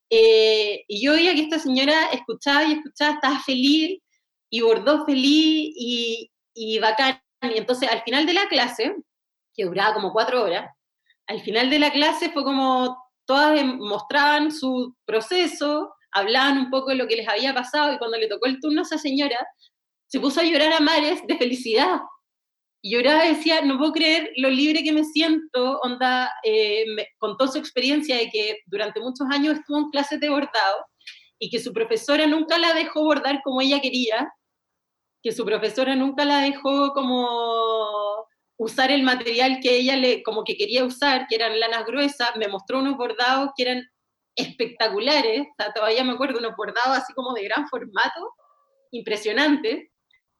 Eh, 0.09 0.83
y 0.87 1.03
yo 1.03 1.13
veía 1.13 1.33
que 1.33 1.41
esta 1.41 1.59
señora 1.59 2.09
escuchaba 2.11 2.63
y 2.65 2.73
escuchaba, 2.73 3.15
estaba 3.15 3.39
feliz 3.39 3.99
y 4.49 4.61
bordó 4.61 5.05
feliz 5.05 5.73
y, 5.75 6.31
y 6.53 6.79
bacán. 6.79 7.19
Y 7.41 7.57
entonces 7.57 7.89
al 7.89 8.03
final 8.03 8.25
de 8.25 8.33
la 8.33 8.47
clase, 8.47 8.95
que 9.55 9.65
duraba 9.65 9.95
como 9.95 10.13
cuatro 10.13 10.43
horas, 10.43 10.69
al 11.27 11.41
final 11.41 11.69
de 11.69 11.79
la 11.79 11.91
clase 11.91 12.29
fue 12.31 12.43
como 12.43 13.02
todas 13.25 13.63
mostraban 13.65 14.51
su 14.51 14.95
proceso, 15.05 15.93
hablaban 16.11 16.57
un 16.57 16.69
poco 16.69 16.89
de 16.89 16.95
lo 16.95 17.07
que 17.07 17.15
les 17.15 17.27
había 17.27 17.53
pasado 17.53 17.93
y 17.93 17.97
cuando 17.97 18.17
le 18.17 18.27
tocó 18.27 18.47
el 18.47 18.59
turno 18.59 18.81
a 18.81 18.83
esa 18.83 18.97
señora, 18.97 19.37
se 20.07 20.19
puso 20.19 20.41
a 20.41 20.43
llorar 20.43 20.73
a 20.73 20.79
mares 20.79 21.21
de 21.27 21.37
felicidad. 21.37 21.99
Y 22.83 22.91
lloraba 22.91 23.25
y 23.25 23.35
decía, 23.35 23.61
no 23.61 23.77
puedo 23.77 23.93
creer 23.93 24.31
lo 24.35 24.49
libre 24.49 24.83
que 24.83 24.91
me 24.91 25.05
siento, 25.05 25.79
onda, 25.81 26.29
eh, 26.43 26.83
me 26.95 27.07
contó 27.17 27.47
su 27.47 27.57
experiencia 27.57 28.17
de 28.17 28.29
que 28.29 28.57
durante 28.65 28.99
muchos 28.99 29.25
años 29.31 29.57
estuvo 29.57 29.77
en 29.79 29.89
clases 29.89 30.19
de 30.19 30.29
bordado 30.29 30.85
y 31.39 31.49
que 31.49 31.59
su 31.59 31.73
profesora 31.73 32.27
nunca 32.27 32.57
la 32.57 32.73
dejó 32.73 33.03
bordar 33.03 33.41
como 33.43 33.61
ella 33.61 33.79
quería, 33.81 34.31
que 35.23 35.31
su 35.31 35.45
profesora 35.45 35.95
nunca 35.95 36.25
la 36.25 36.41
dejó 36.41 36.93
como 36.93 37.92
usar 38.63 38.91
el 38.91 39.03
material 39.03 39.59
que 39.61 39.75
ella 39.75 39.97
le, 39.97 40.23
como 40.23 40.43
que 40.43 40.55
quería 40.55 40.85
usar, 40.85 41.27
que 41.27 41.35
eran 41.35 41.59
lanas 41.59 41.85
gruesas, 41.85 42.35
me 42.37 42.47
mostró 42.47 42.79
unos 42.79 42.97
bordados 42.97 43.51
que 43.55 43.63
eran 43.63 43.89
espectaculares, 44.35 45.45
todavía 45.75 46.03
me 46.03 46.13
acuerdo 46.13 46.39
unos 46.39 46.55
bordados 46.55 46.97
así 46.97 47.13
como 47.13 47.33
de 47.33 47.43
gran 47.43 47.67
formato, 47.67 48.31
impresionantes, 48.91 49.89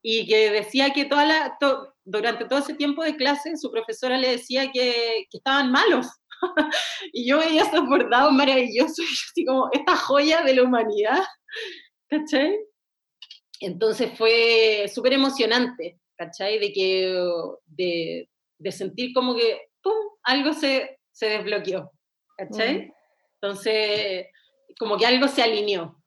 y 0.01 0.27
que 0.27 0.51
decía 0.51 0.91
que 0.91 1.05
toda 1.05 1.25
la, 1.25 1.57
durante 2.03 2.45
todo 2.45 2.59
ese 2.59 2.73
tiempo 2.73 3.03
de 3.03 3.15
clase 3.15 3.55
su 3.57 3.71
profesora 3.71 4.17
le 4.17 4.31
decía 4.31 4.71
que, 4.71 5.25
que 5.29 5.37
estaban 5.37 5.71
malos. 5.71 6.07
y 7.13 7.27
yo 7.27 7.39
veía 7.39 7.63
esos 7.63 7.85
bordados 7.85 8.31
maravillosos, 8.31 8.99
y 8.99 9.03
así 9.03 9.45
como 9.45 9.69
esta 9.71 9.95
joya 9.97 10.41
de 10.41 10.55
la 10.55 10.63
humanidad, 10.63 11.23
¿cachai? 12.09 12.57
Entonces 13.59 14.17
fue 14.17 14.89
súper 14.93 15.13
emocionante 15.13 15.99
¿cachai? 16.25 16.59
De 16.59 16.71
que, 16.71 18.27
de, 18.57 18.71
sentir 18.71 19.13
como 19.13 19.35
que, 19.35 19.59
¡pum!, 19.81 19.93
algo 20.23 20.53
se, 20.53 20.99
se 21.11 21.27
desbloqueó, 21.27 21.91
¿cachai? 22.37 22.91
Entonces, 23.41 24.27
como 24.79 24.97
que 24.97 25.05
algo 25.05 25.27
se 25.27 25.43
alineó. 25.43 26.01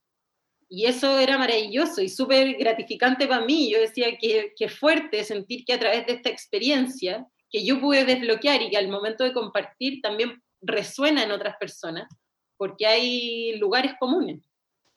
Y 0.68 0.86
eso 0.86 1.18
era 1.18 1.38
maravilloso 1.38 2.02
y 2.02 2.08
súper 2.08 2.56
gratificante 2.56 3.28
para 3.28 3.44
mí. 3.44 3.70
Yo 3.70 3.80
decía 3.80 4.16
que, 4.18 4.52
que 4.56 4.68
fuerte 4.68 5.22
sentir 5.22 5.64
que 5.64 5.74
a 5.74 5.78
través 5.78 6.06
de 6.06 6.14
esta 6.14 6.28
experiencia 6.28 7.26
que 7.50 7.64
yo 7.64 7.80
pude 7.80 8.04
desbloquear 8.04 8.62
y 8.62 8.70
que 8.70 8.76
al 8.76 8.88
momento 8.88 9.22
de 9.22 9.32
compartir 9.32 10.00
también 10.00 10.42
resuena 10.60 11.22
en 11.22 11.30
otras 11.30 11.56
personas, 11.58 12.08
porque 12.56 12.86
hay 12.86 13.56
lugares 13.58 13.92
comunes. 14.00 14.45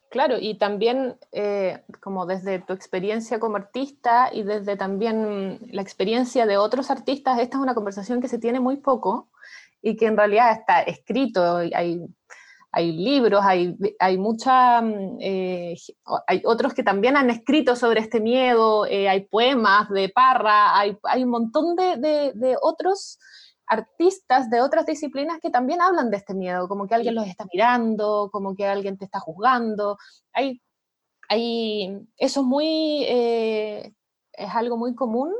Claro, 0.09 0.37
y 0.39 0.57
también 0.57 1.17
eh, 1.31 1.83
como 2.01 2.25
desde 2.25 2.59
tu 2.59 2.73
experiencia 2.73 3.39
como 3.39 3.57
artista 3.57 4.31
y 4.33 4.41
desde 4.41 4.75
también 4.75 5.59
la 5.71 5.83
experiencia 5.83 6.47
de 6.47 6.57
otros 6.57 6.89
artistas, 6.89 7.39
esta 7.39 7.57
es 7.57 7.61
una 7.61 7.75
conversación 7.75 8.19
que 8.19 8.27
se 8.27 8.39
tiene 8.39 8.59
muy 8.59 8.77
poco 8.77 9.29
y 9.83 9.95
que 9.95 10.07
en 10.07 10.17
realidad 10.17 10.51
está 10.51 10.81
escrito, 10.81 11.57
hay, 11.57 12.01
hay 12.71 12.91
libros, 12.91 13.41
hay, 13.43 13.77
hay 13.99 14.17
mucha, 14.17 14.81
mm, 14.81 15.17
eh, 15.21 15.75
hay 16.25 16.41
otros 16.43 16.73
que 16.73 16.83
también 16.83 17.15
han 17.15 17.29
escrito 17.29 17.75
sobre 17.75 17.99
este 17.99 18.19
miedo, 18.19 18.87
eh, 18.87 19.07
hay 19.07 19.25
poemas 19.25 19.89
de 19.89 20.09
Parra, 20.09 20.75
hay, 20.77 20.97
hay 21.03 21.23
un 21.23 21.29
montón 21.29 21.75
de, 21.75 21.97
de, 21.97 22.31
de 22.33 22.57
otros 22.59 23.19
artistas 23.69 24.49
de 24.49 24.61
otras 24.61 24.85
disciplinas 24.87 25.39
que 25.39 25.51
también 25.51 25.81
hablan 25.81 26.09
de 26.09 26.17
este 26.17 26.33
miedo, 26.33 26.67
como 26.67 26.87
que 26.87 26.95
alguien 26.95 27.15
los 27.15 27.27
está 27.27 27.45
mirando, 27.53 28.29
como 28.31 28.55
que 28.55 28.65
alguien 28.65 28.97
te 28.97 29.05
está 29.05 29.19
juzgando. 29.19 29.97
Hay, 30.33 30.61
hay, 31.29 32.07
eso 32.17 32.41
es 32.41 32.45
muy, 32.45 33.05
eh, 33.07 33.93
es 34.33 34.55
algo 34.55 34.75
muy 34.75 34.95
común, 34.95 35.31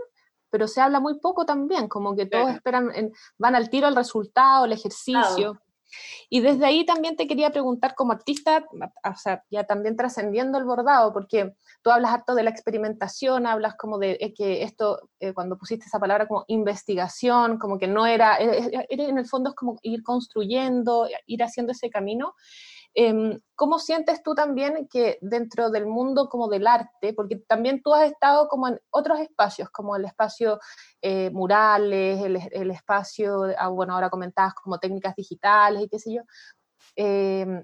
pero 0.52 0.68
se 0.68 0.80
habla 0.80 1.00
muy 1.00 1.20
poco 1.20 1.46
también, 1.46 1.88
como 1.88 2.16
que 2.16 2.28
todos 2.28 2.52
esperan, 2.52 2.92
van 3.40 3.56
al 3.56 3.70
tiro 3.70 3.88
al 3.88 3.96
resultado, 3.96 4.66
el 4.66 4.74
ejercicio. 4.74 5.60
Y 6.30 6.42
desde 6.42 6.66
ahí 6.66 6.86
también 6.86 7.16
te 7.16 7.28
quería 7.28 7.52
preguntar 7.52 7.96
como 7.96 8.12
artista, 8.12 8.66
o 8.72 9.16
sea, 9.16 9.44
ya 9.50 9.64
también 9.64 9.96
trascendiendo 9.96 10.58
el 10.58 10.66
bordado, 10.66 11.14
porque 11.14 11.56
tú 11.82 11.92
hablas 11.92 12.12
harto 12.12 12.36
de 12.36 12.44
la 12.44 12.50
experimentación, 12.50 13.48
hablas 13.48 13.76
como 13.76 13.98
de 13.98 14.18
eh, 14.20 14.34
que 14.34 14.64
esto, 14.64 15.10
eh, 15.20 15.34
cuando 15.34 15.58
pusiste 15.58 15.86
esa 15.86 16.00
palabra 16.00 16.28
como 16.28 16.46
investigación, 16.48 17.58
como 17.58 17.80
que 17.80 17.88
no 17.88 18.06
era, 18.06 18.38
en 18.40 19.18
el 19.18 19.26
fondo 19.26 19.50
es 19.50 19.56
como 19.56 19.78
ir 19.82 20.04
construyendo, 20.04 21.08
ir 21.26 21.44
haciendo 21.44 21.72
ese 21.72 21.90
camino. 21.90 22.36
Em, 22.96 23.40
¿Cómo 23.56 23.78
sientes 23.78 24.24
tú 24.24 24.34
también 24.34 24.88
que 24.90 25.20
dentro 25.22 25.70
del 25.70 25.86
mundo 25.86 26.28
como 26.28 26.48
del 26.48 26.66
arte, 26.66 27.14
porque 27.14 27.38
también 27.48 27.82
tú 27.84 27.94
has 27.94 28.12
estado 28.12 28.48
como 28.48 28.68
en 28.68 28.80
otros 28.90 29.20
espacios, 29.20 29.70
como 29.70 29.96
el 29.96 30.06
espacio 30.06 30.60
eh, 31.02 31.30
murales, 31.30 32.22
el, 32.22 32.72
espacio, 32.72 33.44
ah, 33.58 33.68
bueno, 33.68 33.94
ahora 33.94 34.10
comentabas 34.10 34.56
como 34.56 34.80
técnicas 34.80 35.16
digitales 35.16 35.84
y 35.84 35.90
qué 35.90 36.00
sé 36.00 36.14
yo, 36.14 36.22
em, 36.96 37.64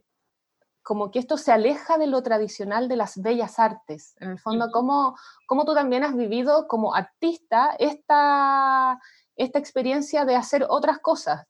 como 0.83 1.09
que 1.09 1.19
esto 1.19 1.37
se 1.37 1.51
aleja 1.51 1.97
de 1.97 2.07
lo 2.07 2.21
tradicional 2.21 2.87
de 2.87 2.97
las 2.97 3.19
bellas 3.21 3.57
artes. 3.57 4.15
En 4.19 4.31
el 4.31 4.39
fondo, 4.39 4.69
¿cómo, 4.71 5.17
cómo 5.47 5.65
tú 5.65 5.73
también 5.73 6.03
has 6.03 6.15
vivido 6.15 6.67
como 6.67 6.93
artista 6.93 7.75
esta, 7.79 8.99
esta 9.35 9.59
experiencia 9.59 10.25
de 10.25 10.35
hacer 10.35 10.65
otras 10.69 10.99
cosas? 10.99 11.45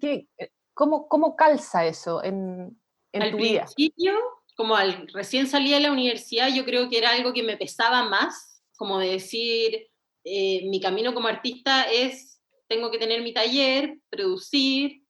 ¿Qué, 0.00 0.28
¿Cómo, 0.74 1.08
¿Cómo 1.08 1.36
calza 1.36 1.86
eso 1.86 2.22
en, 2.22 2.81
al 3.12 3.36
principio, 3.36 4.14
como 4.56 4.76
al, 4.76 5.08
recién 5.08 5.46
salí 5.46 5.70
de 5.70 5.80
la 5.80 5.92
universidad, 5.92 6.48
yo 6.54 6.64
creo 6.64 6.88
que 6.88 6.98
era 6.98 7.10
algo 7.10 7.32
que 7.32 7.42
me 7.42 7.56
pesaba 7.56 8.04
más, 8.08 8.62
como 8.76 8.98
de 8.98 9.12
decir, 9.12 9.88
eh, 10.24 10.68
mi 10.68 10.80
camino 10.80 11.14
como 11.14 11.28
artista 11.28 11.84
es, 11.84 12.40
tengo 12.68 12.90
que 12.90 12.98
tener 12.98 13.22
mi 13.22 13.32
taller, 13.32 13.98
producir, 14.08 15.02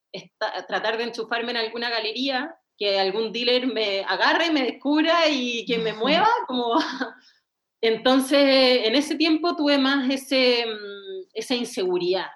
tratar 0.69 0.99
de 0.99 1.05
enchufarme 1.05 1.53
en 1.53 1.59
alguna 1.59 1.91
galería, 1.91 2.55
que 2.77 2.99
algún 2.99 3.33
dealer 3.33 3.67
me 3.67 4.01
agarre, 4.01 4.51
me 4.51 4.65
descubra 4.65 5.29
y 5.29 5.65
que 5.67 5.79
me 5.79 5.93
mueva, 5.93 6.29
como... 6.47 6.75
Entonces, 7.85 8.87
en 8.87 8.95
ese 8.95 9.17
tiempo 9.17 9.57
tuve 9.57 9.77
más 9.77 10.09
ese, 10.09 10.67
mm, 10.67 11.27
esa 11.35 11.57
inseguridad. 11.57 12.29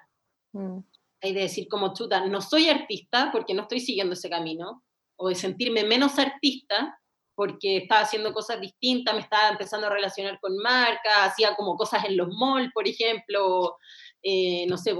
Mm. 0.51 0.79
Hay 1.21 1.33
de 1.33 1.41
decir 1.41 1.69
como 1.69 1.93
chuta, 1.93 2.25
no 2.25 2.41
soy 2.41 2.67
artista 2.67 3.29
porque 3.31 3.53
no 3.53 3.61
estoy 3.61 3.79
siguiendo 3.79 4.13
ese 4.13 4.29
camino, 4.29 4.83
o 5.17 5.29
de 5.29 5.35
sentirme 5.35 5.83
menos 5.83 6.17
artista 6.17 6.97
porque 7.37 7.77
estaba 7.77 8.01
haciendo 8.01 8.33
cosas 8.33 8.59
distintas, 8.59 9.13
me 9.13 9.21
estaba 9.21 9.49
empezando 9.49 9.85
a 9.85 9.91
relacionar 9.91 10.39
con 10.39 10.57
marcas, 10.57 11.13
hacía 11.19 11.53
como 11.55 11.75
cosas 11.75 12.03
en 12.05 12.17
los 12.17 12.29
malls, 12.29 12.71
por 12.73 12.87
ejemplo, 12.87 13.77
eh, 14.23 14.65
no 14.67 14.75
sé, 14.75 14.95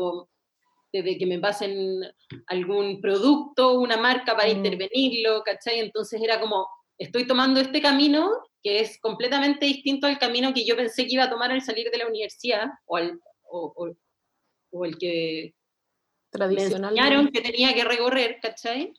desde 0.94 1.18
que 1.18 1.26
me 1.26 1.40
pasen 1.40 2.00
algún 2.46 3.02
producto, 3.02 3.80
una 3.80 3.98
marca 3.98 4.36
para 4.36 4.54
mm. 4.54 4.58
intervenirlo, 4.58 5.42
¿cachai? 5.44 5.80
Entonces 5.80 6.22
era 6.22 6.40
como, 6.40 6.68
estoy 7.00 7.26
tomando 7.26 7.60
este 7.60 7.82
camino 7.82 8.30
que 8.62 8.82
es 8.82 9.00
completamente 9.02 9.66
distinto 9.66 10.06
al 10.06 10.20
camino 10.20 10.54
que 10.54 10.64
yo 10.64 10.76
pensé 10.76 11.08
que 11.08 11.16
iba 11.16 11.24
a 11.24 11.30
tomar 11.32 11.52
al 11.52 11.64
salir 11.64 11.90
de 11.90 11.98
la 11.98 12.08
universidad, 12.08 12.68
o, 12.86 12.98
al, 12.98 13.20
o, 13.50 13.96
o, 14.70 14.86
el 14.86 14.98
que 15.00 15.56
me 16.38 16.64
enseñaron 16.64 17.30
que 17.30 17.42
tenía 17.42 17.74
que 17.74 17.84
recorrer, 17.84 18.38
¿cachai? 18.42 18.94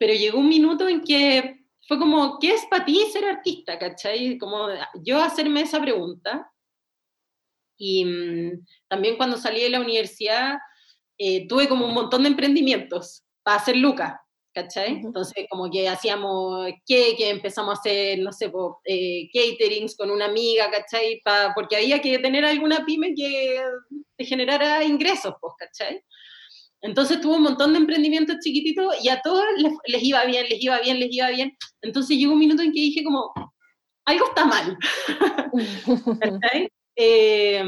Pero 0.00 0.14
llegó 0.14 0.38
un 0.38 0.48
minuto 0.48 0.88
en 0.88 1.02
que 1.02 1.60
fue 1.86 1.98
como, 1.98 2.38
¿qué 2.38 2.54
es 2.54 2.64
para 2.70 2.86
ti 2.86 3.04
ser 3.12 3.26
artista? 3.26 3.78
¿Cachai? 3.78 4.38
Como 4.38 4.68
yo 5.04 5.20
hacerme 5.20 5.60
esa 5.60 5.78
pregunta. 5.78 6.50
Y 7.76 8.06
mm, 8.06 8.64
también 8.88 9.18
cuando 9.18 9.36
salí 9.36 9.60
de 9.60 9.68
la 9.68 9.80
universidad 9.80 10.56
eh, 11.18 11.46
tuve 11.46 11.68
como 11.68 11.84
un 11.84 11.92
montón 11.92 12.22
de 12.22 12.30
emprendimientos 12.30 13.24
para 13.42 13.58
hacer 13.58 13.76
lucas, 13.76 14.14
¿cachai? 14.54 15.02
Entonces 15.04 15.44
como 15.50 15.70
que 15.70 15.86
hacíamos 15.86 16.66
que 16.86 17.28
empezamos 17.28 17.76
a 17.76 17.80
hacer, 17.80 18.20
no 18.20 18.32
sé, 18.32 18.50
eh, 18.86 19.28
caterings 19.34 19.96
con 19.98 20.10
una 20.10 20.26
amiga, 20.26 20.70
¿cachai? 20.70 21.20
porque 21.54 21.76
había 21.76 22.00
que 22.00 22.18
tener 22.20 22.46
alguna 22.46 22.86
pyme 22.86 23.14
que 23.14 23.62
te 24.16 24.24
generara 24.24 24.82
ingresos, 24.82 25.34
pues, 25.42 25.52
¿cachai? 25.58 26.02
Entonces 26.82 27.20
tuve 27.20 27.36
un 27.36 27.42
montón 27.42 27.72
de 27.72 27.78
emprendimientos 27.78 28.36
chiquititos 28.42 28.94
y 29.02 29.08
a 29.08 29.20
todos 29.20 29.44
les, 29.86 30.02
iba 30.02 30.24
bien, 30.24 30.46
les 30.48 30.62
iba 30.62 30.80
bien, 30.80 30.98
les 30.98 31.12
iba 31.12 31.28
bien. 31.30 31.56
Entonces 31.82 32.16
llegó 32.16 32.32
un 32.32 32.38
minuto 32.38 32.62
en 32.62 32.72
que 32.72 32.80
dije 32.80 33.04
como, 33.04 33.32
algo 34.06 34.26
está 34.26 34.44
mal. 34.46 34.78
eh, 36.96 37.64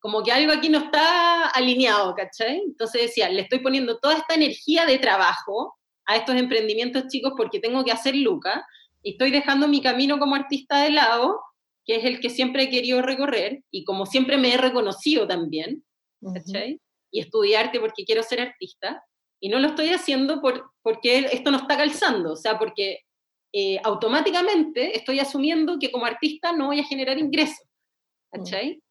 como 0.00 0.22
que 0.22 0.32
algo 0.32 0.52
aquí 0.52 0.68
no 0.68 0.78
está 0.78 1.48
alineado, 1.48 2.14
¿cachai? 2.14 2.58
Entonces 2.58 3.02
decía, 3.02 3.28
le 3.30 3.42
estoy 3.42 3.60
poniendo 3.60 3.98
toda 3.98 4.16
esta 4.16 4.34
energía 4.34 4.86
de 4.86 4.98
trabajo 4.98 5.76
a 6.06 6.16
estos 6.16 6.36
emprendimientos 6.36 7.08
chicos 7.08 7.32
porque 7.36 7.60
tengo 7.60 7.84
que 7.84 7.92
hacer 7.92 8.14
lucas 8.14 8.62
y 9.02 9.12
estoy 9.12 9.30
dejando 9.30 9.68
mi 9.68 9.82
camino 9.82 10.18
como 10.18 10.34
artista 10.34 10.82
de 10.82 10.90
lado, 10.90 11.40
que 11.84 11.96
es 11.96 12.04
el 12.04 12.20
que 12.20 12.30
siempre 12.30 12.64
he 12.64 12.70
querido 12.70 13.02
recorrer 13.02 13.62
y 13.70 13.84
como 13.84 14.06
siempre 14.06 14.36
me 14.38 14.52
he 14.52 14.56
reconocido 14.56 15.26
también, 15.26 15.84
¿cachai? 16.34 16.80
Y 17.10 17.20
estudiarte 17.20 17.80
porque 17.80 18.04
quiero 18.04 18.22
ser 18.22 18.40
artista, 18.40 19.02
y 19.40 19.48
no 19.48 19.58
lo 19.58 19.68
estoy 19.68 19.90
haciendo 19.90 20.40
por, 20.40 20.72
porque 20.82 21.18
esto 21.32 21.50
no 21.50 21.58
está 21.58 21.76
calzando, 21.76 22.32
o 22.32 22.36
sea, 22.36 22.58
porque 22.58 23.00
eh, 23.52 23.78
automáticamente 23.84 24.96
estoy 24.96 25.20
asumiendo 25.20 25.78
que 25.78 25.90
como 25.90 26.06
artista 26.06 26.52
no 26.52 26.66
voy 26.66 26.80
a 26.80 26.84
generar 26.84 27.18
ingresos, 27.18 27.66
¿cachai? 28.30 28.82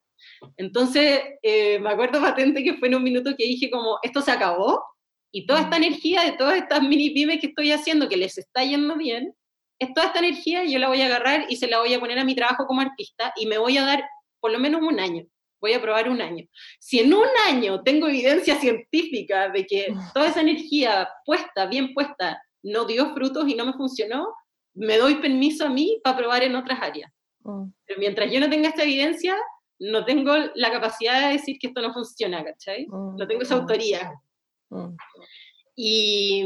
Entonces, 0.55 1.21
eh, 1.43 1.79
me 1.79 1.89
acuerdo 1.89 2.21
patente 2.21 2.63
que 2.63 2.75
fue 2.75 2.87
en 2.87 2.95
un 2.95 3.03
minuto 3.03 3.35
que 3.37 3.45
dije 3.45 3.69
como, 3.69 3.99
esto 4.01 4.21
se 4.21 4.31
acabó, 4.31 4.83
y 5.31 5.45
toda 5.45 5.61
esta 5.61 5.77
energía 5.77 6.23
de 6.23 6.31
todas 6.31 6.57
estas 6.57 6.81
mini 6.81 7.09
pymes 7.09 7.39
que 7.41 7.47
estoy 7.47 7.71
haciendo, 7.71 8.07
que 8.07 8.17
les 8.17 8.37
está 8.37 8.63
yendo 8.63 8.95
bien, 8.95 9.33
es 9.79 9.93
toda 9.93 10.07
esta 10.07 10.19
energía 10.19 10.63
yo 10.63 10.79
la 10.79 10.87
voy 10.87 11.01
a 11.01 11.05
agarrar 11.05 11.45
y 11.49 11.57
se 11.57 11.67
la 11.67 11.79
voy 11.79 11.93
a 11.93 11.99
poner 11.99 12.17
a 12.17 12.23
mi 12.23 12.33
trabajo 12.33 12.65
como 12.65 12.81
artista, 12.81 13.33
y 13.35 13.45
me 13.45 13.57
voy 13.57 13.77
a 13.77 13.85
dar 13.85 14.03
por 14.39 14.51
lo 14.51 14.59
menos 14.59 14.81
un 14.81 14.99
año 14.99 15.27
voy 15.59 15.73
a 15.73 15.81
probar 15.81 16.09
un 16.09 16.21
año. 16.21 16.45
Si 16.79 16.99
en 16.99 17.13
un 17.13 17.27
año 17.47 17.81
tengo 17.83 18.07
evidencia 18.07 18.59
científica 18.59 19.49
de 19.49 19.65
que 19.65 19.91
mm. 19.91 19.99
toda 20.13 20.27
esa 20.27 20.41
energía 20.41 21.09
puesta, 21.25 21.65
bien 21.65 21.93
puesta, 21.93 22.41
no 22.63 22.85
dio 22.85 23.13
frutos 23.13 23.47
y 23.47 23.55
no 23.55 23.65
me 23.65 23.73
funcionó, 23.73 24.33
me 24.73 24.97
doy 24.97 25.15
permiso 25.15 25.65
a 25.65 25.69
mí 25.69 25.99
para 26.03 26.17
probar 26.17 26.43
en 26.43 26.55
otras 26.55 26.81
áreas. 26.81 27.11
Mm. 27.43 27.65
Pero 27.85 27.99
mientras 27.99 28.31
yo 28.31 28.39
no 28.39 28.49
tenga 28.49 28.69
esta 28.69 28.83
evidencia, 28.83 29.35
no 29.79 30.05
tengo 30.05 30.33
la 30.55 30.71
capacidad 30.71 31.27
de 31.27 31.33
decir 31.33 31.57
que 31.59 31.67
esto 31.67 31.81
no 31.81 31.93
funciona, 31.93 32.43
¿cachai? 32.43 32.87
Mm. 32.87 33.17
No 33.17 33.27
tengo 33.27 33.41
esa 33.41 33.55
autoría. 33.55 34.13
Y, 35.75 36.43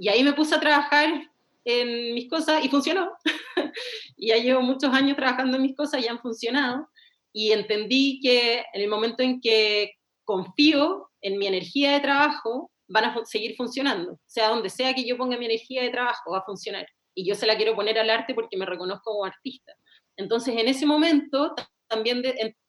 y 0.00 0.08
ahí 0.08 0.22
me 0.22 0.32
puse 0.32 0.54
a 0.54 0.60
trabajar 0.60 1.28
en 1.64 2.14
mis 2.14 2.30
cosas 2.30 2.64
y 2.64 2.68
funcionó. 2.68 3.10
ya 4.16 4.36
llevo 4.36 4.62
muchos 4.62 4.92
años 4.94 5.16
trabajando 5.16 5.56
en 5.56 5.62
mis 5.62 5.76
cosas 5.76 6.02
y 6.02 6.08
han 6.08 6.20
funcionado 6.20 6.88
y 7.32 7.52
entendí 7.52 8.20
que 8.20 8.64
en 8.72 8.82
el 8.82 8.88
momento 8.88 9.22
en 9.22 9.40
que 9.40 9.92
confío 10.24 11.10
en 11.20 11.38
mi 11.38 11.46
energía 11.46 11.92
de 11.92 12.00
trabajo, 12.00 12.70
van 12.88 13.04
a 13.04 13.24
seguir 13.24 13.54
funcionando. 13.56 14.12
O 14.12 14.20
sea, 14.26 14.48
donde 14.48 14.70
sea 14.70 14.94
que 14.94 15.04
yo 15.06 15.16
ponga 15.16 15.38
mi 15.38 15.46
energía 15.46 15.82
de 15.82 15.90
trabajo, 15.90 16.32
va 16.32 16.38
a 16.38 16.44
funcionar. 16.44 16.86
Y 17.14 17.26
yo 17.26 17.34
se 17.34 17.46
la 17.46 17.56
quiero 17.56 17.74
poner 17.74 17.98
al 17.98 18.10
arte 18.10 18.34
porque 18.34 18.56
me 18.56 18.66
reconozco 18.66 19.12
como 19.12 19.24
artista. 19.24 19.72
Entonces, 20.16 20.56
en 20.56 20.68
ese 20.68 20.86
momento 20.86 21.54
también 21.88 22.22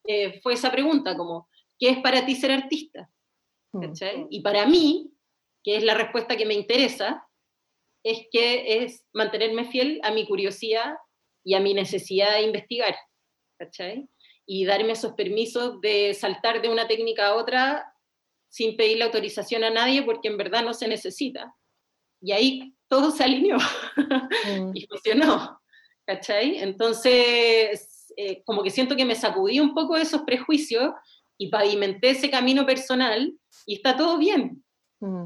eh, 0.08 0.40
fue 0.42 0.54
esa 0.54 0.72
pregunta, 0.72 1.16
como, 1.16 1.48
¿qué 1.78 1.90
es 1.90 2.00
para 2.00 2.26
ti 2.26 2.36
ser 2.36 2.52
artista? 2.52 3.10
Mm. 3.74 3.94
Y 4.30 4.42
para 4.42 4.66
mí, 4.66 5.12
que 5.64 5.78
es 5.78 5.84
la 5.84 5.94
respuesta 5.94 6.38
que 6.38 6.46
me 6.46 6.54
interesa, 6.54 7.28
es 8.04 8.28
que 8.32 8.84
es 8.84 9.06
mantenerme 9.14 9.66
fiel 9.66 10.00
a 10.04 10.12
mi 10.12 10.26
curiosidad 10.26 10.94
y 11.44 11.54
a 11.54 11.60
mi 11.60 11.74
necesidad 11.74 12.34
de 12.36 12.44
investigar. 12.44 12.96
¿cachai? 13.60 14.08
Y 14.52 14.66
darme 14.66 14.94
esos 14.94 15.14
permisos 15.14 15.80
de 15.80 16.12
saltar 16.16 16.60
de 16.60 16.70
una 16.70 16.88
técnica 16.88 17.28
a 17.28 17.36
otra 17.36 17.94
sin 18.50 18.76
pedirle 18.76 19.04
autorización 19.04 19.64
a 19.64 19.70
nadie 19.70 20.02
porque 20.02 20.28
en 20.28 20.38
verdad 20.38 20.64
no 20.64 20.74
se 20.74 20.88
necesita. 20.88 21.56
Y 22.20 22.32
ahí 22.32 22.76
todo 22.88 23.12
se 23.12 23.24
alineó 23.24 23.58
mm. 23.58 24.72
y 24.74 24.88
funcionó. 24.88 25.62
¿Cachai? 26.04 26.58
Entonces, 26.64 28.12
eh, 28.18 28.42
como 28.44 28.64
que 28.64 28.72
siento 28.72 28.96
que 28.96 29.06
me 29.06 29.14
sacudí 29.14 29.60
un 29.60 29.76
poco 29.76 29.96
de 29.96 30.02
esos 30.02 30.24
prejuicios 30.24 30.94
y 31.38 31.50
pavimenté 31.50 32.10
ese 32.10 32.32
camino 32.32 32.66
personal 32.66 33.32
y 33.68 33.76
está 33.76 33.96
todo 33.96 34.18
bien. 34.18 34.64
Mm. 35.00 35.26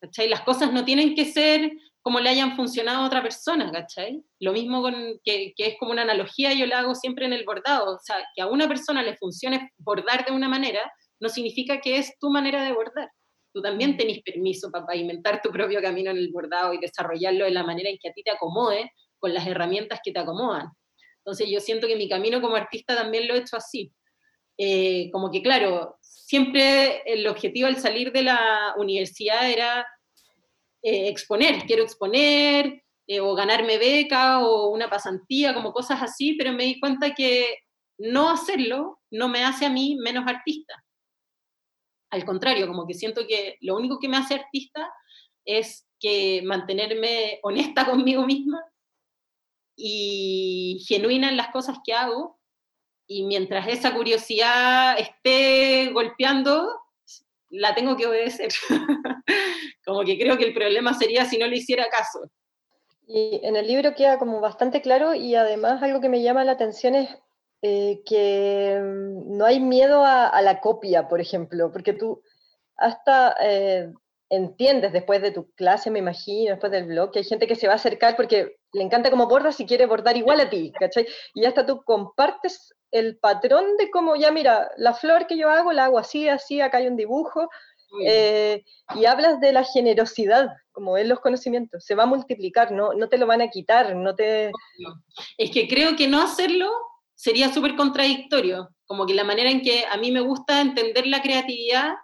¿Cachai? 0.00 0.30
Las 0.30 0.40
cosas 0.40 0.72
no 0.72 0.82
tienen 0.86 1.14
que 1.14 1.26
ser 1.26 1.70
como 2.02 2.20
le 2.20 2.28
hayan 2.28 2.56
funcionado 2.56 3.02
a 3.02 3.06
otra 3.06 3.22
persona, 3.22 3.70
¿cachai? 3.70 4.22
Lo 4.40 4.52
mismo 4.52 4.82
con, 4.82 4.94
que, 5.24 5.52
que, 5.56 5.66
es 5.68 5.76
como 5.78 5.92
una 5.92 6.02
analogía, 6.02 6.52
yo 6.52 6.66
la 6.66 6.80
hago 6.80 6.94
siempre 6.94 7.26
en 7.26 7.32
el 7.32 7.44
bordado, 7.44 7.94
o 7.94 7.98
sea, 8.00 8.16
que 8.34 8.42
a 8.42 8.48
una 8.48 8.68
persona 8.68 9.02
le 9.02 9.16
funcione 9.16 9.70
bordar 9.78 10.24
de 10.26 10.32
una 10.32 10.48
manera, 10.48 10.92
no 11.20 11.28
significa 11.28 11.80
que 11.80 11.98
es 11.98 12.18
tu 12.18 12.30
manera 12.30 12.64
de 12.64 12.72
bordar. 12.72 13.08
Tú 13.54 13.62
también 13.62 13.92
mm. 13.92 13.96
tenés 13.96 14.22
permiso 14.22 14.70
para 14.70 14.86
pavimentar 14.86 15.40
tu 15.40 15.50
propio 15.50 15.80
camino 15.80 16.10
en 16.10 16.16
el 16.16 16.32
bordado 16.32 16.74
y 16.74 16.78
desarrollarlo 16.78 17.44
de 17.44 17.52
la 17.52 17.62
manera 17.62 17.90
en 17.90 17.98
que 17.98 18.08
a 18.08 18.12
ti 18.12 18.22
te 18.22 18.30
acomode, 18.30 18.90
con 19.18 19.32
las 19.32 19.46
herramientas 19.46 20.00
que 20.02 20.10
te 20.10 20.18
acomodan. 20.18 20.66
Entonces 21.18 21.48
yo 21.48 21.60
siento 21.60 21.86
que 21.86 21.94
mi 21.94 22.08
camino 22.08 22.40
como 22.40 22.56
artista 22.56 22.96
también 22.96 23.28
lo 23.28 23.34
he 23.34 23.38
hecho 23.38 23.56
así. 23.56 23.92
Eh, 24.58 25.10
como 25.12 25.30
que 25.30 25.42
claro, 25.42 25.96
siempre 26.00 27.02
el 27.06 27.26
objetivo 27.28 27.68
al 27.68 27.76
salir 27.76 28.10
de 28.10 28.22
la 28.22 28.74
universidad 28.76 29.48
era 29.48 29.86
eh, 30.82 31.08
exponer, 31.08 31.64
quiero 31.66 31.84
exponer 31.84 32.82
eh, 33.06 33.20
o 33.20 33.34
ganarme 33.34 33.78
beca 33.78 34.40
o 34.40 34.70
una 34.70 34.90
pasantía, 34.90 35.54
como 35.54 35.72
cosas 35.72 36.02
así, 36.02 36.34
pero 36.34 36.52
me 36.52 36.64
di 36.64 36.80
cuenta 36.80 37.14
que 37.14 37.58
no 37.98 38.30
hacerlo 38.30 39.00
no 39.10 39.28
me 39.28 39.44
hace 39.44 39.66
a 39.66 39.70
mí 39.70 39.96
menos 40.02 40.26
artista. 40.26 40.74
Al 42.10 42.24
contrario, 42.24 42.66
como 42.66 42.86
que 42.86 42.94
siento 42.94 43.26
que 43.26 43.56
lo 43.60 43.76
único 43.76 43.98
que 43.98 44.08
me 44.08 44.16
hace 44.16 44.34
artista 44.34 44.92
es 45.44 45.88
que 45.98 46.42
mantenerme 46.42 47.38
honesta 47.42 47.86
conmigo 47.90 48.26
misma 48.26 48.62
y 49.76 50.84
genuina 50.86 51.28
en 51.28 51.36
las 51.36 51.48
cosas 51.48 51.78
que 51.84 51.94
hago. 51.94 52.40
Y 53.08 53.24
mientras 53.24 53.68
esa 53.68 53.94
curiosidad 53.94 54.98
esté 54.98 55.90
golpeando, 55.92 56.81
la 57.52 57.74
tengo 57.74 57.96
que 57.96 58.06
obedecer. 58.06 58.50
como 59.84 60.04
que 60.04 60.18
creo 60.18 60.36
que 60.36 60.44
el 60.44 60.54
problema 60.54 60.94
sería 60.94 61.24
si 61.24 61.38
no 61.38 61.46
le 61.46 61.58
hiciera 61.58 61.88
caso. 61.88 62.30
Y 63.06 63.40
en 63.42 63.56
el 63.56 63.66
libro 63.66 63.94
queda 63.94 64.18
como 64.18 64.40
bastante 64.40 64.80
claro 64.80 65.14
y 65.14 65.34
además 65.34 65.82
algo 65.82 66.00
que 66.00 66.08
me 66.08 66.22
llama 66.22 66.44
la 66.44 66.52
atención 66.52 66.94
es 66.94 67.10
eh, 67.60 68.02
que 68.06 68.80
mm, 68.82 69.36
no 69.36 69.44
hay 69.44 69.60
miedo 69.60 70.04
a, 70.04 70.40
la 70.42 70.60
copia, 70.60 71.08
por 71.08 71.20
ejemplo, 71.20 71.70
porque 71.72 71.92
tú 71.92 72.22
hasta 72.76 73.36
eh, 73.40 73.92
entiendes 74.30 74.92
después 74.92 75.20
de 75.20 75.30
tu 75.30 75.50
clase, 75.52 75.90
me 75.90 75.98
imagino, 75.98 76.52
después 76.52 76.72
del 76.72 76.86
blog, 76.86 77.12
que 77.12 77.18
hay 77.18 77.24
gente 77.24 77.46
que 77.46 77.56
se 77.56 77.66
va 77.66 77.74
a 77.74 77.76
acercar 77.76 78.16
porque 78.16 78.56
le 78.72 78.82
encanta 78.82 79.10
cómo 79.10 79.28
bordas 79.28 79.60
y 79.60 79.66
quiere 79.66 79.86
bordar 79.86 80.16
igual 80.16 80.40
a 80.40 80.48
ti, 80.48 80.72
¿cachai? 80.78 81.06
Y 81.34 81.44
hasta 81.44 81.66
tú 81.66 81.82
compartes 81.84 82.74
el 82.92 83.16
patrón 83.16 83.76
de 83.78 83.90
cómo, 83.90 84.16
ya 84.16 84.30
mira, 84.30 84.70
la 84.76 84.94
flor 84.94 85.26
que 85.26 85.36
yo 85.36 85.50
hago, 85.50 85.72
la 85.72 85.86
hago 85.86 85.98
así, 85.98 86.28
así, 86.28 86.60
acá 86.60 86.78
hay 86.78 86.86
un 86.86 86.96
dibujo, 86.96 87.48
eh, 88.06 88.64
y 88.94 89.04
hablas 89.06 89.40
de 89.40 89.52
la 89.52 89.64
generosidad, 89.64 90.48
como 90.72 90.96
en 90.96 91.08
los 91.08 91.20
conocimientos, 91.20 91.84
se 91.84 91.94
va 91.94 92.04
a 92.04 92.06
multiplicar, 92.06 92.70
no, 92.70 92.94
no 92.94 93.08
te 93.08 93.18
lo 93.18 93.26
van 93.26 93.42
a 93.42 93.48
quitar, 93.48 93.96
no 93.96 94.14
te... 94.14 94.50
Es 95.36 95.50
que 95.50 95.68
creo 95.68 95.96
que 95.96 96.08
no 96.08 96.22
hacerlo 96.22 96.70
sería 97.14 97.52
súper 97.52 97.76
contradictorio, 97.76 98.70
como 98.86 99.06
que 99.06 99.14
la 99.14 99.24
manera 99.24 99.50
en 99.50 99.62
que 99.62 99.84
a 99.86 99.96
mí 99.96 100.10
me 100.10 100.20
gusta 100.20 100.60
entender 100.60 101.06
la 101.06 101.22
creatividad 101.22 101.94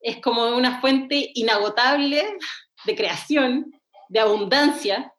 es 0.00 0.20
como 0.20 0.46
una 0.56 0.80
fuente 0.80 1.30
inagotable 1.34 2.36
de 2.84 2.96
creación, 2.96 3.72
de 4.08 4.20
abundancia, 4.20 5.12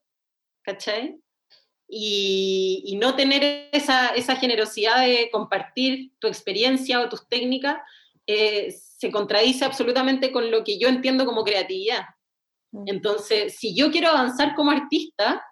¿cachai? 0.64 1.20
Y, 1.88 2.98
no 3.00 3.16
tener 3.16 3.70
esa, 3.72 4.36
generosidad 4.36 5.06
de 5.06 5.30
compartir 5.32 6.12
tu 6.20 6.28
experiencia 6.28 7.00
o 7.00 7.10
tus 7.10 7.28
técnicas 7.28 7.78
eh, 8.26 8.72
se 8.72 9.12
contradice 9.12 9.64
absolutamente 9.64 10.32
con 10.32 10.52
lo 10.52 10.64
que 10.64 10.78
yo 10.78 10.90
entiendo 10.90 11.26
como 11.26 11.44
creatividad. 11.44 12.04
Mm. 12.72 12.84
Entonces, 12.88 13.56
si 13.56 13.74
yo 13.76 13.90
quiero 13.92 14.10
avanzar 14.10 14.54
como 14.56 14.72
artista, 14.72 15.44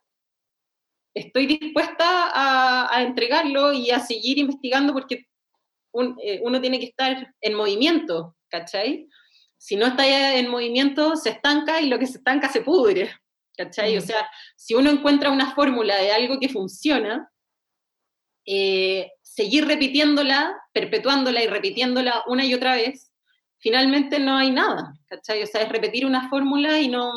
estoy 1.13 1.45
dispuesta 1.47 2.31
a, 2.33 3.01
entregarlo 3.01 3.71
y 3.71 3.91
a 3.91 3.99
seguir 3.99 4.37
investigando 4.37 4.91
porque 4.91 5.27
eh, 6.21 6.41
uno 6.43 6.59
tiene 6.59 6.79
que 6.79 6.87
estar 6.87 7.33
en 7.39 7.53
movimiento, 7.53 8.35
¿cachai? 8.49 9.07
Si 9.57 9.77
no 9.77 9.87
está 9.87 10.35
en 10.35 10.49
movimiento, 10.49 11.15
se 11.15 11.29
estanca 11.29 11.79
y 11.79 11.87
lo 11.87 11.97
que 11.97 12.07
se 12.07 12.17
estanca 12.17 12.49
se 12.49 12.61
pudre. 12.61 13.09
¿Cachai? 13.55 13.97
O 13.97 14.01
sea, 14.01 14.29
si 14.55 14.73
uno 14.73 14.89
encuentra 14.89 15.31
una 15.31 15.53
fórmula 15.53 15.97
de 15.97 16.11
algo 16.11 16.39
que 16.39 16.49
funciona, 16.49 17.31
eh, 18.45 19.11
seguir 19.21 19.65
repitiéndola, 19.65 20.55
perpetuándola 20.71 21.43
y 21.43 21.47
repitiéndola 21.47 22.23
una 22.27 22.45
y 22.45 22.53
otra 22.53 22.75
vez, 22.75 23.11
finalmente 23.57 24.19
no 24.19 24.37
hay 24.37 24.51
nada, 24.51 24.93
¿cachai? 25.07 25.41
O 25.43 25.47
sea, 25.47 25.61
es 25.61 25.69
repetir 25.69 26.05
una 26.05 26.29
fórmula 26.29 26.79
y 26.79 26.87
no 26.87 27.11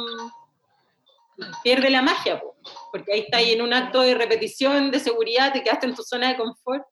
pierde 1.63 1.91
la 1.91 2.03
magia, 2.03 2.43
porque 2.91 3.13
ahí 3.13 3.21
está 3.21 3.39
ahí 3.39 3.53
en 3.53 3.63
un 3.63 3.73
acto 3.73 4.01
de 4.01 4.15
repetición, 4.15 4.91
de 4.91 4.99
seguridad, 4.99 5.53
te 5.53 5.63
quedaste 5.63 5.87
en 5.87 5.95
tu 5.95 6.03
zona 6.03 6.29
de 6.29 6.37
confort. 6.37 6.85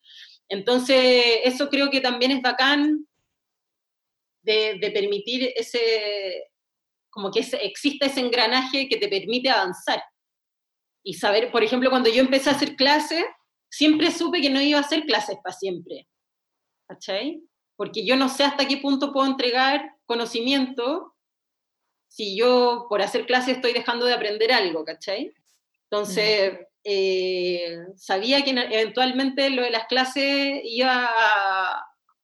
Entonces, 0.48 1.40
eso 1.44 1.68
creo 1.68 1.90
que 1.90 2.00
también 2.00 2.30
es 2.30 2.42
bacán 2.42 3.06
de, 4.42 4.78
de 4.80 4.90
permitir 4.92 5.52
ese, 5.56 6.44
como 7.16 7.30
que 7.30 7.40
exista 7.40 8.04
ese 8.04 8.20
engranaje 8.20 8.88
que 8.88 8.98
te 8.98 9.08
permite 9.08 9.48
avanzar. 9.48 10.02
Y 11.02 11.14
saber, 11.14 11.50
por 11.50 11.64
ejemplo, 11.64 11.88
cuando 11.88 12.10
yo 12.10 12.20
empecé 12.20 12.50
a 12.50 12.52
hacer 12.52 12.76
clases, 12.76 13.24
siempre 13.70 14.10
supe 14.10 14.42
que 14.42 14.50
no 14.50 14.60
iba 14.60 14.78
a 14.78 14.82
hacer 14.82 15.04
clases 15.04 15.38
para 15.42 15.56
siempre. 15.56 16.06
¿Cachai? 16.86 17.40
Porque 17.74 18.04
yo 18.04 18.16
no 18.16 18.28
sé 18.28 18.44
hasta 18.44 18.68
qué 18.68 18.76
punto 18.76 19.14
puedo 19.14 19.26
entregar 19.26 19.94
conocimiento 20.04 21.14
si 22.06 22.36
yo 22.36 22.84
por 22.90 23.00
hacer 23.00 23.24
clases 23.24 23.56
estoy 23.56 23.72
dejando 23.72 24.04
de 24.04 24.12
aprender 24.12 24.52
algo, 24.52 24.84
¿cachai? 24.84 25.32
Entonces, 25.84 26.52
eh, 26.84 27.78
sabía 27.96 28.44
que 28.44 28.50
eventualmente 28.50 29.48
lo 29.48 29.62
de 29.62 29.70
las 29.70 29.86
clases 29.86 30.60
iba 30.64 31.08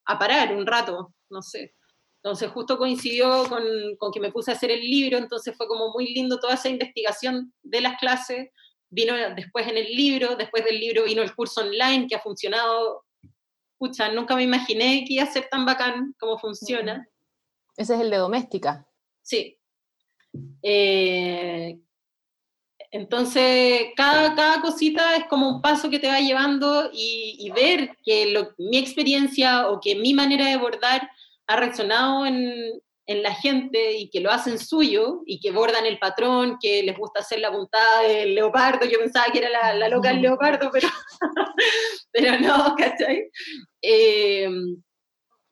a 0.05 0.18
parar 0.18 0.55
un 0.55 0.66
rato, 0.66 1.14
no 1.30 1.40
sé. 1.40 1.74
Entonces 2.22 2.50
justo 2.50 2.78
coincidió 2.78 3.48
con, 3.48 3.64
con, 3.98 4.12
que 4.12 4.20
me 4.20 4.30
puse 4.30 4.52
a 4.52 4.54
hacer 4.54 4.70
el 4.70 4.80
libro, 4.80 5.18
entonces 5.18 5.56
fue 5.56 5.66
como 5.66 5.90
muy 5.90 6.14
lindo 6.14 6.38
toda 6.38 6.54
esa 6.54 6.68
investigación 6.68 7.52
de 7.62 7.80
las 7.80 7.98
clases, 7.98 8.50
vino 8.90 9.14
después 9.34 9.66
en 9.66 9.76
el 9.76 9.86
libro, 9.86 10.36
después 10.36 10.64
del 10.64 10.78
libro 10.78 11.04
vino 11.04 11.22
el 11.22 11.34
curso 11.34 11.62
online 11.62 12.06
que 12.06 12.14
ha 12.14 12.20
funcionado, 12.20 13.04
escucha, 13.72 14.12
nunca 14.12 14.36
me 14.36 14.44
imaginé 14.44 15.04
que 15.04 15.14
iba 15.14 15.24
a 15.24 15.32
ser 15.32 15.48
tan 15.50 15.66
bacán 15.66 16.14
como 16.20 16.38
funciona. 16.38 17.08
Ese 17.76 17.94
es 17.94 18.00
el 18.00 18.10
de 18.10 18.18
doméstica. 18.18 18.86
Sí. 19.22 19.58
Eh, 20.62 21.80
entonces, 22.90 23.86
cada, 23.96 24.34
cada, 24.36 24.60
cosita 24.60 25.16
es 25.16 25.24
como 25.24 25.48
un 25.48 25.62
paso 25.62 25.90
que 25.90 25.98
te 25.98 26.08
va 26.08 26.20
llevando 26.20 26.90
y, 26.92 27.36
y 27.38 27.50
ver 27.50 27.96
que 28.04 28.26
lo, 28.26 28.52
mi 28.58 28.76
experiencia 28.76 29.68
o 29.70 29.80
que 29.80 29.96
mi 29.96 30.12
manera 30.14 30.46
de 30.46 30.52
abordar 30.52 31.10
ha 31.53 31.57
resonado 31.57 32.26
en, 32.26 32.80
en, 33.07 33.22
la 33.22 33.34
gente 33.34 33.96
y 33.96 34.11
que 34.11 34.20
lo 34.20 34.30
hacen 34.30 34.59
suyo 34.59 35.22
y 35.26 35.40
que 35.40 35.50
bordan 35.50 35.86
el 35.86 35.98
patrón, 35.98 36.57
que 36.61 36.82
les 36.82 36.96
gusta 36.96 37.20
hacer 37.20 37.40
la 37.40 37.53
puntada 37.53 38.03
del 38.03 38.34
leopardo. 38.34 38.86
Yo 38.86 38.98
pensaba 38.98 39.26
que 39.32 39.38
era 39.38 39.50
la, 39.50 39.74
la 39.74 39.88
loca 39.88 40.09
del 40.09 40.22
leopardo, 40.22 40.70
pero, 40.72 40.88
pero 42.12 42.40
no, 42.40 42.74
¿cachai? 42.76 43.30
Eh, 43.82 44.48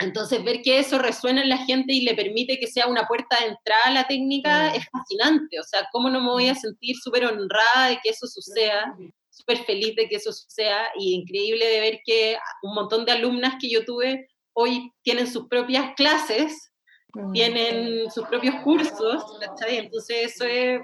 entonces, 0.01 0.43
ver 0.43 0.63
que 0.63 0.79
eso 0.79 0.99
resuena 0.99 1.43
en 1.43 1.51
la 1.51 1.59
gente 1.59 1.93
y 1.93 2.01
le 2.01 2.15
permite 2.15 2.59
que 2.59 2.67
sea 2.67 2.87
una 2.87 3.07
puerta 3.07 3.39
de 3.39 3.49
entrada 3.49 3.85
a 3.85 3.91
la 3.91 4.07
técnica 4.07 4.71
mm. 4.71 4.77
es 4.77 4.87
fascinante. 4.91 5.61
O 5.61 5.63
sea, 5.63 5.87
¿cómo 5.93 6.09
no 6.09 6.21
me 6.21 6.31
voy 6.31 6.49
a 6.49 6.55
sentir 6.55 6.97
súper 6.97 7.27
honrada 7.27 7.89
de 7.89 7.99
que 8.03 8.11
eso 8.11 8.27
suceda? 8.27 8.97
Súper 9.29 9.59
feliz 9.59 9.95
de 9.97 10.09
que 10.09 10.17
eso 10.17 10.33
suceda 10.33 10.89
y 10.99 11.15
increíble 11.15 11.67
de 11.67 11.81
ver 11.81 12.01
que 12.05 12.39
un 12.63 12.75
montón 12.75 13.05
de 13.05 13.13
alumnas 13.13 13.55
que 13.61 13.71
yo 13.71 13.85
tuve 13.85 14.27
hoy 14.55 14.93
tienen 15.03 15.27
sus 15.27 15.49
propias 15.49 15.95
clases, 15.97 16.73
mm. 17.15 17.33
tienen 17.33 18.11
sus 18.11 18.27
propios 18.27 18.57
cursos, 18.63 19.25
Entonces 19.67 20.33
eso 20.33 20.45
es 20.45 20.81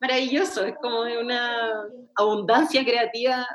maravilloso, 0.00 0.64
es 0.64 0.74
como 0.82 1.02
una 1.02 1.84
abundancia 2.16 2.84
creativa. 2.84 3.46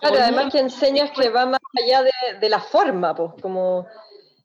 Claro, 0.00 0.16
además 0.20 0.52
que 0.52 0.58
enseñas 0.58 1.10
que 1.12 1.30
va 1.30 1.46
más 1.46 1.60
allá 1.82 2.04
de, 2.38 2.48
la 2.50 2.60
forma, 2.60 3.14
pues, 3.14 3.32
como 3.40 3.86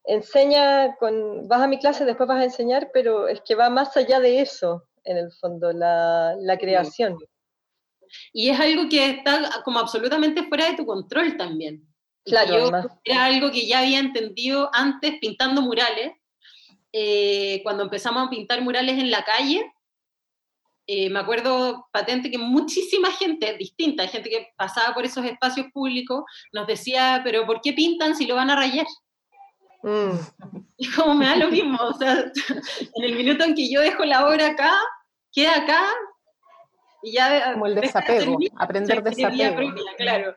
enseña 0.05 0.95
con, 0.95 1.47
vas 1.47 1.61
a 1.61 1.67
mi 1.67 1.77
clase, 1.77 2.05
después 2.05 2.27
vas 2.27 2.39
a 2.39 2.45
enseñar, 2.45 2.89
pero 2.93 3.27
es 3.27 3.41
que 3.41 3.55
va 3.55 3.69
más 3.69 3.95
allá 3.97 4.21
de 4.21 4.39
eso, 4.39 4.87
en 5.03 5.17
el 5.17 5.31
fondo, 5.33 5.73
la, 5.73 6.35
la 6.39 6.57
creación. 6.57 7.17
Y 8.31 8.49
es 8.49 8.59
algo 8.59 8.89
que 8.89 9.09
está 9.09 9.61
como 9.63 9.79
absolutamente 9.79 10.43
fuera 10.43 10.69
de 10.69 10.77
tu 10.77 10.85
control 10.85 11.35
también. 11.37 11.85
Claro, 12.25 12.71
era 13.03 13.25
algo 13.25 13.51
que 13.51 13.65
ya 13.65 13.79
había 13.79 13.99
entendido 13.99 14.69
antes 14.73 15.15
pintando 15.19 15.61
murales. 15.61 16.13
Eh, 16.93 17.61
cuando 17.63 17.83
empezamos 17.83 18.27
a 18.27 18.29
pintar 18.29 18.61
murales 18.61 18.99
en 18.99 19.09
la 19.09 19.23
calle, 19.23 19.71
eh, 20.87 21.09
me 21.09 21.19
acuerdo 21.19 21.87
patente 21.91 22.29
que 22.29 22.37
muchísima 22.37 23.11
gente 23.11 23.55
distinta, 23.57 24.07
gente 24.07 24.29
que 24.29 24.49
pasaba 24.57 24.93
por 24.93 25.05
esos 25.05 25.23
espacios 25.25 25.67
públicos, 25.71 26.23
nos 26.51 26.67
decía, 26.67 27.21
pero 27.23 27.45
¿por 27.45 27.61
qué 27.61 27.73
pintan 27.73 28.15
si 28.15 28.25
lo 28.25 28.35
van 28.35 28.49
a 28.49 28.55
rayar? 28.55 28.85
Mm. 29.83 30.17
Y 30.77 30.91
como 30.91 31.15
me 31.15 31.27
da 31.27 31.35
lo 31.35 31.49
mismo, 31.49 31.77
o 31.81 31.93
sea, 31.93 32.31
en 32.95 33.03
el 33.03 33.15
minuto 33.15 33.43
en 33.43 33.55
que 33.55 33.71
yo 33.71 33.81
dejo 33.81 34.03
la 34.03 34.27
obra 34.27 34.47
acá, 34.47 34.73
queda 35.31 35.55
acá, 35.57 35.85
y 37.03 37.13
ya... 37.13 37.53
Como 37.53 37.67
el 37.67 37.75
desapego, 37.75 38.37
aprender 38.57 39.01
desapego. 39.01 39.55
Propia, 39.55 39.83
claro. 39.97 40.35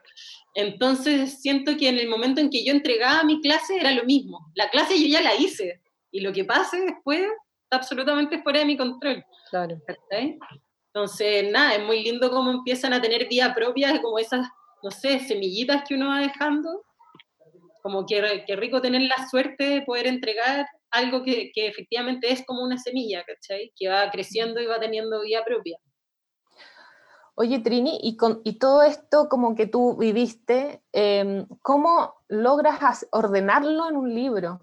Entonces 0.55 1.41
siento 1.41 1.75
que 1.77 1.89
en 1.89 1.99
el 1.99 2.07
momento 2.07 2.39
en 2.39 2.49
que 2.49 2.63
yo 2.63 2.71
entregaba 2.71 3.23
mi 3.23 3.41
clase 3.41 3.75
era 3.77 3.91
lo 3.91 4.05
mismo. 4.05 4.39
La 4.55 4.69
clase 4.69 4.99
yo 4.99 5.07
ya 5.07 5.21
la 5.21 5.35
hice 5.35 5.81
y 6.11 6.21
lo 6.21 6.31
que 6.31 6.45
pase 6.45 6.79
después 6.79 7.21
está 7.63 7.77
absolutamente 7.77 8.41
fuera 8.41 8.59
de 8.59 8.65
mi 8.65 8.77
control. 8.77 9.23
Claro. 9.49 9.77
Entonces, 10.93 11.51
nada, 11.51 11.75
es 11.75 11.83
muy 11.83 12.03
lindo 12.03 12.31
cómo 12.31 12.51
empiezan 12.51 12.93
a 12.93 13.01
tener 13.01 13.27
vida 13.27 13.53
propia, 13.53 14.01
como 14.01 14.17
esas, 14.17 14.47
no 14.81 14.91
sé, 14.91 15.19
semillitas 15.19 15.83
que 15.85 15.95
uno 15.95 16.07
va 16.07 16.21
dejando. 16.21 16.83
como 17.83 18.05
que, 18.05 18.43
que 18.47 18.55
rico 18.55 18.81
tener 18.81 19.01
la 19.01 19.27
suerte 19.29 19.63
de 19.65 19.81
poder 19.81 20.07
entregar 20.07 20.65
algo 20.89 21.21
que, 21.23 21.51
que, 21.53 21.67
efectivamente 21.67 22.31
es 22.31 22.45
como 22.45 22.63
una 22.63 22.77
semilla, 22.77 23.23
¿cachai? 23.25 23.73
Que 23.75 23.89
va 23.89 24.09
creciendo 24.09 24.61
y 24.61 24.65
va 24.67 24.79
teniendo 24.79 25.21
vida 25.21 25.43
propia. 25.43 25.77
Oye, 27.37 27.59
Trini, 27.59 27.99
y, 28.01 28.15
con, 28.15 28.39
y 28.45 28.53
todo 28.53 28.81
esto 28.81 29.27
como 29.27 29.55
que 29.55 29.67
tú 29.67 29.97
viviste, 29.97 30.81
eh, 30.93 31.45
¿cómo 31.61 32.15
logras 32.29 33.05
ordenarlo 33.11 33.89
en 33.89 33.97
un 33.97 34.15
libro? 34.15 34.61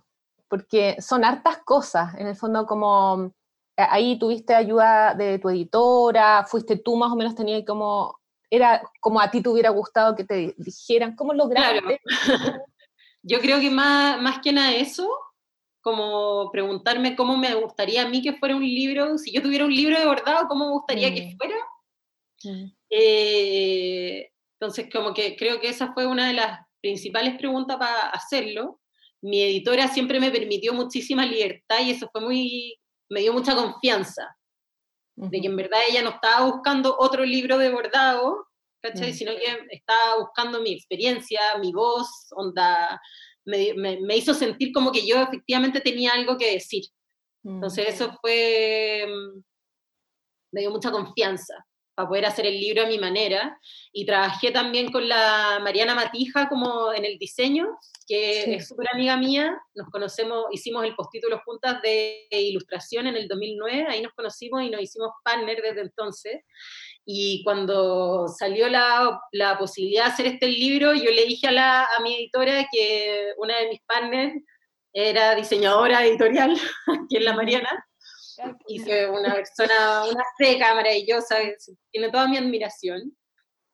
Porque 0.49 0.97
son 1.01 1.23
hartas 1.25 1.59
cosas, 1.59 2.15
en 2.15 2.27
el 2.29 2.37
fondo 2.37 2.67
como 2.67 3.33
eh, 3.77 3.87
ahí 3.89 4.19
tuviste 4.19 4.55
ayuda 4.55 5.15
de 5.15 5.39
tu 5.39 5.51
editora, 5.51 6.47
fuiste 6.47 6.77
tú 6.77 6.97
más 6.97 7.13
o 7.13 7.17
menos, 7.17 7.35
tenías 7.35 7.63
como, 7.67 8.19
era 8.51 8.83
como 9.01 9.21
a 9.21 9.31
ti 9.31 9.43
te 9.43 9.51
hubiera 9.51 9.69
gustado 9.69 10.17
que 10.17 10.25
te 10.25 10.55
dijeran, 10.57 11.15
¿cómo 11.15 11.35
lograste? 11.35 11.81
Claro. 11.81 11.99
Yo 13.23 13.39
creo 13.41 13.61
que 13.61 13.71
más, 13.71 14.21
más 14.21 14.41
que 14.41 14.53
nada 14.53 14.73
eso, 14.73 15.09
como 15.83 16.51
preguntarme 16.51 17.17
cómo 17.17 17.37
me 17.37 17.55
gustaría 17.55 18.03
a 18.03 18.09
mí 18.09 18.23
que 18.23 18.33
fuera 18.33 18.57
un 18.57 18.65
libro, 18.65 19.19
si 19.19 19.33
yo 19.33 19.43
tuviera 19.43 19.65
un 19.65 19.75
libro 19.75 19.99
de 19.99 20.07
bordado, 20.07 20.49
¿cómo 20.49 20.67
me 20.67 20.73
gustaría 20.73 21.11
mm. 21.11 21.15
que 21.15 21.37
fuera? 21.37 21.55
Mm. 22.45 22.65
Eh, 22.91 24.31
entonces, 24.61 24.89
como 24.93 25.13
que 25.13 25.37
creo 25.37 25.61
que 25.61 25.69
esa 25.69 25.93
fue 25.93 26.07
una 26.07 26.29
de 26.29 26.35
las 26.35 26.61
principales 26.81 27.37
preguntas 27.37 27.77
para 27.79 28.11
hacerlo. 28.11 28.81
Mi 29.21 29.43
editora 29.43 29.89
siempre 29.89 30.21
me 30.21 30.31
permitió 30.31 30.73
muchísima 30.73 31.25
libertad 31.27 31.81
y 31.81 31.91
eso 31.91 32.09
fue 32.13 32.21
muy, 32.21 32.79
me 33.09 33.21
dio 33.21 33.33
mucha 33.33 33.55
confianza, 33.55 34.37
de 35.15 35.41
que 35.41 35.47
en 35.47 35.57
verdad 35.57 35.81
ella 35.89 36.03
no 36.03 36.11
estaba 36.11 36.47
buscando 36.47 36.97
otro 36.99 37.25
libro 37.25 37.59
de 37.59 37.71
bordado, 37.71 38.47
¿cachai? 38.81 39.11
Mm. 39.11 39.15
Sino 39.15 39.33
que 39.33 39.67
estaba 39.71 40.19
buscando 40.19 40.61
mi 40.61 40.73
experiencia, 40.73 41.41
mi 41.61 41.73
voz, 41.73 42.29
onda, 42.33 43.01
me, 43.45 43.75
me, 43.75 44.17
hizo 44.17 44.35
sentir 44.35 44.73
como 44.73 44.91
que 44.91 45.07
yo 45.07 45.23
efectivamente 45.23 45.81
tenía 45.81 46.13
algo 46.13 46.37
que 46.37 46.53
decir. 46.53 46.85
Entonces 47.45 47.87
mm. 47.87 47.91
eso 47.91 48.19
fue, 48.21 49.07
me 50.53 50.61
dio 50.63 50.71
mucha 50.71 50.91
confianza 50.91 51.65
para 51.95 52.09
poder 52.09 52.27
hacer 52.27 52.47
el 52.47 52.59
libro 52.59 52.83
a 52.83 52.87
mi 52.87 52.99
manera. 52.99 53.59
Y 53.93 54.07
trabajé 54.07 54.51
también 54.51 54.91
con 54.91 55.09
la 55.09 55.59
Mariana 55.63 55.95
Matija 55.95 56.49
como 56.49 56.93
en 56.93 57.05
el 57.05 57.19
diseño, 57.19 57.67
que 58.07 58.55
es 58.55 58.69
súper 58.69 58.89
amiga 58.93 59.17
mía. 59.17 59.61
Nos 59.75 59.89
conocemos, 59.91 60.47
hicimos 60.53 60.85
el 60.85 60.95
postítulo 60.95 61.41
juntas 61.45 61.81
de 61.83 62.27
ilustración 62.31 63.07
en 63.07 63.17
el 63.17 63.29
2009, 63.29 63.87
ahí 63.89 64.03
nos 64.03 64.13
conocimos 64.13 64.63
y 64.63 64.71
nos 64.71 64.83
hicimos 64.83 65.11
partner 65.25 65.61
desde 65.63 65.83
entonces. 65.83 66.43
Y 67.05 67.43
cuando 67.45 68.29
salió 68.29 68.69
la, 68.69 69.21
la 69.33 69.59
posibilidad 69.59 70.05
de 70.05 70.11
hacer 70.13 70.27
este 70.27 70.47
libro, 70.49 70.95
yo 70.95 71.11
le 71.11 71.27
dije 71.27 71.49
a, 71.49 71.53
la, 71.53 71.83
a 71.85 72.01
mi 72.03 72.15
editora 72.15 72.67
que 72.73 73.33
una 73.39 73.59
de 73.59 73.69
mis 73.69 73.81
partners 73.83 74.35
era 74.93 75.35
diseñadora 75.35 76.05
editorial, 76.05 76.55
que 77.11 77.19
es 77.19 77.25
la 77.25 77.35
Mariana, 77.35 77.87
Hice 78.69 79.09
una 79.09 79.35
persona, 79.35 80.05
una 80.05 80.25
seca 80.39 80.75
maravillosa, 80.75 81.37
tiene 81.91 82.11
toda 82.11 82.29
mi 82.29 82.37
admiración 82.37 83.17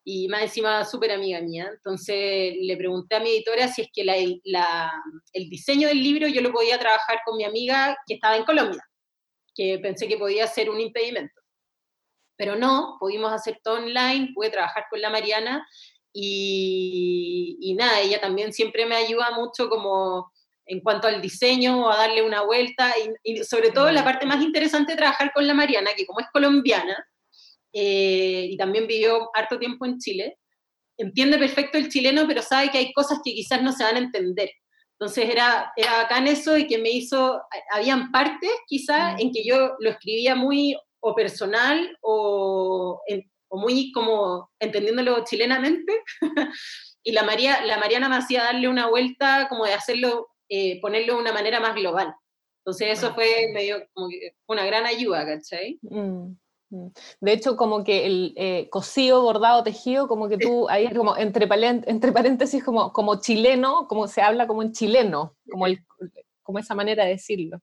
y 0.04 0.26
más 0.28 0.42
encima 0.42 0.84
súper 0.84 1.12
amiga 1.12 1.40
mía. 1.40 1.68
Entonces 1.70 2.54
le 2.60 2.76
pregunté 2.76 3.16
a 3.16 3.20
mi 3.20 3.30
editora 3.30 3.68
si 3.68 3.82
es 3.82 3.88
que 3.92 4.04
la, 4.04 4.14
la, 4.44 4.92
el 5.32 5.50
diseño 5.50 5.88
del 5.88 6.02
libro 6.02 6.28
yo 6.28 6.40
lo 6.40 6.52
podía 6.52 6.78
trabajar 6.78 7.18
con 7.24 7.36
mi 7.36 7.44
amiga 7.44 7.96
que 8.06 8.14
estaba 8.14 8.36
en 8.36 8.44
Colombia, 8.44 8.82
que 9.54 9.78
pensé 9.78 10.08
que 10.08 10.16
podía 10.16 10.46
ser 10.46 10.70
un 10.70 10.80
impedimento. 10.80 11.40
Pero 12.36 12.56
no, 12.56 12.96
pudimos 12.98 13.32
hacer 13.32 13.60
todo 13.62 13.74
online, 13.74 14.30
pude 14.34 14.50
trabajar 14.50 14.84
con 14.88 15.00
la 15.00 15.10
Mariana 15.10 15.66
y, 16.12 17.58
y 17.60 17.74
nada, 17.74 18.00
ella 18.00 18.20
también 18.20 18.52
siempre 18.52 18.86
me 18.86 18.96
ayuda 18.96 19.32
mucho 19.32 19.68
como 19.68 20.32
en 20.68 20.80
cuanto 20.80 21.08
al 21.08 21.20
diseño 21.20 21.86
o 21.86 21.90
a 21.90 21.96
darle 21.96 22.22
una 22.22 22.42
vuelta 22.42 22.94
y, 23.24 23.42
sobre 23.42 23.70
todo 23.70 23.90
la 23.90 24.04
parte 24.04 24.26
más 24.26 24.42
interesante 24.42 24.92
de 24.92 24.98
trabajar 24.98 25.32
con 25.32 25.46
la 25.46 25.54
Mariana, 25.54 25.90
que 25.96 26.06
como 26.06 26.20
es 26.20 26.26
colombiana 26.32 26.96
eh, 27.72 28.48
y 28.50 28.56
también 28.56 28.86
vivió 28.86 29.30
harto 29.34 29.58
tiempo 29.58 29.86
en 29.86 29.98
Chile, 29.98 30.38
entiende 30.98 31.38
perfecto 31.38 31.78
el 31.78 31.88
chileno, 31.88 32.26
pero 32.26 32.42
sabe 32.42 32.70
que 32.70 32.78
hay 32.78 32.92
cosas 32.92 33.20
que 33.24 33.32
quizás 33.32 33.62
no 33.62 33.72
se 33.72 33.84
van 33.84 33.96
a 33.96 34.00
entender. 34.00 34.50
Entonces 35.00 35.30
era, 35.30 35.72
era 35.76 36.02
bacán 36.02 36.26
eso 36.26 36.58
y 36.58 36.66
que 36.66 36.78
me 36.78 36.90
hizo, 36.90 37.40
habían 37.72 38.10
partes 38.10 38.50
quizás 38.66 39.14
mm. 39.14 39.20
en 39.20 39.32
que 39.32 39.44
yo 39.44 39.74
lo 39.78 39.90
escribía 39.90 40.34
muy 40.34 40.76
o 41.00 41.14
personal 41.14 41.96
o, 42.02 43.00
o 43.48 43.58
muy 43.58 43.90
como 43.92 44.50
entendiéndolo 44.58 45.24
chilenamente. 45.24 46.02
y 47.02 47.12
la, 47.12 47.22
María, 47.22 47.64
la 47.64 47.78
Mariana 47.78 48.08
me 48.08 48.16
hacía 48.16 48.42
darle 48.42 48.68
una 48.68 48.88
vuelta 48.88 49.46
como 49.48 49.64
de 49.64 49.72
hacerlo 49.72 50.28
eh, 50.48 50.80
ponerlo 50.80 51.14
de 51.14 51.20
una 51.20 51.32
manera 51.32 51.60
más 51.60 51.74
global. 51.74 52.14
Entonces 52.60 52.98
eso 52.98 53.14
fue 53.14 53.50
medio 53.52 53.86
como 53.94 54.08
una 54.48 54.66
gran 54.66 54.84
ayuda, 54.84 55.24
¿cachai? 55.24 55.78
Mm, 55.82 56.34
mm. 56.70 56.86
De 57.20 57.32
hecho, 57.32 57.56
como 57.56 57.82
que 57.82 58.04
el 58.04 58.34
eh, 58.36 58.68
cosido, 58.68 59.22
bordado, 59.22 59.62
tejido, 59.62 60.06
como 60.06 60.28
que 60.28 60.36
tú, 60.36 60.68
ahí 60.68 60.92
como 60.94 61.16
entre, 61.16 61.48
entre 61.86 62.12
paréntesis, 62.12 62.62
como, 62.62 62.92
como 62.92 63.20
chileno, 63.20 63.86
como 63.88 64.06
se 64.06 64.20
habla 64.20 64.46
como 64.46 64.62
en 64.62 64.72
chileno, 64.72 65.34
como, 65.50 65.66
el, 65.66 65.82
como 66.42 66.58
esa 66.58 66.74
manera 66.74 67.04
de 67.04 67.10
decirlo. 67.12 67.58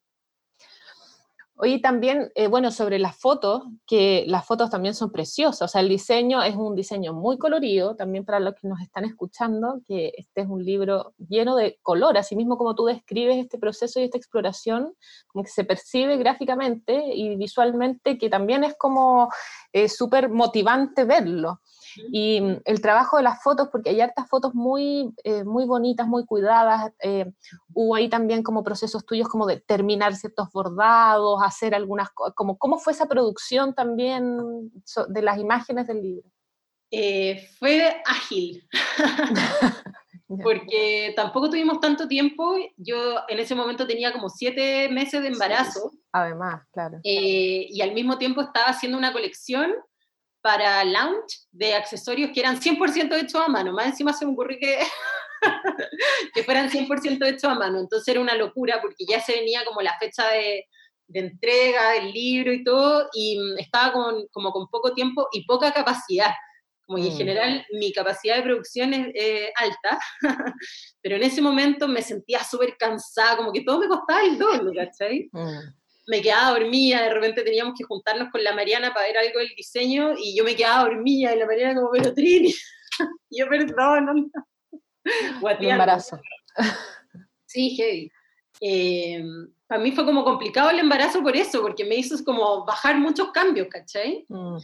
Oye, 1.58 1.80
también, 1.80 2.34
eh, 2.36 2.48
bueno, 2.48 2.70
sobre 2.70 3.00
las 3.00 3.16
fotos, 3.16 3.64
que 3.88 4.26
las 4.28 4.46
fotos 4.46 4.70
también 4.70 4.94
son 4.94 5.10
preciosas, 5.10 5.62
o 5.62 5.68
sea, 5.72 5.80
el 5.80 5.88
diseño 5.88 6.44
es 6.44 6.54
un 6.54 6.76
diseño 6.76 7.14
muy 7.14 7.38
colorido, 7.38 7.96
también 7.96 8.26
para 8.26 8.42
los 8.42 8.56
que 8.56 8.68
nos 8.68 8.82
están 8.82 9.06
escuchando, 9.06 9.80
que 9.88 10.12
este 10.18 10.42
es 10.42 10.48
un 10.48 10.66
libro 10.66 11.14
lleno 11.18 11.56
de 11.56 11.80
color, 11.82 12.18
así 12.18 12.36
mismo 12.36 12.58
como 12.58 12.76
tú 12.76 12.86
describes 12.86 13.38
este 13.38 13.58
proceso 13.58 14.02
y 14.02 14.04
esta 14.04 14.18
exploración, 14.18 14.94
como 15.28 15.46
que 15.46 15.50
se 15.50 15.64
percibe 15.64 16.18
gráficamente 16.18 17.02
y 17.14 17.38
visualmente, 17.38 18.18
que 18.18 18.30
también 18.30 18.66
es 18.66 18.76
como 18.78 19.30
eh, 19.72 19.88
súper 19.88 20.28
motivante 20.30 21.06
verlo. 21.06 21.62
Y 22.12 22.42
mm, 22.42 22.62
el 22.66 22.82
trabajo 22.82 23.18
de 23.18 23.24
las 23.24 23.42
fotos, 23.42 23.70
porque 23.72 23.90
hay 23.90 24.02
hartas 24.02 24.28
fotos 24.30 24.54
muy, 24.54 25.14
eh, 25.24 25.44
muy 25.44 25.66
bonitas, 25.66 26.08
muy 26.08 26.26
cuidadas. 26.26 26.92
Eh, 27.02 27.32
hubo 27.74 27.96
ahí 27.96 28.10
también 28.10 28.44
como 28.44 28.64
procesos 28.64 29.06
tuyos 29.06 29.28
como 29.28 29.46
de 29.46 29.60
terminar 29.62 30.16
ciertos 30.16 30.52
bordados, 30.52 31.42
hacer 31.44 31.76
algunas 31.76 32.10
cosas. 32.12 32.34
Como, 32.36 32.58
¿Cómo 32.58 32.78
fue 32.78 32.94
esa 32.94 33.08
producción 33.08 33.74
también 33.74 34.72
de 35.08 35.22
las 35.22 35.38
imágenes 35.38 35.88
del 35.88 36.02
libro? 36.02 36.30
Eh, 36.92 37.48
fue 37.60 38.02
ágil. 38.06 38.68
porque 40.44 41.14
tampoco 41.16 41.50
tuvimos 41.50 41.80
tanto 41.80 42.08
tiempo. 42.08 42.56
Yo 42.78 43.20
en 43.28 43.40
ese 43.40 43.56
momento 43.56 43.86
tenía 43.86 44.12
como 44.12 44.30
siete 44.30 44.90
meses 44.90 45.22
de 45.22 45.30
embarazo. 45.30 45.92
Además, 46.12 46.64
claro. 46.72 47.00
y 47.04 47.82
al 47.82 47.94
mismo 47.94 48.18
tiempo 48.18 48.42
estaba 48.42 48.68
haciendo 48.68 48.98
una 48.98 49.12
colección 49.12 49.74
para 50.46 50.86
launch 50.86 51.48
de 51.52 51.74
accesorios 51.74 52.30
que 52.32 52.40
eran 52.40 52.62
100% 52.62 53.20
hechos 53.20 53.42
a 53.42 53.48
mano. 53.48 53.74
Más 53.74 53.88
encima 53.88 54.14
se 54.14 54.28
me 54.28 54.34
ocurrió 54.34 54.60
que, 54.62 54.78
que 56.36 56.44
fueran 56.44 56.70
100% 56.70 57.26
hechos 57.26 57.46
a 57.46 57.56
mano. 57.56 57.80
Entonces 57.80 58.08
era 58.10 58.22
una 58.22 58.36
locura 58.36 58.80
porque 58.80 59.06
ya 59.10 59.20
se 59.20 59.34
venía 59.38 59.66
como 59.66 59.82
la 59.82 59.98
fecha 59.98 60.30
de, 60.30 60.68
de 61.08 61.20
entrega 61.20 61.94
del 61.94 62.12
libro 62.12 62.54
y 62.54 62.64
todo, 62.64 63.10
y 63.16 63.40
estaba 63.58 63.92
con, 63.92 64.28
como 64.28 64.52
con 64.52 64.68
poco 64.68 64.94
tiempo 64.94 65.28
y 65.32 65.48
poca 65.48 65.74
capacidad. 65.74 66.36
Como 66.86 67.00
en 67.00 67.12
mm. 67.12 67.18
general 67.18 67.66
mi 67.72 67.92
capacidad 67.92 68.36
de 68.36 68.44
producción 68.44 68.94
es 68.94 69.50
alta, 69.56 70.00
pero 71.02 71.16
en 71.16 71.24
ese 71.24 71.42
momento 71.42 71.88
me 71.88 72.04
sentía 72.04 72.44
súper 72.44 72.78
cansada, 72.78 73.38
como 73.38 73.52
que 73.52 73.62
todo 73.62 73.80
me 73.80 73.88
costaba 73.88 74.22
el 74.22 74.38
doble, 74.38 74.76
¿cachai? 74.76 75.28
Mm 75.32 75.74
me 76.08 76.22
quedaba 76.22 76.60
dormida, 76.60 77.04
de 77.04 77.14
repente 77.14 77.44
teníamos 77.44 77.74
que 77.78 77.84
juntarnos 77.84 78.30
con 78.32 78.44
la 78.44 78.54
Mariana 78.54 78.94
para 78.94 79.08
ver 79.08 79.18
algo 79.18 79.40
del 79.40 79.56
diseño 79.56 80.14
y 80.18 80.38
yo 80.38 80.44
me 80.44 80.56
quedaba 80.56 80.84
dormida 80.84 81.34
y 81.34 81.40
la 81.40 81.46
Mariana 81.46 81.76
como, 81.76 81.92
pero 81.92 82.14
Trini, 82.14 82.54
yo 83.30 83.48
perdón, 83.48 84.32
Un 85.42 85.64
embarazo. 85.64 86.20
Sí, 87.46 87.76
heavy. 87.76 88.12
Eh, 88.62 89.24
para 89.68 89.82
mí 89.82 89.92
fue 89.92 90.06
como 90.06 90.24
complicado 90.24 90.70
el 90.70 90.80
embarazo 90.80 91.22
por 91.22 91.36
eso, 91.36 91.62
porque 91.62 91.86
me 91.86 91.96
hizo 91.96 92.24
como 92.24 92.66
bajar 92.66 92.98
muchos 92.98 93.32
cambios, 93.32 93.68
¿cachai? 93.68 94.26
Mm. 94.30 94.58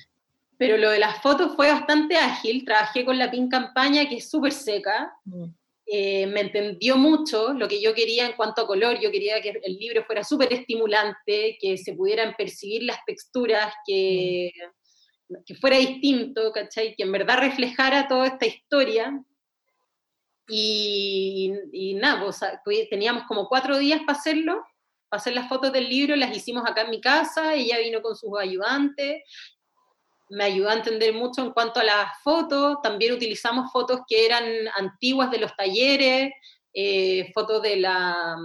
Pero 0.57 0.77
lo 0.77 0.91
de 0.91 0.99
las 0.99 1.21
fotos 1.21 1.55
fue 1.55 1.71
bastante 1.71 2.17
ágil, 2.17 2.63
trabajé 2.63 3.03
con 3.03 3.17
la 3.17 3.31
PIN 3.31 3.49
campaña 3.49 4.07
que 4.07 4.17
es 4.17 4.29
súper 4.29 4.51
seca, 4.51 5.11
mm. 5.25 5.45
Eh, 5.93 6.25
me 6.25 6.39
entendió 6.39 6.95
mucho 6.95 7.51
lo 7.51 7.67
que 7.67 7.81
yo 7.81 7.93
quería 7.93 8.25
en 8.25 8.37
cuanto 8.37 8.61
a 8.61 8.67
color, 8.67 8.97
yo 9.01 9.11
quería 9.11 9.41
que 9.41 9.59
el 9.61 9.75
libro 9.75 10.05
fuera 10.05 10.23
súper 10.23 10.53
estimulante, 10.53 11.57
que 11.59 11.77
se 11.77 11.93
pudieran 11.95 12.33
percibir 12.37 12.83
las 12.83 13.03
texturas, 13.05 13.73
que, 13.85 14.53
que 15.45 15.55
fuera 15.55 15.75
distinto, 15.77 16.53
¿cachai? 16.53 16.95
Que 16.95 17.03
en 17.03 17.11
verdad 17.11 17.39
reflejara 17.39 18.07
toda 18.07 18.27
esta 18.27 18.45
historia. 18.45 19.21
Y, 20.47 21.51
y 21.73 21.93
nada, 21.95 22.21
pues, 22.63 22.89
teníamos 22.89 23.23
como 23.23 23.49
cuatro 23.49 23.77
días 23.77 23.99
para 24.05 24.17
hacerlo, 24.17 24.63
para 25.09 25.19
hacer 25.19 25.33
las 25.33 25.49
fotos 25.49 25.73
del 25.73 25.89
libro, 25.89 26.15
las 26.15 26.33
hicimos 26.33 26.63
acá 26.65 26.83
en 26.83 26.91
mi 26.91 27.01
casa, 27.01 27.53
ella 27.53 27.79
vino 27.79 28.01
con 28.01 28.15
sus 28.15 28.31
ayudantes 28.39 29.23
me 30.31 30.45
ayudó 30.45 30.69
a 30.69 30.75
entender 30.75 31.13
mucho 31.13 31.41
en 31.41 31.51
cuanto 31.51 31.79
a 31.79 31.83
las 31.83 32.21
fotos. 32.23 32.77
También 32.81 33.13
utilizamos 33.13 33.71
fotos 33.71 34.01
que 34.07 34.25
eran 34.25 34.43
antiguas 34.77 35.29
de 35.29 35.39
los 35.39 35.55
talleres, 35.55 36.31
eh, 36.73 37.31
fotos 37.33 37.61
de 37.61 37.75
la, 37.75 38.37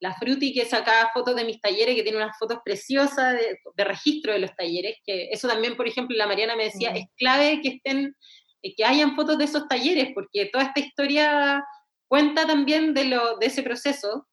la 0.00 0.14
Fruti 0.14 0.52
que 0.52 0.64
sacaba 0.64 1.10
fotos 1.12 1.34
de 1.34 1.44
mis 1.44 1.60
talleres, 1.60 1.96
que 1.96 2.02
tiene 2.02 2.18
unas 2.18 2.38
fotos 2.38 2.58
preciosas 2.64 3.36
de, 3.74 3.84
registro 3.84 4.32
de 4.32 4.38
los 4.38 4.54
talleres, 4.54 4.96
que 5.04 5.28
eso 5.30 5.48
también, 5.48 5.76
por 5.76 5.88
ejemplo, 5.88 6.16
la 6.16 6.26
Mariana 6.26 6.56
me 6.56 6.64
decía, 6.64 6.90
es 6.90 7.06
clave 7.16 7.60
que 7.62 7.68
estén, 7.68 8.14
eh, 8.62 8.74
que 8.76 8.84
hayan 8.84 9.16
fotos 9.16 9.38
de 9.38 9.44
esos 9.44 9.66
talleres, 9.66 10.10
porque 10.14 10.46
toda 10.46 10.64
esta 10.64 10.80
historia 10.80 11.64
cuenta 12.06 12.46
también 12.46 12.94
de, 12.94 13.06
lo, 13.06 13.38
de 13.38 13.46
ese 13.46 13.62
proceso, 13.62 14.28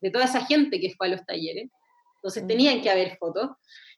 de 0.00 0.10
toda 0.10 0.26
esa 0.26 0.44
gente 0.46 0.78
que 0.80 0.94
fue 0.96 1.08
a 1.08 1.10
los 1.10 1.26
talleres. 1.26 1.70
Entonces 2.16 2.46
tenían 2.46 2.80
que 2.80 2.90
haber 2.90 3.16
fotos. 3.18 3.50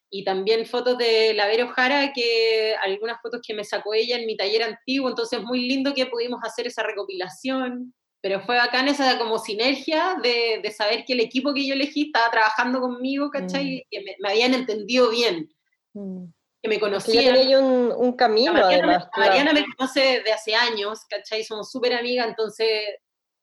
Y 0.09 0.23
también 0.23 0.65
fotos 0.65 0.97
de 0.97 1.33
la 1.33 1.47
Vero 1.47 1.67
Jara, 1.69 2.13
que 2.13 2.75
algunas 2.81 3.21
fotos 3.21 3.41
que 3.45 3.53
me 3.53 3.63
sacó 3.63 3.93
ella 3.93 4.17
en 4.17 4.25
mi 4.25 4.37
taller 4.37 4.63
antiguo, 4.63 5.09
entonces 5.09 5.41
muy 5.43 5.67
lindo 5.67 5.93
que 5.93 6.05
pudimos 6.05 6.39
hacer 6.43 6.67
esa 6.67 6.83
recopilación 6.83 7.93
pero 8.21 8.41
fue 8.41 8.57
bacán 8.57 8.87
esa 8.87 9.17
como 9.17 9.37
sinergia 9.37 10.17
de, 10.21 10.59
de, 10.61 10.71
saber 10.71 11.05
que 11.05 11.13
el 11.13 11.19
equipo 11.19 11.53
que 11.53 11.65
yo 11.65 11.73
elegí 11.73 12.07
estaba 12.07 12.31
trabajando 12.31 12.81
conmigo, 12.81 13.29
¿cachai? 13.29 13.77
Mm. 13.77 13.81
Que 13.89 14.15
me, 14.19 14.29
habían 14.29 14.53
entendido 14.53 15.11
bien, 15.11 15.49
mm. 15.93 16.25
que 16.61 16.69
me 16.69 16.79
conocían. 16.79 17.35
Que 17.35 17.57
un, 17.57 17.93
un 17.95 18.13
camino, 18.17 18.53
Mariana, 18.53 18.75
además. 18.75 19.09
Mariana 19.15 19.53
me 19.53 19.65
conoce 19.75 20.23
de 20.25 20.31
hace 20.31 20.55
años, 20.55 21.05
¿cachai? 21.09 21.43
Somos 21.43 21.71
súper 21.71 21.93
amigas, 21.93 22.27
entonces 22.27 22.95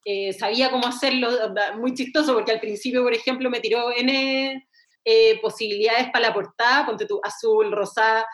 eh, 0.05 0.33
sabía 0.33 0.71
cómo 0.71 0.87
hacerlo, 0.87 1.31
muy 1.79 1.95
chistoso, 1.95 2.35
porque 2.35 2.53
al 2.53 2.61
principio, 2.61 3.03
por 3.03 3.15
ejemplo, 3.15 3.49
me 3.51 3.61
tiró 3.61 3.91
N 3.91 4.69
eh, 5.05 5.41
posibilidades 5.41 6.11
para 6.11 6.29
la 6.29 6.35
portada, 6.35 6.87
ponte 6.87 7.07
tú 7.07 7.21
azul, 7.23 7.73
rosada, 7.73 8.27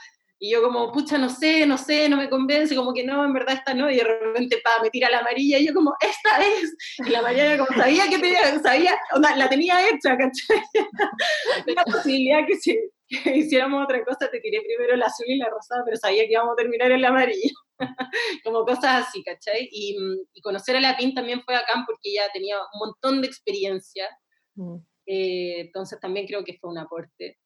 y 0.43 0.53
yo 0.53 0.62
como, 0.62 0.91
pucha, 0.91 1.18
no 1.18 1.29
sé, 1.29 1.66
no 1.66 1.77
sé, 1.77 2.09
no 2.09 2.16
me 2.16 2.31
convence, 2.31 2.75
como 2.75 2.95
que 2.95 3.05
no, 3.05 3.25
en 3.25 3.33
verdad 3.35 3.57
esta 3.57 3.75
no, 3.75 3.91
y 3.91 3.97
de 3.97 4.05
repente, 4.05 4.59
pa, 4.64 4.83
me 4.83 4.89
tira 4.89 5.11
la 5.11 5.18
amarilla, 5.18 5.59
y 5.59 5.66
yo 5.66 5.75
como, 5.75 5.95
esta 6.01 6.43
es, 6.43 6.75
y 7.07 7.11
la 7.11 7.18
amarilla 7.18 7.59
como, 7.59 7.79
sabía 7.79 8.09
que 8.09 8.18
tenía, 8.18 8.59
sabía, 8.61 8.99
la 9.37 9.49
tenía 9.49 9.81
hecha, 9.89 10.16
¿cachai? 10.16 10.62
la 11.66 11.85
posibilidad 11.85 12.47
que 12.47 12.57
si 12.57 12.79
que 13.11 13.37
hiciéramos 13.37 13.85
otra 13.85 14.05
cosa, 14.05 14.31
te 14.31 14.41
tiré 14.41 14.61
primero 14.62 14.97
la 14.97 15.07
azul 15.07 15.27
y 15.29 15.37
la 15.37 15.51
rosada, 15.51 15.83
pero 15.85 15.97
sabía 15.97 16.25
que 16.25 16.33
íbamos 16.33 16.53
a 16.53 16.57
terminar 16.57 16.93
en 16.93 17.03
la 17.03 17.09
amarilla. 17.09 17.51
como 18.45 18.64
cosas 18.64 19.09
así, 19.09 19.23
¿cachai? 19.25 19.68
Y, 19.71 19.97
y, 20.33 20.41
conocer 20.43 20.77
a 20.77 20.81
la 20.81 20.97
PIN 20.97 21.14
también 21.14 21.43
fue 21.43 21.57
acá 21.57 21.83
porque 21.87 22.11
ella 22.11 22.29
tenía 22.33 22.57
un 22.59 22.79
montón 22.79 23.21
de 23.21 23.27
experiencia, 23.27 24.07
mm. 24.55 24.77
Eh, 25.12 25.62
entonces 25.62 25.98
también 25.98 26.24
creo 26.24 26.44
que 26.44 26.56
fue 26.61 26.70
un 26.70 26.78
aporte. 26.78 27.36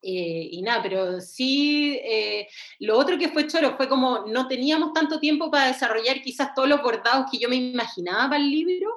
Eh, 0.00 0.48
y 0.52 0.62
nada, 0.62 0.82
pero 0.82 1.20
sí, 1.20 1.98
eh, 2.02 2.48
lo 2.78 2.96
otro 2.96 3.18
que 3.18 3.28
fue 3.28 3.46
choro 3.46 3.76
fue 3.76 3.86
como 3.86 4.20
no 4.26 4.48
teníamos 4.48 4.94
tanto 4.94 5.20
tiempo 5.20 5.50
para 5.50 5.66
desarrollar 5.66 6.22
quizás 6.22 6.54
todos 6.54 6.66
los 6.68 6.80
bordados 6.80 7.26
que 7.30 7.38
yo 7.38 7.50
me 7.50 7.56
imaginaba 7.56 8.30
para 8.30 8.42
el 8.42 8.50
libro, 8.50 8.88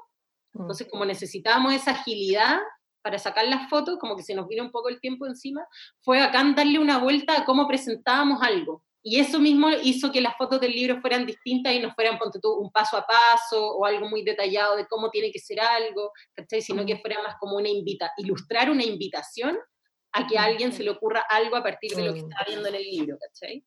entonces 0.54 0.88
como 0.90 1.04
necesitábamos 1.04 1.74
esa 1.74 1.92
agilidad 1.92 2.60
para 3.02 3.20
sacar 3.20 3.46
las 3.48 3.70
fotos, 3.70 3.98
como 4.00 4.16
que 4.16 4.24
se 4.24 4.36
nos 4.36 4.48
vino 4.48 4.64
un 4.64 4.72
poco 4.72 4.88
el 4.88 5.02
tiempo 5.02 5.26
encima, 5.26 5.68
fue 6.02 6.22
acá 6.22 6.44
darle 6.56 6.80
una 6.80 7.00
vuelta 7.00 7.42
a 7.42 7.46
cómo 7.46 7.68
presentábamos 7.68 8.42
algo. 8.42 8.86
Y 9.04 9.20
eso 9.20 9.40
mismo 9.40 9.70
hizo 9.84 10.12
que 10.12 10.22
las 10.22 10.38
fotos 10.38 10.62
del 10.62 10.72
libro 10.72 11.02
fueran 11.02 11.26
distintas 11.26 11.74
y 11.74 11.80
no 11.80 11.92
fueran, 11.94 12.20
ponte 12.20 12.40
tú, 12.40 12.54
un 12.54 12.72
paso 12.72 12.98
a 12.98 13.06
paso 13.06 13.78
o 13.78 13.86
algo 13.86 14.08
muy 14.08 14.24
detallado 14.24 14.76
de 14.76 14.86
cómo 14.88 15.10
tiene 15.10 15.32
que 15.32 15.40
ser 15.40 15.60
algo, 15.60 16.12
¿cachai? 16.36 16.62
Sino 16.62 16.86
que 16.86 16.98
fuera 16.98 17.22
más 17.24 17.36
como 17.40 17.56
una 17.56 17.70
invita, 17.70 18.12
ilustrar 18.18 18.70
una 18.70 18.84
invitación 18.84 19.58
a 20.12 20.28
que 20.28 20.38
a 20.38 20.44
alguien 20.44 20.72
se 20.72 20.84
le 20.84 20.92
ocurra 20.92 21.26
algo 21.30 21.56
a 21.56 21.64
partir 21.64 21.96
de 21.96 22.04
lo 22.04 22.14
que 22.14 22.20
está 22.20 22.46
viendo 22.48 22.68
en 22.68 22.76
el 22.76 22.84
libro, 22.84 23.18
¿cachai? 23.20 23.66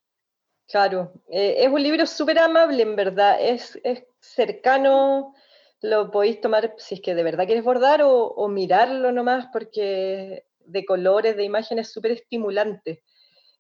Claro, 0.69 1.13
eh, 1.29 1.57
es 1.59 1.69
un 1.69 1.83
libro 1.83 2.07
súper 2.07 2.39
amable, 2.39 2.83
en 2.83 2.97
verdad, 2.97 3.37
es, 3.41 3.79
es, 3.83 4.05
cercano, 4.21 5.35
lo 5.83 6.11
podéis 6.11 6.41
tomar 6.41 6.75
si 6.79 6.95
es 6.95 7.01
que 7.03 7.15
de 7.15 7.23
verdad 7.23 7.45
quieres 7.45 7.65
bordar 7.65 8.03
o, 8.03 8.29
o 8.29 8.49
mirarlo 8.49 9.13
nomás, 9.13 9.47
porque 9.53 10.47
de 10.61 10.85
colores, 10.85 11.37
de 11.37 11.45
imágenes, 11.45 11.93
súper 11.93 12.13
estimulante. 12.13 13.03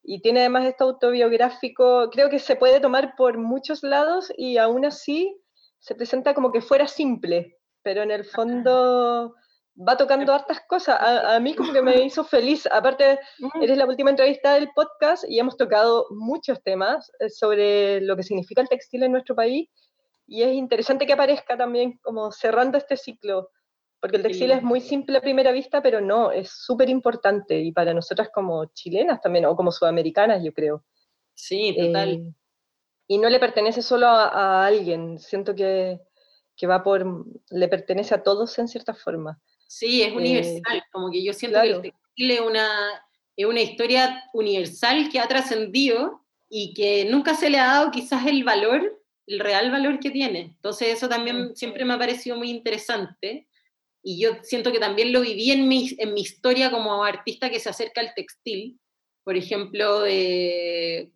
Y 0.06 0.20
tiene 0.20 0.40
además 0.40 0.66
esto 0.66 0.84
autobiográfico, 0.84 2.10
creo 2.10 2.28
que 2.28 2.38
se 2.38 2.56
puede 2.56 2.78
tomar 2.78 3.14
por 3.16 3.38
muchos 3.38 3.82
lados 3.82 4.30
y 4.36 4.58
aún 4.58 4.84
así 4.84 5.34
se 5.78 5.94
presenta 5.94 6.34
como 6.34 6.52
que 6.52 6.60
fuera 6.60 6.86
simple, 6.86 7.58
pero 7.82 8.02
en 8.02 8.10
el 8.10 8.24
fondo 8.24 9.34
va 9.76 9.96
tocando 9.96 10.32
hartas 10.32 10.60
cosas. 10.68 10.98
A, 11.00 11.40
mí 11.40 11.54
como 11.54 11.72
que 11.72 11.82
me 11.82 12.04
hizo 12.04 12.24
feliz. 12.24 12.68
Aparte, 12.70 13.18
mm. 13.38 13.62
eres 13.62 13.78
la 13.78 13.86
última 13.86 14.10
entrevista 14.10 14.54
del 14.54 14.70
podcast 14.74 15.24
y 15.28 15.38
hemos 15.38 15.56
tocado 15.56 16.06
muchos 16.10 16.62
temas 16.62 17.10
eh, 17.20 17.28
sobre 17.28 18.00
lo 18.02 18.16
que 18.16 18.22
significa 18.22 18.60
el 18.60 18.68
textil 18.68 19.02
en 19.02 19.12
nuestro 19.12 19.34
país. 19.34 19.68
Y 20.26 20.42
es 20.42 20.52
interesante 20.54 21.06
que 21.06 21.12
aparezca 21.12 21.56
también 21.56 21.98
como 22.02 22.30
cerrando 22.30 22.78
este 22.78 22.96
ciclo, 22.96 23.50
porque 24.04 24.18
el 24.18 24.22
textil 24.22 24.50
es 24.50 24.62
muy 24.62 24.82
simple 24.82 25.16
a 25.16 25.22
primera 25.22 25.50
vista, 25.50 25.80
pero 25.80 25.98
no, 25.98 26.30
es 26.30 26.50
súper 26.50 26.90
importante 26.90 27.58
y 27.58 27.72
para 27.72 27.94
nosotras 27.94 28.28
como 28.28 28.66
chilenas 28.66 29.18
también, 29.22 29.46
o 29.46 29.56
como 29.56 29.72
sudamericanas, 29.72 30.44
yo 30.44 30.52
creo. 30.52 30.84
Sí, 31.32 31.74
total. 31.74 32.10
Eh, 32.10 32.34
y 33.08 33.16
no 33.16 33.30
le 33.30 33.40
pertenece 33.40 33.80
solo 33.80 34.06
a, 34.06 34.66
alguien, 34.66 35.18
siento 35.18 35.54
que, 35.54 36.02
que 36.54 36.66
va 36.66 36.82
por, 36.82 37.24
le 37.48 37.66
pertenece 37.68 38.14
a 38.14 38.22
todos 38.22 38.58
en 38.58 38.68
cierta 38.68 38.92
forma. 38.92 39.40
Sí, 39.66 40.02
es 40.02 40.12
universal, 40.12 40.82
como 40.92 41.10
que 41.10 41.24
yo 41.24 41.32
siento 41.32 41.62
que 41.62 41.68
el 41.70 41.80
textil 41.80 42.30
es 42.30 42.40
una, 42.42 42.68
es 43.34 43.46
una 43.46 43.62
historia 43.62 44.22
universal 44.34 45.08
que 45.10 45.18
ha 45.18 45.26
trascendido 45.28 46.20
y 46.50 46.74
que 46.74 47.06
nunca 47.06 47.34
se 47.34 47.48
le 47.48 47.58
ha 47.58 47.68
dado 47.68 47.90
quizás 47.90 48.26
el 48.26 48.44
valor, 48.44 49.02
el 49.26 49.40
real 49.40 49.70
valor 49.70 49.98
que 49.98 50.10
tiene. 50.10 50.40
Entonces 50.40 50.88
eso 50.88 51.08
también 51.08 51.56
siempre 51.56 51.86
me 51.86 51.94
ha 51.94 51.98
parecido 51.98 52.36
muy 52.36 52.50
interesante 52.50 53.48
y 54.04 54.20
yo 54.20 54.36
siento 54.42 54.70
que 54.70 54.78
también 54.78 55.12
lo 55.12 55.22
viví 55.22 55.50
en 55.50 55.66
mi, 55.66 55.90
en 55.98 56.14
mi 56.14 56.20
historia 56.20 56.70
como 56.70 57.02
artista 57.02 57.50
que 57.50 57.58
se 57.58 57.70
acerca 57.70 58.00
al 58.00 58.14
textil, 58.14 58.78
por 59.24 59.36
ejemplo, 59.36 60.00
de, 60.00 61.10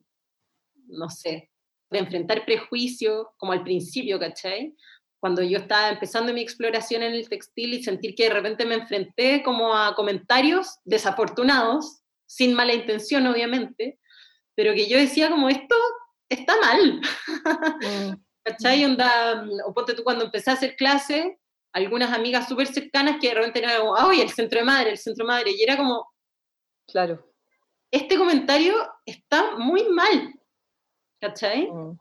no 0.86 1.10
sé, 1.10 1.50
de 1.90 1.98
enfrentar 1.98 2.44
prejuicio, 2.44 3.32
como 3.36 3.52
al 3.52 3.62
principio, 3.62 4.18
¿cachai? 4.18 4.74
cuando 5.20 5.42
yo 5.42 5.58
estaba 5.58 5.90
empezando 5.90 6.32
mi 6.32 6.40
exploración 6.40 7.02
en 7.02 7.12
el 7.12 7.28
textil 7.28 7.74
y 7.74 7.82
sentir 7.82 8.14
que 8.14 8.24
de 8.24 8.34
repente 8.34 8.64
me 8.64 8.76
enfrenté 8.76 9.42
como 9.42 9.74
a 9.74 9.94
comentarios 9.94 10.78
desafortunados, 10.84 12.02
sin 12.26 12.54
mala 12.54 12.74
intención 12.74 13.26
obviamente, 13.26 13.98
pero 14.54 14.74
que 14.74 14.88
yo 14.88 14.98
decía 14.98 15.30
como 15.30 15.48
esto 15.48 15.74
está 16.28 16.54
mal. 16.60 17.00
Mm. 17.80 18.22
¿Cachai? 18.44 18.84
Onda, 18.84 19.46
o 19.66 19.74
ponte 19.74 19.94
tú 19.94 20.02
cuando 20.02 20.24
empecé 20.24 20.50
a 20.50 20.54
hacer 20.54 20.76
clase, 20.76 21.38
algunas 21.72 22.12
amigas 22.12 22.48
súper 22.48 22.66
cercanas 22.66 23.18
que 23.20 23.28
de 23.28 23.34
repente 23.34 23.58
eran 23.60 23.80
como, 23.80 23.96
¡ay, 23.96 24.20
el 24.20 24.30
centro 24.30 24.58
de 24.58 24.64
madre, 24.64 24.90
el 24.90 24.98
centro 24.98 25.24
de 25.24 25.32
madre! 25.32 25.50
Y 25.56 25.62
era 25.62 25.76
como, 25.76 26.06
claro, 26.86 27.24
este 27.90 28.16
comentario 28.16 28.74
está 29.04 29.56
muy 29.56 29.88
mal. 29.88 30.34
¿Cachai? 31.20 31.70
Mm 31.70 31.98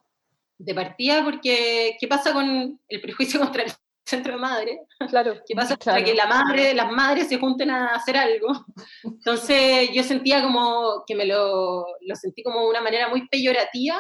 de 0.58 0.74
partida 0.74 1.24
porque 1.24 1.98
¿qué 2.00 2.08
pasa 2.08 2.34
con 2.34 2.80
el 2.88 3.02
prejuicio 3.02 3.40
contra 3.40 3.64
el 3.64 3.72
centro 4.06 4.34
de 4.34 4.40
madre? 4.40 4.82
Claro. 5.10 5.36
¿Qué 5.46 5.56
pasa 5.56 5.76
para 5.78 6.04
que 6.04 6.14
la 6.14 6.28
madre, 6.28 6.74
las 6.74 6.92
madres 6.92 7.28
se 7.28 7.38
junten 7.38 7.70
a 7.70 7.96
hacer 7.96 8.18
algo? 8.18 8.48
Entonces 9.04 9.90
yo 9.94 10.04
sentía 10.04 10.42
como 10.42 11.04
que 11.06 11.16
me 11.16 11.26
lo, 11.26 11.86
lo 12.02 12.16
sentí 12.16 12.44
como 12.44 12.68
una 12.68 12.82
manera 12.82 13.10
muy 13.10 13.28
peyorativa 13.28 14.00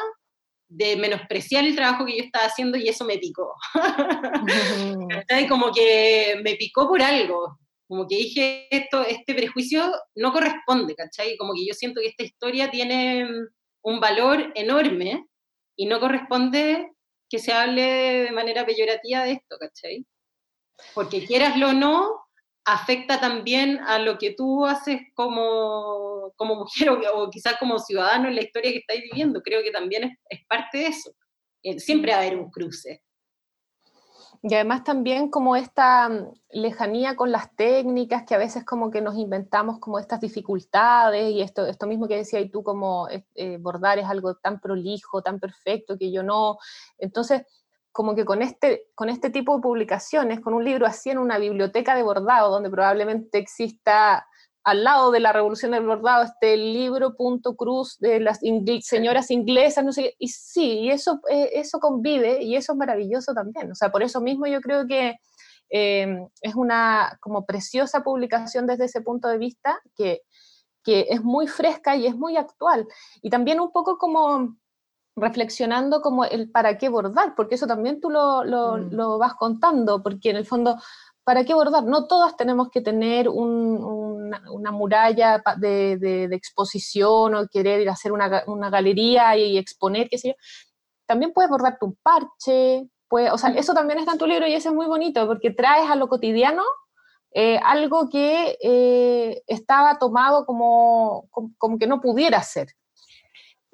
de 0.70 0.97
menospreciar 0.97 1.65
el 1.65 1.76
trabajo 1.76 2.05
que 2.05 2.18
yo 2.18 2.24
estaba 2.24 2.45
haciendo 2.45 2.78
y 2.78 2.88
eso 2.88 3.05
me 3.05 3.18
picó. 3.18 3.53
como 5.47 5.72
que 5.72 6.39
me 6.43 6.55
picó 6.55 6.88
por 6.88 7.01
algo, 7.01 7.57
como 7.88 8.07
que 8.07 8.18
dije, 8.18 8.68
esto, 8.70 9.01
este 9.01 9.34
prejuicio 9.34 9.91
no 10.15 10.34
corresponde, 10.34 10.93
¿cachai? 10.93 11.38
Como 11.38 11.53
que 11.53 11.65
yo 11.65 11.74
siento 11.74 12.01
que 12.01 12.07
esta 12.07 12.24
historia 12.24 12.70
tiene 12.70 13.28
un 13.82 13.99
valor 13.99 14.51
enorme 14.55 15.26
y 15.78 15.86
no 15.86 15.99
corresponde 15.99 16.91
que 17.30 17.39
se 17.39 17.53
hable 17.53 17.82
de 17.82 18.32
manera 18.32 18.65
peyorativa 18.65 19.24
de 19.24 19.34
esto, 19.34 19.57
¿cachai? 19.57 20.05
Porque 20.93 21.26
quieraslo 21.26 21.70
o 21.70 21.74
no, 21.74 22.26
afecta 22.68 23.18
también 23.20 23.80
a 23.80 23.97
lo 23.97 24.18
que 24.18 24.34
tú 24.34 24.65
haces 24.65 24.99
como, 25.15 26.34
como 26.36 26.55
mujer 26.55 26.89
o, 27.13 27.30
quizás 27.30 27.55
como 27.57 27.80
ciudadano 27.80 28.28
en 28.28 28.36
la 28.36 28.43
historia 28.43 28.72
que 28.72 28.80
estáis 28.80 29.03
viviendo. 29.03 29.41
Creo 29.41 29.63
que 29.63 29.72
también 29.72 30.03
es, 30.03 30.18
es 30.30 30.45
parte 30.47 30.80
de 30.80 30.88
eso. 30.88 31.11
Eh, 31.63 31.80
siempre 31.80 32.11
va 32.11 32.18
a 32.18 32.22
haber 32.22 32.38
un 32.38 32.51
cruce. 32.51 33.01
Y 34.43 34.53
además 34.53 34.84
también 34.84 35.30
como 35.30 35.55
esta 35.55 36.09
mm, 36.09 36.34
lejanía 36.51 37.15
con 37.15 37.32
las 37.32 37.55
técnicas, 37.55 38.24
que 38.28 38.36
a 38.36 38.38
veces 38.38 38.65
como 38.65 38.91
que 38.91 39.01
nos 39.01 39.15
inventamos 39.15 39.80
como 39.80 39.97
estas 39.97 40.20
dificultades 40.20 41.32
y 41.32 41.41
esto, 41.41 41.65
esto 41.65 41.88
mismo 41.88 42.07
que 42.07 42.18
decías 42.18 42.51
tú, 42.51 42.63
como 42.63 43.07
eh, 43.09 43.26
eh, 43.36 43.57
bordar 43.59 43.97
es 43.97 44.05
algo 44.05 44.36
tan 44.36 44.59
prolijo, 44.59 45.22
tan 45.22 45.39
perfecto, 45.39 45.97
que 45.97 46.11
yo 46.11 46.22
no. 46.22 46.57
Entonces, 46.97 47.43
como 47.97 48.13
que 48.13 48.25
con 48.25 48.43
este, 48.43 48.83
con 48.93 49.09
este 49.09 49.31
tipo 49.31 49.55
de 49.55 49.63
publicaciones, 49.63 50.39
con 50.39 50.53
un 50.53 50.63
libro 50.63 50.85
así 50.85 51.09
en 51.09 51.17
una 51.17 51.39
biblioteca 51.39 51.95
de 51.95 52.03
bordado, 52.03 52.51
donde 52.51 52.69
probablemente 52.69 53.39
exista 53.39 54.27
al 54.63 54.83
lado 54.83 55.09
de 55.09 55.19
la 55.19 55.33
revolución 55.33 55.71
del 55.71 55.87
bordado 55.87 56.23
esté 56.23 56.53
el 56.53 56.73
libro 56.73 57.15
punto 57.15 57.55
cruz 57.55 57.97
de 57.97 58.19
las 58.19 58.39
señoras 58.81 59.31
inglesas, 59.31 59.83
no 59.83 59.91
sé 59.91 60.13
y 60.19 60.27
sí, 60.27 60.81
y 60.81 60.91
eso, 60.91 61.21
eh, 61.27 61.49
eso 61.53 61.79
convive 61.79 62.43
y 62.43 62.55
eso 62.55 62.73
es 62.73 62.77
maravilloso 62.77 63.33
también. 63.33 63.71
O 63.71 63.73
sea, 63.73 63.89
por 63.89 64.03
eso 64.03 64.21
mismo 64.21 64.45
yo 64.45 64.61
creo 64.61 64.85
que 64.85 65.15
em, 65.69 66.27
es 66.43 66.53
una 66.53 67.17
como 67.19 67.47
preciosa 67.47 68.03
publicación 68.03 68.67
desde 68.67 68.85
ese 68.85 69.01
punto 69.01 69.27
de 69.27 69.39
vista 69.39 69.81
que, 69.95 70.21
que 70.83 71.07
es 71.09 71.23
muy 71.23 71.47
fresca 71.47 71.95
y 71.95 72.05
es 72.05 72.15
muy 72.15 72.37
actual. 72.37 72.85
Y 73.23 73.31
también 73.31 73.59
un 73.59 73.71
poco 73.71 73.97
como 73.97 74.55
reflexionando 75.18 76.01
como 76.01 76.24
el 76.24 76.49
para 76.49 76.78
qué 76.78 76.88
bordar, 76.88 77.34
porque 77.36 77.55
eso 77.55 77.68
también 77.68 77.99
tú 77.99 78.09
lo, 78.09 78.45
lo, 78.45 78.78
mm. 78.78 78.93
lo 78.93 79.18
vas 79.18 79.34
contando, 79.34 80.01
porque 80.01 80.30
en 80.30 80.38
el 80.38 80.45
fondo 80.45 80.78
¿para 81.28 81.43
qué 81.43 81.53
bordar? 81.53 81.84
No 81.84 82.07
todas 82.07 82.38
tenemos 82.38 82.70
que 82.72 82.80
tener 82.80 83.28
una, 83.28 84.72
muralla 84.72 85.43
de, 85.57 86.30
exposición 86.32 87.36
o 87.36 87.47
querer 87.49 87.82
ir 87.82 87.89
a 87.89 87.93
hacer 87.93 88.13
una, 88.13 88.70
galería 88.70 89.36
y 89.36 89.57
exponer, 89.57 90.07
qué 90.07 90.18
sé 90.18 90.30
yo. 90.30 90.34
También 91.05 91.34
puedes 91.34 91.51
bordarte 91.51 91.84
un 91.84 91.97
parche, 92.01 92.88
puede, 93.09 93.30
o 93.32 93.38
sea, 93.38 93.49
eso 93.49 93.74
también 93.74 93.99
está 93.99 94.13
en 94.13 94.20
tu 94.20 94.26
libro 94.26 94.47
y 94.47 94.53
eso 94.53 94.70
es 94.70 94.76
muy 94.76 94.86
bonito 94.86 95.28
porque 95.28 95.51
traes 95.51 95.89
a 95.89 95.97
lo 95.97 96.07
cotidiano 96.07 96.63
eh, 97.34 97.59
algo 97.61 98.07
que 98.09 98.57
eh, 98.61 99.43
estaba 99.47 99.99
tomado 99.99 100.45
como, 100.45 101.28
como, 101.57 101.78
que 101.78 101.88
no 101.88 101.99
pudiera 101.99 102.41
ser. 102.41 102.70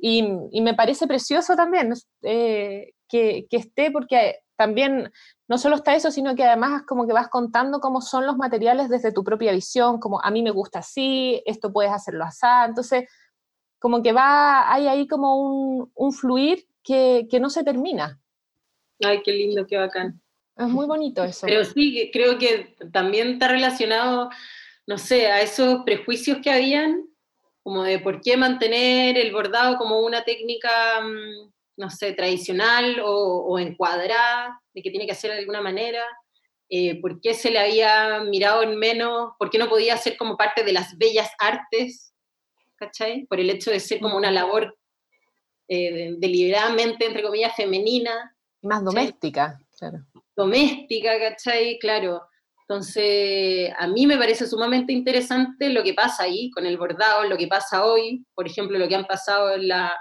Y, 0.05 0.59
me 0.59 0.73
parece 0.73 1.07
precioso 1.07 1.55
también 1.55 1.93
eh, 2.23 2.91
que, 3.07 3.47
que, 3.49 3.55
esté, 3.55 3.89
porque 3.89 4.39
también 4.57 5.09
no 5.47 5.57
solo 5.57 5.77
está 5.77 5.95
eso, 5.95 6.11
sino 6.11 6.35
que 6.35 6.43
además 6.43 6.81
es 6.81 6.85
como 6.85 7.07
que 7.07 7.13
vas 7.13 7.29
contando 7.29 7.79
cómo 7.79 8.01
son 8.01 8.25
los 8.25 8.35
materiales 8.35 8.89
desde 8.89 9.13
tu 9.13 9.23
propia 9.23 9.53
visión, 9.53 10.01
como 10.01 10.21
a 10.21 10.29
mí 10.29 10.43
me 10.43 10.51
gusta 10.51 10.79
así, 10.79 11.41
esto 11.45 11.71
puedes 11.71 11.93
hacerlo 11.93 12.25
así, 12.25 12.45
entonces 12.67 13.05
como 13.79 14.03
que 14.03 14.11
va, 14.11 14.73
hay 14.73 14.87
ahí 14.87 15.07
como 15.07 15.87
un, 15.95 16.11
fluir 16.11 16.65
que, 16.83 17.25
no 17.39 17.49
se 17.49 17.63
termina. 17.63 18.19
Ay, 19.01 19.21
qué 19.23 19.31
lindo, 19.31 19.65
qué 19.65 19.77
bacán. 19.77 20.21
Es 20.57 20.67
muy 20.67 20.85
bonito 20.85 21.23
eso. 21.23 21.47
Pero 21.47 21.63
sí, 21.63 22.09
creo 22.11 22.37
que 22.37 22.75
también 22.91 23.29
está 23.29 23.47
relacionado, 23.47 24.29
no 24.85 24.97
sé, 24.97 25.27
a 25.27 25.41
esos 25.41 25.83
prejuicios 25.85 26.39
que 26.43 26.51
habían, 26.51 27.05
como 27.63 27.83
de 27.83 27.99
por 27.99 28.21
qué 28.21 28.37
mantener 28.37 29.17
el 29.17 29.31
bordado 29.31 29.77
como 29.77 30.01
una 30.01 30.23
técnica 30.23 31.01
mm, 31.01 31.53
no 31.75 31.89
sé, 31.89 32.13
tradicional 32.13 33.01
o, 33.03 33.57
encuadrada, 33.57 34.61
de 34.73 34.81
que 34.81 34.91
tiene 34.91 35.05
que 35.05 35.13
hacer 35.13 35.31
de 35.31 35.39
alguna 35.39 35.61
manera, 35.61 36.03
eh, 36.69 36.99
por 37.01 37.19
qué 37.21 37.33
se 37.33 37.51
le 37.51 37.59
había 37.59 38.21
mirado 38.21 38.63
en 38.63 38.77
menos, 38.77 39.31
por 39.37 39.49
qué 39.49 39.57
no 39.57 39.69
podía 39.69 39.97
ser 39.97 40.17
como 40.17 40.37
parte 40.37 40.63
de 40.63 40.73
las 40.73 40.97
bellas 40.97 41.29
artes, 41.39 42.13
¿cachai? 42.75 43.25
Por 43.25 43.39
el 43.39 43.49
hecho 43.49 43.71
de 43.71 43.79
ser 43.79 43.99
como 43.99 44.17
una 44.17 44.31
labor 44.31 44.77
eh, 45.67 46.13
deliberadamente, 46.17 47.05
entre 47.05 47.23
comillas, 47.23 47.55
femenina. 47.55 48.35
Más 48.61 48.83
doméstica, 48.83 49.59
claro. 49.77 49.99
Doméstica, 50.35 51.19
¿cachai? 51.19 51.77
Claro. 51.79 52.21
Entonces, 52.67 53.71
a 53.77 53.87
mí 53.87 54.07
me 54.07 54.17
parece 54.17 54.47
sumamente 54.47 54.93
interesante 54.93 55.69
lo 55.69 55.83
que 55.83 55.93
pasa 55.93 56.23
ahí 56.23 56.49
con 56.51 56.65
el 56.65 56.77
bordado, 56.77 57.25
lo 57.25 57.37
que 57.37 57.47
pasa 57.47 57.85
hoy, 57.85 58.25
por 58.33 58.47
ejemplo, 58.47 58.79
lo 58.79 58.87
que 58.87 58.95
han 58.95 59.05
pasado 59.05 59.53
en 59.53 59.67
la, 59.67 59.93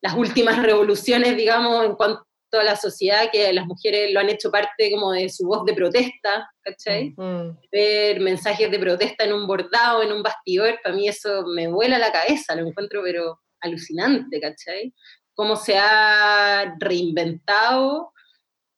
las 0.00 0.14
últimas 0.14 0.56
revoluciones, 0.62 1.36
digamos, 1.36 1.84
en 1.84 1.94
cuanto 1.94 2.24
a 2.52 2.64
la 2.64 2.76
sociedad, 2.76 3.30
que 3.30 3.52
las 3.52 3.66
mujeres 3.66 4.12
lo 4.12 4.20
han 4.20 4.28
hecho 4.28 4.50
parte 4.50 4.90
como 4.90 5.12
de 5.12 5.28
su 5.28 5.46
voz 5.46 5.64
de 5.64 5.74
protesta, 5.74 6.50
¿cachai? 6.62 7.14
Mm. 7.16 7.58
Ver 7.70 8.20
mensajes 8.20 8.70
de 8.70 8.78
protesta 8.78 9.24
en 9.24 9.32
un 9.32 9.46
bordado, 9.46 10.02
en 10.02 10.12
un 10.12 10.22
bastidor, 10.22 10.78
para 10.82 10.94
mí 10.94 11.08
eso 11.08 11.44
me 11.46 11.68
vuela 11.68 11.98
la 11.98 12.12
cabeza, 12.12 12.54
lo 12.54 12.66
encuentro 12.66 13.02
pero 13.04 13.40
alucinante, 13.60 14.40
¿cachai? 14.40 14.94
Cómo 15.34 15.56
se 15.56 15.78
ha 15.78 16.74
reinventado 16.78 18.11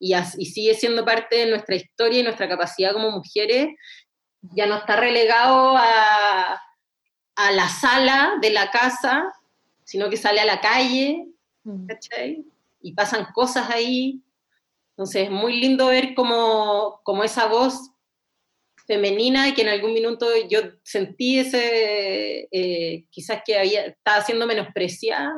y, 0.04 0.14
y 0.14 0.46
sigue 0.46 0.74
siendo 0.74 1.04
parte 1.04 1.36
de 1.36 1.46
nuestra 1.46 1.76
historia 1.76 2.20
y 2.20 2.22
nuestra 2.22 2.48
capacidad 2.48 2.92
como 2.92 3.10
mujeres, 3.10 3.68
ya 4.40 4.66
no 4.66 4.76
está 4.76 4.96
relegado 4.96 5.74
a, 5.76 6.60
a 7.36 7.52
la 7.52 7.68
sala 7.68 8.34
de 8.40 8.50
la 8.50 8.70
casa 8.70 9.32
sino 9.84 10.08
que 10.10 10.16
sale 10.16 10.40
a 10.40 10.46
la 10.46 10.60
calle, 10.60 11.28
mm. 11.62 11.86
¿cachai? 11.86 12.44
Y 12.80 12.92
pasan 12.94 13.26
cosas 13.32 13.70
ahí. 13.70 14.22
Entonces 14.90 15.24
es 15.24 15.30
muy 15.30 15.60
lindo 15.60 15.88
ver 15.88 16.14
como, 16.14 17.00
como 17.04 17.22
esa 17.22 17.46
voz 17.46 17.90
femenina 18.86 19.48
y 19.48 19.54
que 19.54 19.62
en 19.62 19.68
algún 19.68 19.94
minuto 19.94 20.26
yo 20.48 20.60
sentí 20.82 21.38
ese, 21.38 22.48
eh, 22.50 23.06
quizás 23.10 23.42
que 23.44 23.58
había, 23.58 23.86
estaba 23.86 24.22
siendo 24.22 24.46
menospreciada, 24.46 25.32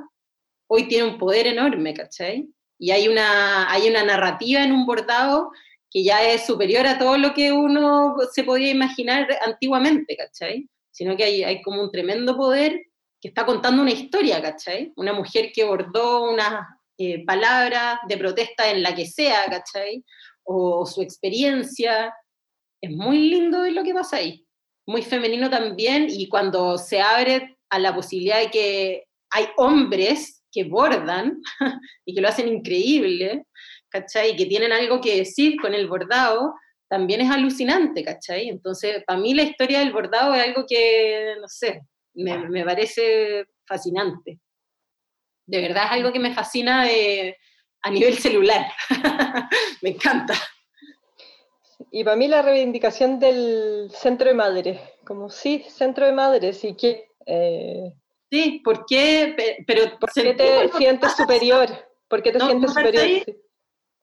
hoy 0.69 0.89
tiene 0.89 1.09
un 1.09 1.19
poder 1.19 1.47
enorme, 1.47 1.95
¿cachai? 1.95 2.49
Y 2.79 2.91
hay 2.91 3.09
una, 3.09 3.71
hay 3.71 3.89
una 3.89 4.05
narrativa 4.05 4.63
en 4.63 4.73
un 4.73 4.87
bordado 4.87 5.51
que 5.91 6.05
ya 6.05 6.23
es 6.29 6.45
superior 6.47 6.87
a 6.87 6.99
todo 6.99 7.17
lo 7.17 7.33
que 7.33 7.53
uno 7.53 8.17
se 8.33 8.45
podía 8.45 8.71
imaginar 8.71 9.29
antiguamente, 9.45 10.17
¿cachai? 10.17 10.69
Sino 10.91 11.17
que 11.17 11.25
hay, 11.25 11.43
hay 11.43 11.63
como 11.63 11.83
un 11.83 11.91
tremendo 11.91 12.37
poder 12.37 12.87
que 13.21 13.29
está 13.29 13.47
contando 13.47 13.83
una 13.83 13.93
historia, 13.93 14.43
¿cachai? 14.43 14.93
Una 14.97 15.13
mujer 15.13 15.51
que 15.55 15.65
bordó 15.65 16.31
unas 16.31 16.67
eh, 16.99 17.25
palabras 17.25 17.99
de 18.09 18.17
protesta 18.17 18.71
en 18.71 18.83
la 18.83 18.95
que 18.95 19.07
sea, 19.07 19.45
¿cachai? 19.51 20.05
O, 20.45 20.87
su 20.87 21.03
experiencia. 21.03 22.15
Es 22.81 22.91
muy 22.91 23.31
lindo 23.31 23.65
lo 23.71 23.83
que 23.83 23.95
pasa 23.95 24.17
ahí. 24.17 24.47
Muy 24.87 25.03
femenino 25.03 25.51
también, 25.51 26.07
y 26.09 26.29
cuando 26.29 26.79
se 26.79 27.01
abre 27.01 27.59
a 27.71 27.79
la 27.79 27.95
posibilidad 27.95 28.39
de 28.39 28.51
que 28.51 29.05
hay 29.31 29.49
hombres 29.57 30.36
que 30.57 30.65
bordan 30.65 31.39
y 32.07 32.15
que 32.15 32.21
lo 32.23 32.29
hacen 32.29 32.49
increíble, 32.49 33.45
¿cachai? 33.91 34.31
Y 34.31 34.37
que 34.37 34.47
tienen 34.47 34.73
algo 34.73 35.03
que 35.03 35.19
decir 35.19 35.61
con 35.61 35.75
el 35.75 35.87
bordado, 35.87 36.55
también 36.89 37.21
es 37.21 37.31
alucinante, 37.31 38.03
¿cachai? 38.03 38.49
Entonces, 38.49 39.05
para 39.07 39.21
mí 39.21 39.35
la 39.35 39.43
historia 39.43 39.81
del 39.81 39.93
bordado 39.93 40.35
es 40.35 40.43
algo 40.43 40.65
que, 40.67 41.35
no 41.39 41.47
sé, 41.47 41.83
me, 42.15 42.65
parece 42.65 43.45
fascinante. 43.67 44.39
De 45.47 45.61
verdad 45.61 45.85
es 45.87 45.93
algo 45.93 46.11
que 46.11 46.21
me 46.21 46.35
fascina 46.35 46.87
a 47.83 47.91
nivel 47.91 48.17
celular. 48.17 48.67
me 49.83 49.91
encanta. 49.91 50.35
Y 51.91 52.03
para 52.03 52.17
mí 52.17 52.29
la 52.29 52.41
reivindicación 52.41 53.21
del 53.21 53.91
centro 53.93 54.29
de 54.29 54.35
madres, 54.35 54.81
como 55.05 55.29
sí, 55.29 55.67
centro 55.69 56.07
de 56.07 56.13
madres, 56.13 56.65
y 56.65 56.75
que... 56.75 57.11
Eh, 57.27 57.93
sí, 58.31 58.61
¿por 58.65 58.85
qué? 58.87 59.65
Pero, 59.67 59.99
¿Por 59.99 60.11
qué 60.13 60.35
te 60.35 60.69
sientes 60.77 61.17
superior? 61.17 61.69
¿Por 62.09 62.23
qué 62.23 62.33
te 62.33 62.41
sientes 62.41 62.73
superior? 62.73 63.25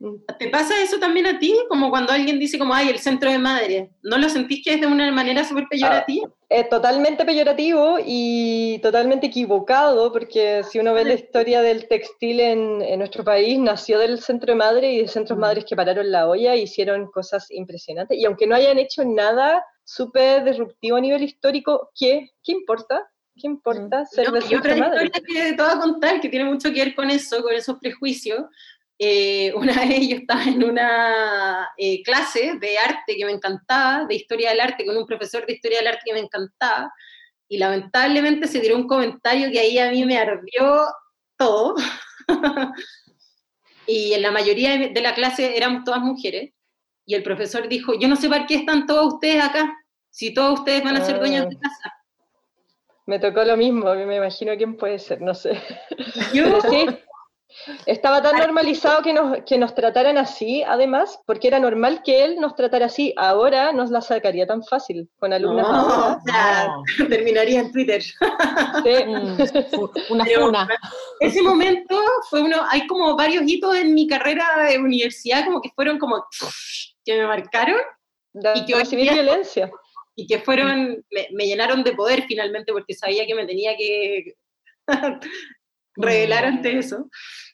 Mm. 0.04 0.16
¿Te 0.38 0.50
pasa 0.50 0.82
eso 0.84 1.00
también 1.00 1.28
a 1.28 1.40
ti? 1.40 1.56
Como 1.70 1.90
cuando 1.90 2.12
alguien 2.12 2.38
dice 2.38 2.60
como, 2.60 2.74
ay, 2.74 2.90
el 2.90 3.00
centro 3.00 3.32
de 3.32 3.38
madre. 3.38 3.92
¿No 4.02 4.18
lo 4.18 4.28
sentís 4.28 4.62
que 4.62 4.74
es 4.74 4.82
de 4.82 4.88
una 4.88 5.10
manera 5.14 5.46
súper 5.46 5.66
peyorativa? 5.70 6.28
Ah, 6.28 6.46
es 6.50 6.68
totalmente 6.68 7.24
peyorativo 7.24 7.98
y 8.06 8.80
totalmente 8.80 9.28
equivocado, 9.28 10.12
porque 10.12 10.64
si 10.70 10.80
uno 10.80 10.94
ve 10.94 11.06
la 11.06 11.14
historia 11.14 11.62
del 11.62 11.88
textil 11.88 12.42
en, 12.42 12.82
en 12.82 13.00
nuestro 13.00 13.24
país, 13.24 13.58
nació 13.58 13.98
del 13.98 14.20
centro 14.20 14.52
de 14.52 14.58
madre 14.58 14.92
y 14.92 15.02
de 15.02 15.08
centros 15.08 15.38
mm. 15.38 15.42
madres 15.42 15.66
que 15.66 15.76
pararon 15.78 16.12
la 16.12 16.28
olla 16.28 16.54
e 16.54 16.64
hicieron 16.64 17.10
cosas 17.10 17.50
impresionantes. 17.50 18.18
Y 18.18 18.26
aunque 18.26 18.46
no 18.46 18.56
hayan 18.56 18.80
hecho 18.80 19.06
nada 19.06 19.64
súper 19.86 20.44
disruptivo 20.44 20.98
a 20.98 21.02
nivel 21.02 21.24
histórico, 21.24 21.92
¿qué, 21.98 22.30
¿qué 22.44 22.52
importa? 22.52 23.10
¿Qué 23.36 23.48
importa 23.48 24.06
ser 24.06 24.32
de 24.32 24.42
centro 24.42 24.74
de 24.74 24.80
madre? 24.80 25.10
que 25.10 25.22
te 25.22 25.56
voy 25.56 25.72
a 25.72 25.80
contar 25.80 26.22
que 26.22 26.30
tiene 26.30 26.46
mucho 26.46 26.72
que 26.72 26.84
ver 26.84 26.96
con 26.96 27.10
eso, 27.10 27.42
con 27.42 27.54
esos 27.54 27.78
prejuicios, 27.80 28.46
eh, 29.00 29.52
una 29.56 29.74
vez 29.86 30.08
yo 30.08 30.16
estaba 30.18 30.44
en 30.44 30.64
una 30.64 31.70
eh, 31.78 32.02
clase 32.04 32.54
de 32.60 32.78
arte 32.78 33.16
que 33.18 33.26
me 33.26 33.32
encantaba, 33.32 34.06
de 34.06 34.16
historia 34.16 34.52
del 34.52 34.62
arte, 34.62 34.86
con 34.86 34.98
un 34.98 35.06
profesor 35.06 35.46
de 35.46 35.54
historia 35.54 35.80
del 35.80 35.88
arte 35.88 36.02
que 36.06 36.14
me 36.14 36.20
encantaba, 36.20 36.92
y 37.48 37.58
lamentablemente 37.58 38.48
se 38.48 38.60
tiró 38.60 38.78
un 38.78 38.88
comentario 38.88 39.52
que 39.52 39.60
ahí 39.60 39.78
a 39.78 39.92
mí 39.92 40.06
me 40.06 40.18
ardió 40.18 40.86
todo. 41.38 41.76
y 43.88 44.14
en 44.14 44.22
la 44.22 44.32
mayoría 44.32 44.90
de 44.90 45.02
la 45.02 45.14
clase 45.14 45.58
éramos 45.58 45.84
todas 45.84 46.02
mujeres, 46.02 46.52
y 47.06 47.16
el 47.16 47.24
profesor 47.24 47.68
dijo, 47.68 48.00
yo 48.00 48.08
no 48.08 48.16
sé 48.16 48.30
para 48.30 48.46
qué 48.46 48.56
están 48.56 48.86
todos 48.86 49.16
ustedes 49.16 49.44
acá, 49.44 49.76
si 50.10 50.34
todos 50.34 50.60
ustedes 50.60 50.84
van 50.84 50.96
a 50.96 51.06
ser 51.06 51.20
dueños 51.20 51.50
de 51.50 51.56
ah. 51.56 51.60
casa. 51.62 52.03
Me 53.06 53.20
tocó 53.20 53.44
lo 53.44 53.58
mismo, 53.58 53.94
me 53.94 54.16
imagino 54.16 54.56
quién 54.56 54.78
puede 54.78 55.00
ser, 55.00 55.22
no 55.22 55.34
sé. 55.34 55.62
Yo, 56.34 56.62
sí, 56.62 56.86
estaba 57.86 58.22
tan 58.22 58.38
normalizado 58.38 59.02
que 59.04 59.14
nos, 59.14 59.40
que 59.46 59.58
nos 59.58 59.76
trataran 59.76 60.18
así, 60.18 60.64
además, 60.64 61.20
porque 61.26 61.48
era 61.48 61.60
normal 61.60 62.02
que 62.04 62.24
él 62.26 62.38
nos 62.40 62.56
tratara 62.56 62.88
así. 62.88 63.14
Ahora 63.16 63.72
nos 63.72 63.92
la 63.92 64.02
sacaría 64.02 64.48
tan 64.48 64.64
fácil 64.64 65.10
con 65.20 65.34
alumnas. 65.34 65.68
No, 65.68 66.84
terminaría 67.10 67.60
en 67.62 67.72
Twitter. 67.72 68.02
Sí. 68.02 68.14
Mm, 69.14 70.14
una 70.14 70.26
funa. 70.26 70.68
Ese 71.20 71.42
momento 71.42 72.00
fue 72.30 72.42
uno, 72.42 72.58
hay 72.70 72.88
como 72.88 73.16
varios 73.16 73.44
hitos 73.46 73.76
en 73.76 73.94
mi 73.94 74.08
carrera 74.08 74.46
de 74.68 74.78
universidad, 74.78 75.46
como 75.46 75.62
que 75.62 75.70
fueron 75.76 76.00
como 76.00 76.26
que 77.06 77.18
me 77.18 77.28
marcaron. 77.28 77.80
y 78.56 78.66
que 78.66 78.76
recibí 78.76 79.10
violencia. 79.10 79.72
Y 80.16 80.28
que 80.28 80.40
fueron, 80.40 81.04
me, 81.32 81.46
llenaron 81.46 81.84
de 81.84 81.94
poder 81.94 82.26
finalmente 82.28 82.72
porque 82.72 82.94
sabía 82.94 83.26
que 83.26 83.36
me 83.36 83.46
tenía 83.46 83.76
que 83.76 84.36
revelar 85.96 86.46
ante 86.46 86.78
eso. 86.78 87.10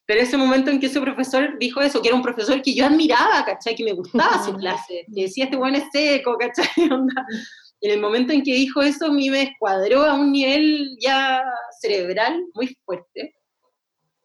Pero 0.06 0.22
ese 0.22 0.38
momento 0.38 0.72
en 0.72 0.80
que 0.80 0.88
ese 0.88 1.00
profesor 1.00 1.58
dijo 1.60 1.82
eso, 1.82 2.02
que 2.02 2.08
era 2.08 2.18
un 2.18 2.24
profesor 2.24 2.62
que 2.62 2.74
yo 2.74 2.86
admiraba, 2.86 3.46
¿cachai? 3.46 3.76
Que 3.76 3.84
me 3.84 3.94
gustaba 3.94 4.44
su 4.44 4.56
clase, 4.56 5.06
que 5.14 5.22
decía, 5.22 5.46
este 5.46 5.58
buen 5.58 5.76
es 5.76 5.84
seco, 5.92 6.38
¿cachai? 6.38 6.68
Y 7.82 7.88
en 7.88 7.94
el 7.94 8.02
momento 8.02 8.34
en 8.34 8.44
que 8.44 8.54
dijo 8.54 8.82
eso, 8.82 9.06
a 9.06 9.14
mí 9.14 9.30
me 9.30 9.44
escuadró 9.44 10.04
a 10.04 10.14
un 10.16 10.34
nivel 10.34 10.98
ya 11.00 11.42
cerebral 11.80 12.44
muy 12.54 12.78
fuerte. 12.84 13.36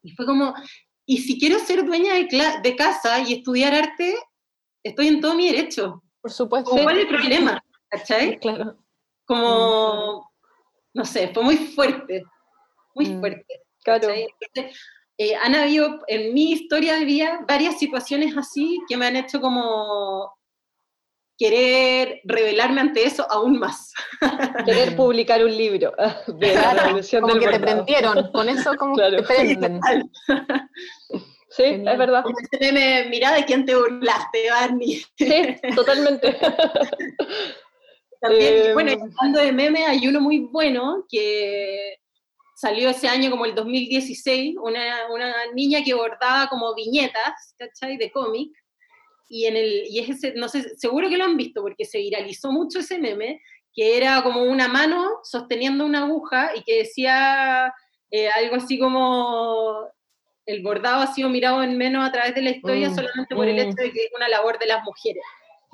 Y 0.03 0.11
fue 0.11 0.27
como, 0.27 0.55
y 1.07 1.19
si 1.19 1.39
quiero 1.39 1.61
ser 1.61 1.85
dueña 1.85 2.15
de, 2.15 2.27
de 2.65 2.77
casa 2.77 3.21
y 3.21 3.35
estudiar 3.35 3.73
arte, 3.73 4.17
estoy 4.83 5.07
en 5.07 5.21
todo 5.21 5.35
mi 5.35 5.47
derecho. 5.47 6.03
Por 6.21 6.33
supuesto. 6.33 6.71
¿Cuál 6.71 6.99
es 6.99 7.03
el 7.05 7.09
problema? 7.09 7.64
¿Cachai? 7.95 8.39
Claro. 8.39 8.77
Como, 9.25 10.31
no 10.95 11.05
sé, 11.05 11.29
fue 11.33 11.43
muy 11.43 11.57
fuerte, 11.57 12.23
muy 12.95 13.07
mm. 13.07 13.21
fuerte. 13.21 13.63
Claro. 13.83 14.09
Eh, 15.17 15.37
han 15.37 15.55
habido 15.55 16.01
en 16.09 16.35
mi 16.35 16.53
historia 16.53 16.95
de 16.95 17.05
vida 17.05 17.45
varias 17.47 17.79
situaciones 17.79 18.37
así 18.37 18.81
que 18.89 18.97
me 18.97 19.07
han 19.07 19.15
hecho 19.15 19.41
como 19.41 20.35
querer 21.39 22.21
revelarme 22.25 22.81
ante 22.81 23.05
eso 23.05 23.27
aún 23.31 23.59
más. 23.59 23.93
Querer 24.67 24.97
publicar 24.97 25.45
un 25.45 25.57
libro 25.57 25.93
de 26.27 26.55
la 26.55 26.75
revolución 26.75 27.23
como 27.23 27.39
que 27.39 27.49
te 27.49 27.61
prendieron, 27.61 28.33
con 28.33 28.49
eso 28.49 28.75
como 28.77 28.97
te 28.97 29.23
prenden. 29.23 29.81
Sí, 31.49 31.63
es 31.63 31.99
verdad. 31.99 32.25
mira 33.09 33.33
de 33.33 33.45
quién 33.45 33.65
te 33.65 33.77
burlaste, 33.77 34.51
Barney. 34.51 35.05
Sí, 35.17 35.57
totalmente. 35.77 36.37
También, 38.29 38.75
bueno, 38.75 38.91
em. 38.91 39.01
hablando 39.03 39.41
de 39.41 39.53
memes, 39.53 39.87
hay 39.87 40.07
uno 40.09 40.21
muy 40.21 40.41
bueno 40.41 41.05
que 41.09 41.97
salió 42.57 42.89
ese 42.89 43.09
año 43.09 43.31
como 43.31 43.45
el 43.45 43.55
2016, 43.55 44.57
una, 44.63 45.09
una 45.13 45.35
niña 45.55 45.83
que 45.85 45.95
bordaba 45.95 46.49
como 46.49 46.75
viñetas, 46.75 47.55
¿cachai? 47.59 47.97
De 47.97 48.11
cómic, 48.11 48.51
y, 49.29 49.47
en 49.47 49.57
el, 49.57 49.85
y 49.89 49.99
es 49.99 50.11
ese, 50.11 50.35
no 50.35 50.49
sé, 50.49 50.77
seguro 50.77 51.09
que 51.09 51.17
lo 51.17 51.25
han 51.25 51.37
visto 51.37 51.63
porque 51.63 51.85
se 51.85 51.99
viralizó 51.99 52.53
mucho 52.53 52.79
ese 52.79 52.99
meme, 52.99 53.41
que 53.75 53.97
era 53.97 54.23
como 54.23 54.43
una 54.43 54.69
mano 54.69 55.19
sosteniendo 55.23 55.85
una 55.85 56.05
aguja 56.05 56.53
y 56.55 56.63
que 56.63 56.79
decía 56.79 57.75
eh, 58.11 58.29
algo 58.29 58.57
así 58.57 58.79
como 58.79 59.89
el 60.47 60.63
bordado 60.63 61.03
ha 61.03 61.13
sido 61.13 61.29
mirado 61.29 61.63
en 61.63 61.77
menos 61.77 62.07
a 62.07 62.13
través 62.13 62.35
de 62.35 62.43
la 62.43 62.51
historia 62.51 62.91
mm, 62.91 62.95
solamente 62.95 63.35
por 63.35 63.49
el 63.49 63.57
mm. 63.57 63.59
hecho 63.59 63.83
de 63.83 63.93
que 63.93 64.05
es 64.05 64.11
una 64.15 64.29
labor 64.29 64.59
de 64.59 64.67
las 64.67 64.85
mujeres. 64.85 65.25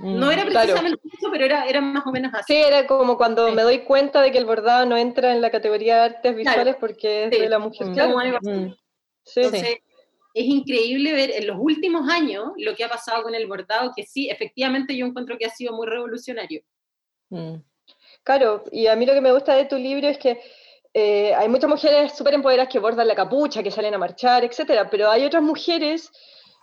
No 0.03 0.29
mm, 0.29 0.31
era 0.31 0.45
precisamente 0.47 1.09
eso, 1.13 1.29
pero 1.31 1.45
era, 1.45 1.67
era, 1.67 1.81
más 1.83 2.07
o 2.07 2.11
menos 2.11 2.33
así. 2.33 2.55
Sí, 2.55 2.59
era 2.59 2.87
como 2.87 3.19
cuando 3.19 3.53
me 3.53 3.63
doy 3.63 3.81
cuenta 3.81 4.23
de 4.23 4.33
que 4.33 4.39
el 4.39 4.47
bordado 4.47 4.87
no 4.87 4.97
entra 4.97 5.33
en 5.33 5.43
la 5.43 5.51
categoría 5.51 5.97
de 5.97 6.01
artes 6.01 6.37
visuales 6.37 6.77
porque 6.81 7.25
es 7.25 7.31
de 7.31 7.49
la 7.49 7.59
mujer. 7.59 7.89
Mm. 7.89 8.73
Entonces, 9.37 9.79
es 10.33 10.45
increíble 10.45 11.13
ver 11.13 11.31
en 11.33 11.47
los 11.47 11.59
últimos 11.61 12.09
años 12.09 12.53
lo 12.57 12.75
que 12.75 12.85
ha 12.85 12.89
pasado 12.89 13.23
con 13.23 13.35
el 13.35 13.47
bordado, 13.47 13.93
que 13.95 14.07
sí, 14.07 14.31
efectivamente 14.31 14.97
yo 14.97 15.05
encuentro 15.05 15.37
que 15.37 15.45
ha 15.45 15.51
sido 15.51 15.75
muy 15.75 15.87
revolucionario. 15.87 16.63
Mm. 17.29 17.57
Claro, 18.23 18.65
y 18.73 18.87
a 18.87 18.97
mí 18.97 19.05
lo 19.05 19.13
que 19.13 19.21
me 19.21 19.33
gusta 19.33 19.55
de 19.55 19.67
tu 19.67 19.77
libro 19.77 20.09
es 20.09 20.17
que 20.17 20.41
eh, 20.95 21.35
hay 21.35 21.49
muchas 21.51 21.69
mujeres 21.69 22.17
súper 22.17 22.35
empoderadas 22.35 22.73
que 22.73 22.79
bordan 22.79 23.07
la 23.07 23.15
capucha, 23.15 23.63
que 23.63 23.71
salen 23.71 23.95
a 23.95 23.99
marchar, 23.99 24.45
etcétera, 24.45 24.89
pero 24.89 25.11
hay 25.11 25.27
otras 25.27 25.43
mujeres 25.43 26.11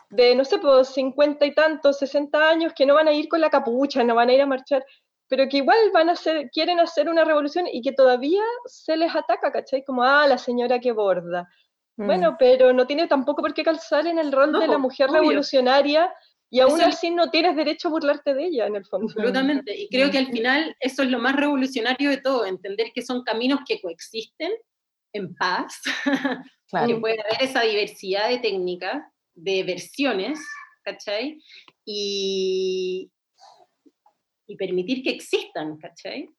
de, 0.10 0.36
no 0.36 0.45
sé, 0.45 0.58
pues 0.60 0.89
50 0.89 1.45
y 1.45 1.53
tantos, 1.53 1.99
60 1.99 2.49
años, 2.49 2.74
que 2.76 2.86
no 2.86 2.95
van 2.95 3.08
a 3.08 3.14
ir 3.14 3.28
con 3.28 3.41
la 3.41 3.49
capucha, 3.49 4.03
no 4.03 4.16
van 4.16 4.30
a 4.30 4.34
ir 4.34 4.41
a 4.41 4.45
marchar, 4.45 4.86
pero 5.28 5.47
que 5.49 5.58
igual 5.58 5.78
van 5.93 6.10
a 6.10 6.14
hacer, 6.14 6.49
quieren 6.51 6.80
hacer 6.80 7.10
una 7.10 7.26
revolución 7.26 7.66
y 7.72 7.82
que 7.82 7.91
todavía 7.91 8.43
se 8.66 8.95
les 8.95 9.14
ataca, 9.14 9.51
¿cachai? 9.51 9.84
Como, 9.84 10.03
ah, 10.03 10.26
la 10.28 10.38
señora 10.38 10.80
que 10.80 10.91
borda. 10.91 11.49
Mm. 11.97 12.05
Bueno, 12.05 12.36
pero 12.39 12.74
no 12.74 12.88
tiene 12.88 13.08
tampoco 13.08 13.41
por 13.41 13.53
qué 13.53 13.64
calzar 13.64 14.08
en 14.08 14.20
el 14.20 14.32
rol 14.32 14.53
de 14.53 14.68
la 14.68 14.78
mujer 14.78 15.10
revolucionaria 15.10 16.14
y 16.49 16.62
aún 16.62 16.80
así 16.82 17.10
no 17.10 17.30
tienes 17.30 17.55
derecho 17.55 17.89
a 17.89 17.91
burlarte 17.91 18.34
de 18.34 18.45
ella, 18.45 18.68
en 18.68 18.78
el 18.78 18.86
fondo. 18.86 19.08
Absolutamente. 19.08 19.76
Y 19.76 19.89
creo 19.89 20.10
que 20.10 20.20
al 20.20 20.28
final 20.28 20.76
eso 20.80 21.03
es 21.03 21.10
lo 21.10 21.20
más 21.20 21.36
revolucionario 21.36 22.10
de 22.10 22.18
todo, 22.18 22.45
entender 22.45 22.91
que 22.93 23.01
son 23.01 23.24
caminos 23.24 23.60
que 23.68 23.82
coexisten 23.82 24.51
en 25.14 25.36
paz, 25.36 25.82
que 26.88 26.95
puede 26.95 27.22
haber 27.22 27.41
esa 27.41 27.64
diversidad 27.64 28.30
de 28.30 28.39
técnicas, 28.39 29.03
de 29.38 29.64
versiones, 29.64 30.40
¿cachai? 30.84 31.40
Y, 31.86 33.12
y 34.48 34.56
permitir 34.58 35.04
que 35.04 35.12
existan, 35.12 35.78
¿cachai? 35.78 36.30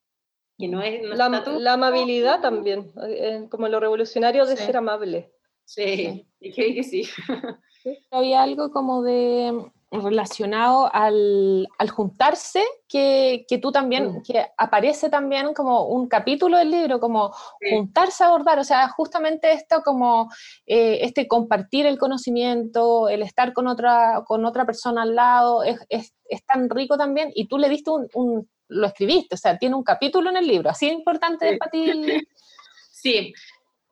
Que 0.59 0.67
no 0.67 0.83
es, 0.83 1.01
la, 1.17 1.73
amabilidad 1.73 2.41
también, 2.41 2.93
eh, 3.07 3.47
como 3.49 3.69
lo 3.69 3.79
revolucionario 3.79 4.45
de 4.45 4.57
ser 4.57 4.77
amable. 4.77 5.31
Sí, 5.65 6.27
sí. 6.41 6.53
que 6.53 6.83
sí. 6.83 7.09
Había 8.11 8.43
algo 8.43 8.71
como 8.73 9.03
de 9.03 9.71
relacionado 9.91 10.91
al, 10.93 11.66
juntarse, 11.91 12.62
que, 12.86 13.47
tú 13.61 13.72
también, 13.72 14.18
mm. 14.18 14.22
que 14.22 14.47
aparece 14.57 15.09
también 15.09 15.55
como 15.55 15.86
un 15.86 16.09
capítulo 16.09 16.59
del 16.59 16.70
libro, 16.70 17.01
como 17.01 17.32
juntarse 17.70 18.24
a 18.24 18.28
abordar, 18.28 18.59
o 18.59 18.64
sea, 18.64 18.89
justamente 18.89 19.53
esto 19.53 19.82
como 19.82 20.30
eh, 20.66 20.99
este 21.03 21.26
compartir 21.26 21.86
el 21.86 21.99
conocimiento, 21.99 23.09
el 23.09 23.22
estar 23.22 23.53
con 23.53 23.66
otra, 23.66 24.24
con 24.26 24.45
otra 24.45 24.66
persona 24.66 25.03
al 25.03 25.14
lado, 25.14 25.62
es, 25.62 26.12
tan 26.47 26.68
rico 26.68 26.97
también, 26.97 27.30
y 27.34 27.49
tú 27.49 27.59
le 27.59 27.68
diste 27.68 27.91
un, 27.91 28.49
lo 28.68 28.86
escribiste, 28.86 29.34
o 29.34 29.39
sea, 29.39 29.59
tiene 29.59 29.74
un 29.74 29.84
capítulo 29.84 30.28
en 30.28 30.36
el 30.36 30.47
libro, 30.47 30.70
así 30.70 30.89
importante 30.89 31.57
para 31.57 31.70
ti. 31.70 31.82
Sí, 33.01 33.32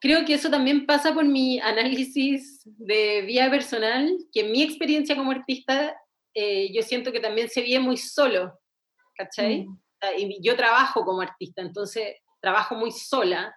creo 0.00 0.24
que 0.24 0.34
eso 0.34 0.50
también 0.50 0.86
pasa 0.86 1.14
por 1.14 1.24
mi 1.24 1.60
análisis 1.60 2.62
de 2.64 3.22
vida 3.22 3.50
personal, 3.50 4.16
que 4.32 4.40
en 4.40 4.52
mi 4.52 4.62
experiencia 4.62 5.16
como 5.16 5.30
artista, 5.30 5.96
eh, 6.34 6.70
yo 6.72 6.82
siento 6.82 7.12
que 7.12 7.20
también 7.20 7.48
se 7.48 7.62
vive 7.62 7.80
muy 7.80 7.96
solo, 7.96 8.58
¿cachai? 9.14 9.66
Mm. 9.66 9.78
Y 10.18 10.42
yo 10.42 10.56
trabajo 10.56 11.04
como 11.04 11.22
artista, 11.22 11.62
entonces 11.62 12.16
trabajo 12.40 12.74
muy 12.74 12.92
sola. 12.92 13.56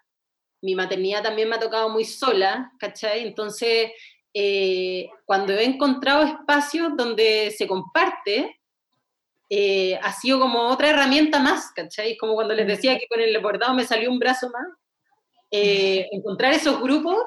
Mi 0.61 0.75
maternidad 0.75 1.23
también 1.23 1.49
me 1.49 1.55
ha 1.55 1.59
tocado 1.59 1.89
muy 1.89 2.05
sola, 2.05 2.71
¿cachai? 2.79 3.27
Entonces, 3.27 3.91
eh, 4.33 5.09
cuando 5.25 5.53
he 5.53 5.63
encontrado 5.65 6.23
espacios 6.23 6.95
donde 6.95 7.53
se 7.55 7.67
comparte, 7.67 8.59
eh, 9.49 9.99
ha 10.01 10.11
sido 10.13 10.39
como 10.39 10.67
otra 10.69 10.89
herramienta 10.89 11.39
más, 11.39 11.71
¿cachai? 11.71 12.17
Como 12.17 12.35
cuando 12.35 12.53
les 12.53 12.65
mm. 12.65 12.69
decía 12.69 12.97
que 12.97 13.07
con 13.07 13.19
el 13.19 13.37
bordado 13.39 13.73
me 13.73 13.85
salió 13.85 14.09
un 14.09 14.19
brazo 14.19 14.49
más, 14.49 14.67
eh, 15.51 16.07
encontrar 16.11 16.53
esos 16.53 16.81
grupos 16.81 17.17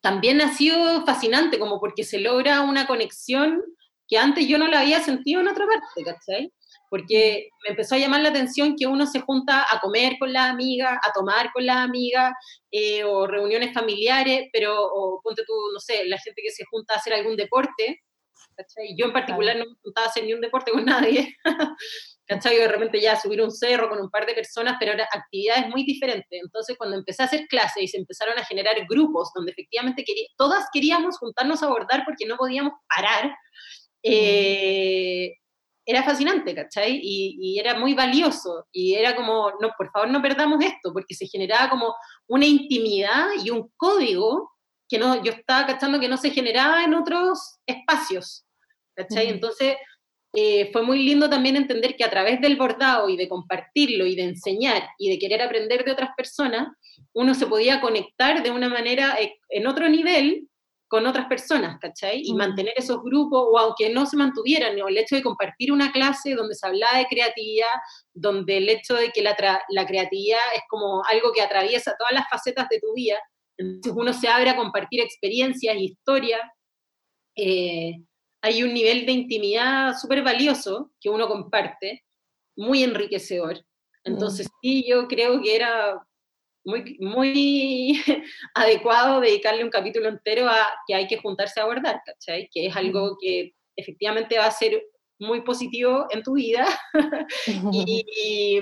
también 0.00 0.40
ha 0.42 0.52
sido 0.52 1.04
fascinante, 1.06 1.58
como 1.58 1.80
porque 1.80 2.04
se 2.04 2.20
logra 2.20 2.60
una 2.60 2.86
conexión 2.86 3.62
que 4.06 4.18
antes 4.18 4.46
yo 4.46 4.58
no 4.58 4.68
la 4.68 4.80
había 4.80 5.00
sentido 5.00 5.40
en 5.40 5.48
otra 5.48 5.66
parte, 5.66 6.04
¿cachai? 6.04 6.52
Porque 6.90 7.48
me 7.64 7.70
empezó 7.70 7.94
a 7.94 7.98
llamar 7.98 8.20
la 8.20 8.28
atención 8.28 8.76
que 8.76 8.86
uno 8.86 9.06
se 9.06 9.20
junta 9.20 9.62
a 9.62 9.80
comer 9.80 10.16
con 10.18 10.30
la 10.30 10.50
amiga, 10.50 11.00
a 11.02 11.12
tomar 11.12 11.50
con 11.52 11.64
la 11.64 11.82
amiga, 11.82 12.34
eh, 12.70 13.02
o 13.02 13.26
reuniones 13.26 13.72
familiares, 13.72 14.48
pero, 14.52 14.74
o 14.78 15.20
ponte 15.22 15.42
tú, 15.46 15.54
no 15.72 15.80
sé, 15.80 16.04
la 16.04 16.18
gente 16.18 16.42
que 16.42 16.50
se 16.50 16.66
junta 16.66 16.94
a 16.94 16.98
hacer 16.98 17.14
algún 17.14 17.36
deporte, 17.36 18.02
¿cachai? 18.56 18.94
Yo 18.98 19.06
en 19.06 19.12
particular 19.12 19.56
no 19.56 19.64
me 19.64 19.76
juntaba 19.82 20.06
a 20.06 20.10
hacer 20.10 20.24
ni 20.24 20.34
un 20.34 20.42
deporte 20.42 20.70
con 20.70 20.84
nadie, 20.84 21.34
¿cachai? 22.26 22.56
De 22.56 22.68
repente 22.68 23.00
ya 23.00 23.18
subir 23.18 23.42
un 23.42 23.50
cerro 23.50 23.88
con 23.88 24.00
un 24.00 24.10
par 24.10 24.26
de 24.26 24.34
personas, 24.34 24.76
pero 24.78 24.92
era 24.92 25.08
actividades 25.12 25.68
muy 25.68 25.84
diferentes. 25.84 26.40
Entonces, 26.42 26.76
cuando 26.76 26.96
empecé 26.96 27.22
a 27.22 27.26
hacer 27.26 27.46
clases 27.48 27.82
y 27.82 27.88
se 27.88 27.98
empezaron 27.98 28.38
a 28.38 28.44
generar 28.44 28.76
grupos 28.88 29.30
donde 29.34 29.52
efectivamente 29.52 30.04
todas 30.36 30.66
queríamos 30.72 31.18
juntarnos 31.18 31.62
a 31.62 31.66
abordar 31.66 32.04
porque 32.04 32.26
no 32.26 32.36
podíamos 32.36 32.72
parar, 32.94 33.34
eh, 34.02 35.32
era 35.86 36.02
fascinante, 36.02 36.54
¿cachai? 36.54 36.98
Y, 37.02 37.36
y, 37.40 37.58
era 37.58 37.78
muy 37.78 37.94
valioso. 37.94 38.66
Y 38.72 38.94
era 38.94 39.14
como, 39.14 39.52
no, 39.60 39.72
por 39.76 39.90
favor, 39.90 40.08
no 40.08 40.22
perdamos 40.22 40.64
esto, 40.64 40.92
porque 40.92 41.14
se 41.14 41.26
generaba 41.26 41.68
como 41.68 41.94
una 42.26 42.46
intimidad 42.46 43.28
y 43.44 43.50
un 43.50 43.70
código 43.76 44.50
que 44.88 44.98
no, 44.98 45.22
yo 45.22 45.32
estaba 45.32 45.66
cachando 45.66 46.00
que 46.00 46.08
no 46.08 46.16
se 46.16 46.30
generaba 46.30 46.84
en 46.84 46.94
otros 46.94 47.58
espacios, 47.66 48.46
¿cachai? 48.94 49.28
Entonces 49.28 49.76
eh, 50.36 50.70
fue 50.72 50.82
muy 50.82 51.04
lindo 51.04 51.30
también 51.30 51.56
entender 51.56 51.94
que 51.96 52.04
a 52.04 52.10
través 52.10 52.40
del 52.40 52.56
bordado 52.56 53.08
y 53.08 53.16
de 53.16 53.28
compartirlo 53.28 54.04
y 54.04 54.16
de 54.16 54.24
enseñar 54.24 54.82
y 54.98 55.08
de 55.10 55.18
querer 55.18 55.40
aprender 55.42 55.84
de 55.84 55.92
otras 55.92 56.10
personas, 56.16 56.68
uno 57.12 57.34
se 57.34 57.46
podía 57.46 57.80
conectar 57.80 58.42
de 58.42 58.50
una 58.50 58.68
manera 58.68 59.16
eh, 59.20 59.38
en 59.48 59.66
otro 59.68 59.88
nivel 59.88 60.48
con 60.88 61.06
otras 61.06 61.26
personas, 61.26 61.78
¿cachai? 61.80 62.22
Y 62.24 62.34
mantener 62.34 62.74
esos 62.76 63.02
grupos, 63.02 63.46
o 63.50 63.58
aunque 63.58 63.90
no 63.90 64.06
se 64.06 64.16
mantuvieran, 64.16 64.80
o 64.80 64.88
el 64.88 64.98
hecho 64.98 65.16
de 65.16 65.22
compartir 65.22 65.72
una 65.72 65.92
clase 65.92 66.34
donde 66.34 66.54
se 66.54 66.66
hablaba 66.66 66.98
de 66.98 67.06
creatividad, 67.06 67.72
donde 68.12 68.58
el 68.58 68.68
hecho 68.68 68.94
de 68.94 69.10
que 69.10 69.22
la, 69.22 69.36
la 69.70 69.86
creatividad 69.86 70.40
es 70.54 70.62
como 70.68 71.02
algo 71.10 71.32
que 71.32 71.42
atraviesa 71.42 71.96
todas 71.98 72.12
las 72.12 72.28
facetas 72.28 72.68
de 72.68 72.80
tu 72.80 72.92
vida, 72.94 73.18
entonces 73.56 73.92
uno 73.96 74.12
se 74.12 74.28
abre 74.28 74.50
a 74.50 74.56
compartir 74.56 75.00
experiencias 75.00 75.76
historias. 75.76 76.40
Eh, 77.36 77.94
hay 78.44 78.62
un 78.62 78.74
nivel 78.74 79.06
de 79.06 79.12
intimidad 79.12 79.96
súper 79.96 80.22
valioso 80.22 80.92
que 81.00 81.08
uno 81.08 81.26
comparte, 81.28 82.04
muy 82.56 82.82
enriquecedor. 82.82 83.64
Entonces, 84.04 84.48
sí, 84.60 84.84
yo 84.86 85.08
creo 85.08 85.40
que 85.40 85.56
era 85.56 86.06
muy, 86.62 86.98
muy 87.00 87.98
adecuado 88.54 89.22
dedicarle 89.22 89.64
un 89.64 89.70
capítulo 89.70 90.10
entero 90.10 90.46
a 90.46 90.58
que 90.86 90.94
hay 90.94 91.06
que 91.06 91.16
juntarse 91.16 91.58
a 91.58 91.62
abordar, 91.62 92.02
¿cachai? 92.04 92.50
Que 92.52 92.66
es 92.66 92.76
algo 92.76 93.16
que 93.18 93.54
efectivamente 93.76 94.36
va 94.36 94.44
a 94.44 94.50
ser 94.50 94.78
muy 95.18 95.40
positivo 95.40 96.06
en 96.10 96.22
tu 96.22 96.34
vida 96.34 96.66
y, 97.72 98.04
y, 98.14 98.60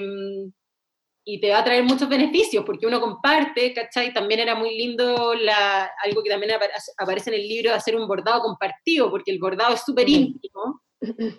te 1.25 1.51
va 1.51 1.59
a 1.59 1.64
traer 1.64 1.85
muchos 1.85 2.09
beneficios 2.09 2.64
porque 2.64 2.87
uno 2.87 3.01
comparte, 3.01 3.73
¿cachai? 3.73 4.12
También 4.12 4.41
era 4.41 4.55
muy 4.55 4.77
lindo 4.77 5.35
la, 5.35 5.91
algo 6.05 6.23
que 6.23 6.31
también 6.31 6.53
aparece 6.99 7.31
en 7.31 7.41
el 7.41 7.49
libro, 7.49 7.75
hacer 7.75 7.97
un 7.97 8.09
bordado 8.09 8.41
compartido, 8.43 9.11
porque 9.11 9.31
el 9.31 9.39
bordado 9.39 9.75
es 9.75 9.83
súper 9.85 10.09
íntimo 10.09 10.83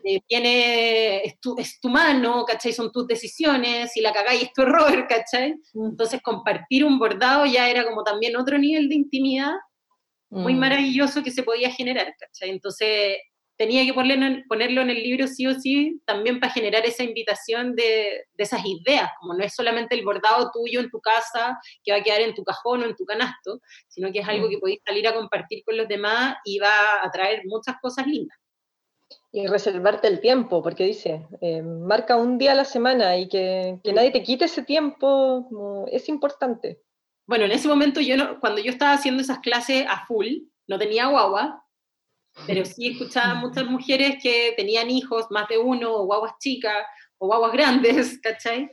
eh, 0.03 0.19
tiene, 0.27 1.23
es 1.23 1.39
tu, 1.39 1.55
es 1.57 1.79
tu, 1.79 1.87
mano, 1.87 2.43
¿cachai? 2.45 2.73
Son 2.73 2.91
tus 2.91 3.07
decisiones, 3.07 3.91
si 3.93 4.01
la 4.01 4.11
cagáis 4.11 4.43
es 4.43 4.53
tu 4.53 4.61
error, 4.61 5.07
¿cachai? 5.07 5.55
Mm. 5.73 5.91
Entonces 5.91 6.21
compartir 6.21 6.83
un 6.83 6.99
bordado 6.99 7.45
ya 7.45 7.69
era 7.69 7.85
como 7.85 8.03
también 8.03 8.35
otro 8.35 8.57
nivel 8.57 8.89
de 8.89 8.95
intimidad 8.95 9.53
muy 10.29 10.55
mm. 10.55 10.59
maravilloso 10.59 11.23
que 11.23 11.31
se 11.31 11.43
podía 11.43 11.71
generar, 11.71 12.13
¿cachai? 12.19 12.49
Entonces 12.49 13.17
tenía 13.57 13.85
que 13.85 13.93
ponerlo, 13.93 14.43
ponerlo 14.47 14.81
en 14.81 14.89
el 14.89 15.01
libro 15.01 15.27
sí 15.27 15.45
o 15.47 15.53
sí, 15.59 16.01
también 16.05 16.39
para 16.39 16.51
generar 16.51 16.85
esa 16.85 17.03
invitación 17.03 17.75
de, 17.75 18.25
de, 18.33 18.43
esas 18.43 18.61
ideas, 18.65 19.09
como 19.19 19.33
no 19.33 19.43
es 19.43 19.53
solamente 19.53 19.95
el 19.95 20.03
bordado 20.03 20.51
tuyo 20.51 20.79
en 20.79 20.89
tu 20.89 20.99
casa, 20.99 21.59
que 21.83 21.91
va 21.91 21.99
a 21.99 22.03
quedar 22.03 22.21
en 22.21 22.33
tu 22.33 22.43
cajón 22.43 22.81
o 22.81 22.85
en 22.85 22.95
tu 22.95 23.05
canasto, 23.05 23.59
sino 23.87 24.11
que 24.11 24.19
es 24.19 24.27
algo 24.27 24.47
mm. 24.47 24.49
que 24.49 24.57
podéis 24.57 24.79
salir 24.85 25.07
a 25.07 25.13
compartir 25.13 25.63
con 25.65 25.77
los 25.77 25.87
demás 25.87 26.35
y 26.45 26.59
va 26.59 27.03
a 27.03 27.11
traer 27.11 27.41
muchas 27.45 27.75
cosas 27.81 28.07
lindas. 28.07 28.37
Y 29.31 29.47
reservarte 29.47 30.07
el 30.07 30.19
tiempo, 30.19 30.61
porque 30.61 30.85
dice, 30.85 31.27
eh, 31.41 31.61
marca 31.61 32.15
un 32.17 32.37
día 32.37 32.51
a 32.51 32.55
la 32.55 32.65
semana 32.65 33.17
y 33.17 33.27
que, 33.27 33.79
que 33.83 33.93
nadie 33.93 34.11
te 34.11 34.23
quite 34.23 34.45
ese 34.45 34.63
tiempo 34.63 35.87
es 35.91 36.07
importante. 36.07 36.81
Bueno, 37.25 37.45
en 37.45 37.51
ese 37.51 37.67
momento 37.67 38.01
yo 38.01 38.17
no, 38.17 38.39
cuando 38.39 38.61
yo 38.61 38.69
estaba 38.69 38.93
haciendo 38.93 39.21
esas 39.21 39.39
clases 39.39 39.85
a 39.87 40.05
full, 40.05 40.27
no 40.67 40.77
tenía 40.77 41.07
guagua, 41.07 41.62
pero 42.47 42.65
sí 42.65 42.89
escuchaba 42.89 43.31
a 43.31 43.35
muchas 43.35 43.65
mujeres 43.65 44.17
que 44.21 44.53
tenían 44.57 44.89
hijos, 44.89 45.27
más 45.29 45.47
de 45.47 45.57
uno, 45.57 45.93
o 45.93 46.05
guaguas 46.05 46.33
chicas, 46.39 46.85
o 47.17 47.27
guaguas 47.27 47.53
grandes, 47.53 48.19
¿cachai? 48.23 48.69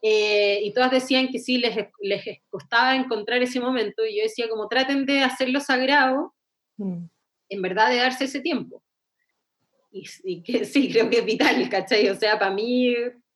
Eh, 0.00 0.60
y 0.64 0.72
todas 0.72 0.90
decían 0.90 1.28
que 1.28 1.38
sí, 1.38 1.58
les, 1.58 1.76
les 2.00 2.24
costaba 2.50 2.96
encontrar 2.96 3.42
ese 3.42 3.60
momento, 3.60 4.04
y 4.04 4.16
yo 4.16 4.22
decía 4.24 4.48
como 4.48 4.68
traten 4.68 5.06
de 5.06 5.20
hacerlo 5.20 5.60
sagrado, 5.60 6.34
mm. 6.76 7.04
en 7.48 7.62
verdad 7.62 7.90
de 7.90 7.96
darse 7.96 8.24
ese 8.24 8.40
tiempo 8.40 8.82
y, 9.92 10.42
que 10.42 10.64
sí, 10.64 10.90
creo 10.90 11.08
que 11.10 11.18
es 11.18 11.24
vital, 11.24 11.68
¿cachai? 11.68 12.08
O 12.08 12.16
sea, 12.16 12.38
para 12.38 12.52
mí, 12.52 12.94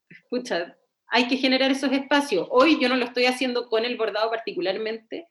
escucha, 0.08 0.76
hay 1.08 1.28
que 1.28 1.36
generar 1.36 1.70
esos 1.70 1.92
espacios. 1.92 2.48
Hoy 2.50 2.80
yo 2.80 2.88
no 2.88 2.96
lo 2.96 3.04
estoy 3.04 3.26
haciendo 3.26 3.68
con 3.68 3.84
el 3.84 3.96
bordado 3.96 4.30
particularmente, 4.30 5.28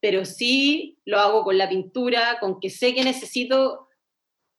pero 0.00 0.24
sí 0.24 0.98
lo 1.04 1.18
hago 1.18 1.42
con 1.42 1.58
la 1.58 1.68
pintura, 1.68 2.38
con 2.38 2.60
que 2.60 2.70
sé 2.70 2.94
que 2.94 3.02
necesito 3.02 3.85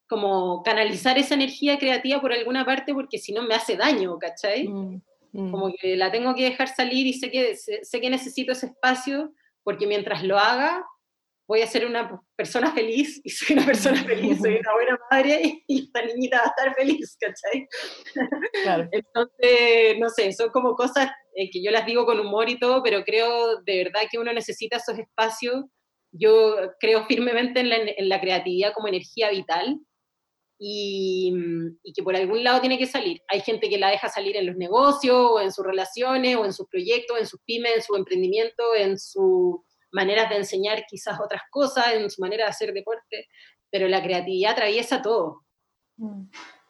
como 0.07 0.63
canalizar 0.63 1.17
esa 1.17 1.35
energía 1.35 1.77
creativa 1.77 2.21
por 2.21 2.31
alguna 2.31 2.65
parte 2.65 2.93
porque 2.93 3.17
si 3.17 3.33
no 3.33 3.43
me 3.43 3.55
hace 3.55 3.75
daño, 3.75 4.17
¿cachai? 4.17 4.67
Mm, 4.67 5.01
mm. 5.33 5.51
Como 5.51 5.73
que 5.79 5.95
la 5.95 6.11
tengo 6.11 6.33
que 6.35 6.45
dejar 6.45 6.69
salir 6.69 7.05
y 7.07 7.13
sé 7.13 7.29
que, 7.29 7.55
sé 7.55 8.01
que 8.01 8.09
necesito 8.09 8.51
ese 8.51 8.67
espacio 8.67 9.33
porque 9.63 9.87
mientras 9.87 10.23
lo 10.23 10.37
haga 10.37 10.85
voy 11.47 11.61
a 11.61 11.67
ser 11.67 11.85
una 11.85 12.21
persona 12.35 12.71
feliz 12.73 13.21
y 13.23 13.29
soy 13.29 13.55
una 13.55 13.65
persona 13.65 14.03
feliz, 14.05 14.39
soy 14.39 14.57
una 14.57 14.73
buena 14.73 14.99
madre 15.09 15.63
y 15.65 15.85
esta 15.85 16.01
niñita 16.05 16.39
va 16.39 16.43
a 16.43 16.47
estar 16.47 16.75
feliz, 16.75 17.17
¿cachai? 17.19 17.67
Entonces, 18.91 19.97
no 19.97 20.09
sé, 20.09 20.33
son 20.33 20.49
como 20.49 20.75
cosas 20.75 21.09
eh, 21.35 21.49
que 21.49 21.63
yo 21.63 21.71
las 21.71 21.85
digo 21.85 22.05
con 22.05 22.19
humor 22.19 22.49
y 22.49 22.59
todo, 22.59 22.83
pero 22.83 23.03
creo 23.03 23.61
de 23.61 23.83
verdad 23.85 24.01
que 24.11 24.19
uno 24.19 24.33
necesita 24.33 24.77
esos 24.77 24.99
espacios. 24.99 25.65
Yo 26.11 26.55
creo 26.79 27.05
firmemente 27.05 27.61
en 27.61 27.69
la, 27.69 27.77
en 27.77 28.09
la 28.09 28.19
creatividad 28.19 28.73
como 28.73 28.87
energía 28.87 29.29
vital 29.29 29.79
y, 30.59 31.33
y, 31.83 31.93
que 31.93 32.03
por 32.03 32.15
algún 32.15 32.43
lado 32.43 32.59
tiene 32.59 32.77
que 32.77 32.87
salir. 32.87 33.21
Hay 33.27 33.41
gente 33.41 33.69
que 33.69 33.77
la 33.77 33.89
deja 33.89 34.09
salir 34.09 34.35
en 34.35 34.47
los 34.47 34.55
negocios, 34.55 35.15
o 35.15 35.39
en 35.39 35.51
sus 35.51 35.65
relaciones, 35.65 36.35
o 36.35 36.45
en 36.45 36.53
sus 36.53 36.67
proyectos, 36.67 37.19
en 37.19 37.27
sus 37.27 37.39
pymes, 37.45 37.75
en 37.75 37.81
su 37.83 37.95
emprendimiento, 37.95 38.75
en 38.75 38.97
su 38.97 39.63
maneras 39.91 40.29
de 40.29 40.37
enseñar 40.37 40.85
quizás 40.87 41.19
otras 41.19 41.43
cosas, 41.49 41.93
en 41.93 42.09
su 42.09 42.21
manera 42.21 42.45
de 42.45 42.49
hacer 42.49 42.73
deporte, 42.73 43.27
pero 43.71 43.87
la 43.87 44.01
creatividad 44.03 44.51
atraviesa 44.53 45.01
todo. 45.01 45.45
Mm. 45.97 46.29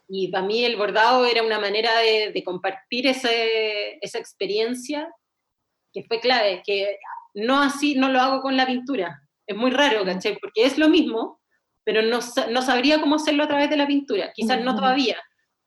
Y 0.10 0.30
para 0.30 0.46
mí 0.46 0.64
el 0.64 0.78
bordado 0.78 1.26
era 1.26 1.44
una 1.44 1.60
manera 1.60 1.92
de, 2.00 2.42
compartir 2.46 3.08
ese, 3.08 3.98
esa 4.02 4.20
experiencia 4.20 5.10
que 5.92 6.04
fue 6.04 6.20
clave, 6.20 6.62
que 6.66 6.98
no 7.34 7.62
así, 7.62 7.96
no 7.96 8.10
lo 8.10 8.20
hago 8.22 8.42
con 8.42 8.56
la 8.56 8.66
pintura. 8.66 9.22
Es 9.46 9.56
muy 9.56 9.72
raro, 9.72 10.06
¿cachai? 10.06 10.38
Porque 10.40 10.66
es 10.66 10.78
lo 10.78 10.88
mismo, 10.88 11.37
pero 11.88 12.02
no, 12.02 12.20
no 12.52 12.62
sabría 12.62 13.00
cómo 13.00 13.16
hacerlo 13.16 13.44
a 13.44 13.48
través 13.48 13.70
de 13.70 13.78
la 13.78 13.88
pintura, 13.88 14.34
quizás 14.34 14.62
no 14.62 14.76
todavía, 14.76 15.16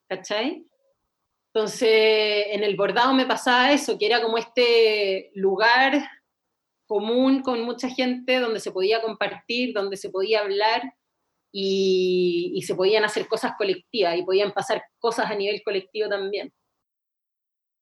¿cachai? 0.07 0.67
Entonces, 1.47 1.89
en 2.51 2.63
el 2.63 2.77
bordado 2.77 3.15
me 3.15 3.25
pasaba 3.25 3.73
eso, 3.73 3.97
que 3.99 4.05
era 4.05 4.21
como 4.21 4.37
este 4.37 5.31
lugar 5.35 6.07
común 6.87 7.41
con 7.41 7.63
mucha 7.63 7.89
gente, 7.89 8.39
donde 8.39 8.61
se 8.61 8.71
podía 8.71 9.01
compartir, 9.01 9.73
donde 9.73 9.97
se 9.97 10.11
podía 10.11 10.41
hablar 10.41 10.83
y, 11.51 12.63
se 12.67 12.75
podían 12.75 13.05
hacer 13.05 13.27
cosas 13.27 13.53
colectivas 13.57 14.15
y 14.19 14.23
podían 14.23 14.53
pasar 14.53 14.83
cosas 14.99 15.31
a 15.31 15.35
nivel 15.35 15.63
colectivo 15.65 16.11
también. 16.11 16.53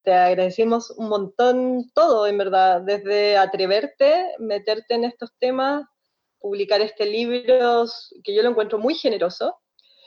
Te 0.01 0.13
agradecemos 0.13 0.91
un 0.91 1.09
montón 1.09 1.91
todo, 1.93 2.25
en 2.25 2.37
verdad, 2.37 2.83
desde 2.83 3.35
atreverte, 3.35 4.33
meterte 4.39 4.95
en 4.95 5.03
estos 5.03 5.33
temas, 5.39 5.83
publicar 6.39 6.81
este 6.81 7.05
libro, 7.05 7.85
que 8.23 8.33
yo 8.33 8.41
lo 8.41 8.49
encuentro 8.49 8.77
muy 8.77 8.95
generoso, 8.95 9.57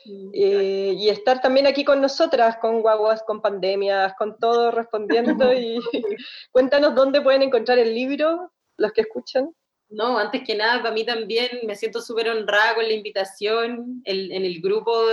mm, 0.05 0.31
eh, 0.35 0.95
y 0.97 1.09
estar 1.09 1.41
también 1.41 1.67
aquí 1.67 1.85
con 1.85 2.01
nosotras, 2.01 2.57
con 2.59 2.81
guaguas, 2.81 3.23
con 3.23 3.41
pandemias, 3.41 4.15
con 4.19 4.39
todo 4.39 4.71
respondiendo. 4.71 5.53
y 5.53 5.79
cuéntanos 6.53 6.95
dónde 6.95 7.21
pueden 7.21 7.43
encontrar 7.43 7.79
el 7.79 7.95
libro, 7.95 8.51
los 8.77 8.93
que 8.93 9.03
escuchan? 9.03 9.55
No, 9.93 10.19
antes 10.19 10.43
que 10.47 10.55
nada, 10.55 10.81
para 10.81 10.95
mí 10.95 11.05
también 11.05 11.51
me 11.65 11.77
siento 11.77 12.01
súper 12.01 12.31
honrada 12.31 12.75
con 12.77 12.85
la 12.85 12.95
invitación 12.95 14.01
en 14.05 14.45
el 14.45 14.63
grupo 14.63 15.05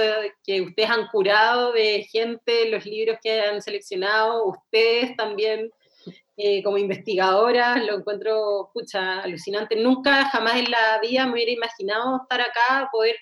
que 0.42 0.62
ustedes 0.62 0.90
han 0.90 1.08
curado 1.08 1.74
de 1.74 2.08
gente, 2.10 2.70
los 2.70 2.86
libros 2.86 3.18
que 3.22 3.42
han 3.42 3.62
seleccionado, 3.62 4.46
ustedes 4.46 5.18
también 5.18 5.70
eh, 6.42 6.64
como 6.64 6.78
investigadoras, 6.78 7.84
lo 7.86 7.98
encuentro, 7.98 8.72
pucha, 8.74 9.20
alucinante. 9.20 9.76
Nunca, 9.76 10.24
jamás 10.30 10.56
en 10.56 10.72
la 10.72 10.98
vida 11.02 11.26
me 11.26 11.34
hubiera 11.34 11.52
imaginado 11.52 12.22
estar 12.22 12.40
acá, 12.40 12.88
poder 12.94 13.18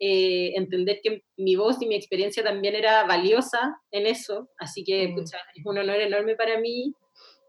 eh, 0.00 0.50
entender 0.56 0.98
que 1.00 1.22
mi 1.36 1.54
voz 1.54 1.80
y 1.80 1.86
mi 1.86 1.94
experiencia 1.94 2.42
también 2.42 2.74
era 2.74 3.04
valiosa 3.04 3.80
en 3.92 4.08
eso. 4.08 4.50
Así 4.58 4.82
que, 4.82 5.06
mm. 5.06 5.14
pucha, 5.14 5.38
es 5.54 5.64
un 5.64 5.78
honor 5.78 6.00
enorme 6.00 6.34
para 6.34 6.58
mí 6.58 6.92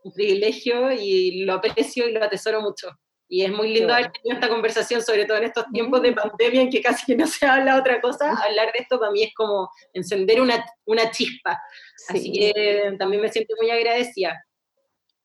un 0.03 0.13
privilegio 0.13 0.91
y 0.91 1.45
lo 1.45 1.53
aprecio 1.53 2.07
y 2.07 2.11
lo 2.11 2.23
atesoro 2.23 2.61
mucho. 2.61 2.91
Y 3.27 3.43
es 3.43 3.51
muy 3.51 3.73
lindo 3.73 3.95
haber 3.95 4.11
tenido 4.11 4.35
esta 4.39 4.49
conversación, 4.49 5.01
sobre 5.01 5.25
todo 5.25 5.39
en 5.39 5.45
estos 5.45 5.65
tiempos 5.73 5.99
de 6.03 6.13
pandemia 6.13 6.61
en 6.61 6.69
que 6.69 6.79
casi 6.79 7.15
no 7.15 7.25
se 7.25 7.47
habla 7.47 7.79
otra 7.79 7.99
cosa. 8.01 8.29
Hablar 8.29 8.71
de 8.71 8.83
esto 8.83 8.99
para 8.99 9.11
mí 9.11 9.23
es 9.23 9.33
como 9.33 9.67
encender 9.93 10.39
una, 10.41 10.63
una 10.85 11.09
chispa. 11.09 11.59
Así 12.07 12.31
que 12.31 12.93
también 12.99 13.23
me 13.23 13.29
siento 13.31 13.55
muy 13.59 13.71
agradecida. 13.71 14.43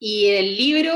Y 0.04 0.30
el 0.30 0.56
libro, 0.56 0.92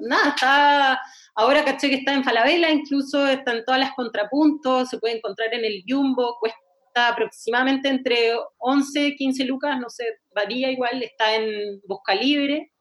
nada, 0.00 0.30
está, 0.30 1.00
ahora 1.36 1.64
caché 1.64 1.88
que 1.88 1.94
está 1.94 2.12
en 2.12 2.24
Falabella, 2.24 2.70
incluso 2.70 3.24
está 3.24 3.52
en 3.52 3.64
todas 3.64 3.78
las 3.78 3.92
contrapuntos, 3.94 4.88
se 4.88 4.98
puede 4.98 5.18
encontrar 5.18 5.54
en 5.54 5.64
el 5.64 5.84
Jumbo, 5.86 6.38
cuesta 6.40 6.58
aproximadamente 7.06 7.88
entre 7.88 8.32
11, 8.58 9.14
15 9.14 9.44
lucas, 9.44 9.78
no 9.78 9.88
sé, 9.88 10.18
varía 10.34 10.72
igual, 10.72 11.04
está 11.04 11.36
en 11.36 11.80
Busca 11.86 12.16
Libre. 12.16 12.72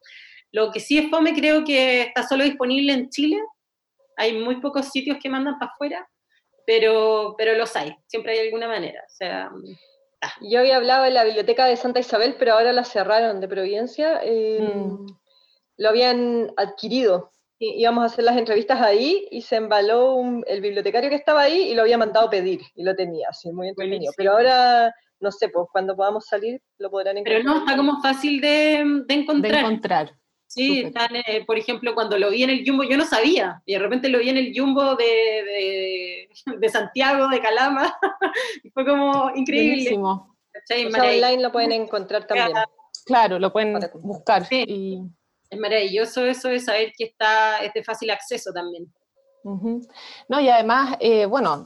Lo 0.51 0.71
que 0.71 0.79
sí 0.79 0.97
es 0.97 1.11
fome, 1.11 1.31
creo 1.35 1.63
que 1.63 2.01
está 2.01 2.27
solo 2.27 2.43
disponible 2.43 2.93
en 2.93 3.09
Chile. 3.09 3.37
Hay 4.17 4.33
muy 4.33 4.61
pocos 4.61 4.87
sitios 4.87 5.19
que 5.21 5.29
mandan 5.29 5.59
para 5.59 5.73
afuera, 5.73 6.09
pero, 6.65 7.35
pero 7.37 7.55
los 7.55 7.75
hay, 7.75 7.95
siempre 8.07 8.31
hay 8.31 8.47
alguna 8.47 8.67
manera. 8.67 8.99
O 9.05 9.13
sea, 9.13 9.51
Yo 10.41 10.57
había 10.57 10.77
hablado 10.77 11.03
de 11.03 11.11
la 11.11 11.23
biblioteca 11.23 11.67
de 11.67 11.77
Santa 11.77 11.99
Isabel, 11.99 12.35
pero 12.39 12.53
ahora 12.53 12.73
la 12.73 12.83
cerraron 12.83 13.39
de 13.39 13.47
Providencia. 13.47 14.21
Eh, 14.23 14.59
mm. 14.59 15.20
Lo 15.81 15.89
habían 15.89 16.51
adquirido. 16.57 17.31
íbamos 17.57 18.03
a 18.03 18.05
hacer 18.05 18.23
las 18.23 18.37
entrevistas 18.37 18.79
ahí 18.81 19.27
y 19.31 19.41
se 19.41 19.55
embaló 19.55 20.15
el 20.45 20.61
bibliotecario 20.61 21.09
que 21.09 21.15
estaba 21.15 21.41
ahí 21.41 21.71
y 21.71 21.73
lo 21.73 21.81
había 21.81 21.97
mandado 21.97 22.29
pedir 22.29 22.61
y 22.75 22.83
lo 22.83 22.95
tenía, 22.95 23.29
así, 23.29 23.51
muy 23.51 23.69
entretenido. 23.69 24.13
Pero 24.15 24.33
ahora 24.33 24.93
no 25.19 25.31
sé, 25.31 25.49
pues 25.49 25.67
cuando 25.71 25.95
podamos 25.95 26.25
salir 26.27 26.61
lo 26.77 26.91
podrán 26.91 27.17
encontrar. 27.17 27.41
Pero 27.41 27.51
no, 27.51 27.59
está 27.59 27.75
como 27.75 27.99
fácil 27.99 28.39
de, 28.41 29.03
de 29.07 29.13
encontrar. 29.15 29.53
De 29.53 29.59
encontrar. 29.59 30.11
Sí, 30.45 30.81
están, 30.81 31.15
eh, 31.15 31.43
por 31.47 31.57
ejemplo, 31.57 31.95
cuando 31.95 32.19
lo 32.19 32.29
vi 32.29 32.43
en 32.43 32.51
el 32.51 32.63
Jumbo, 32.67 32.83
yo 32.83 32.97
no 32.97 33.05
sabía, 33.05 33.63
y 33.65 33.73
de 33.73 33.79
repente 33.79 34.09
lo 34.09 34.19
vi 34.19 34.29
en 34.29 34.37
el 34.37 34.53
Jumbo 34.55 34.95
de, 34.97 36.27
de, 36.59 36.69
Santiago, 36.69 37.29
de 37.29 37.39
Calama, 37.39 37.97
y 38.63 38.69
fue 38.69 38.85
como 38.85 39.31
increíble. 39.33 39.97
O 39.97 40.27
online 40.91 41.41
lo 41.41 41.51
pueden 41.51 41.71
encontrar 41.71 42.27
también. 42.27 42.51
Claro, 43.05 43.39
lo 43.39 43.51
pueden 43.51 43.79
buscar. 44.01 44.45
Y... 44.51 45.01
Es 45.51 45.59
maravilloso 45.59 46.25
eso 46.25 46.47
de 46.47 46.59
saber 46.59 46.93
que 46.97 47.03
está, 47.03 47.57
es 47.57 47.73
de 47.73 47.83
fácil 47.83 48.09
acceso 48.09 48.51
también. 48.51 48.91
No, 49.43 50.39
y 50.39 50.49
además, 50.49 50.95
eh, 50.99 51.25
bueno, 51.25 51.63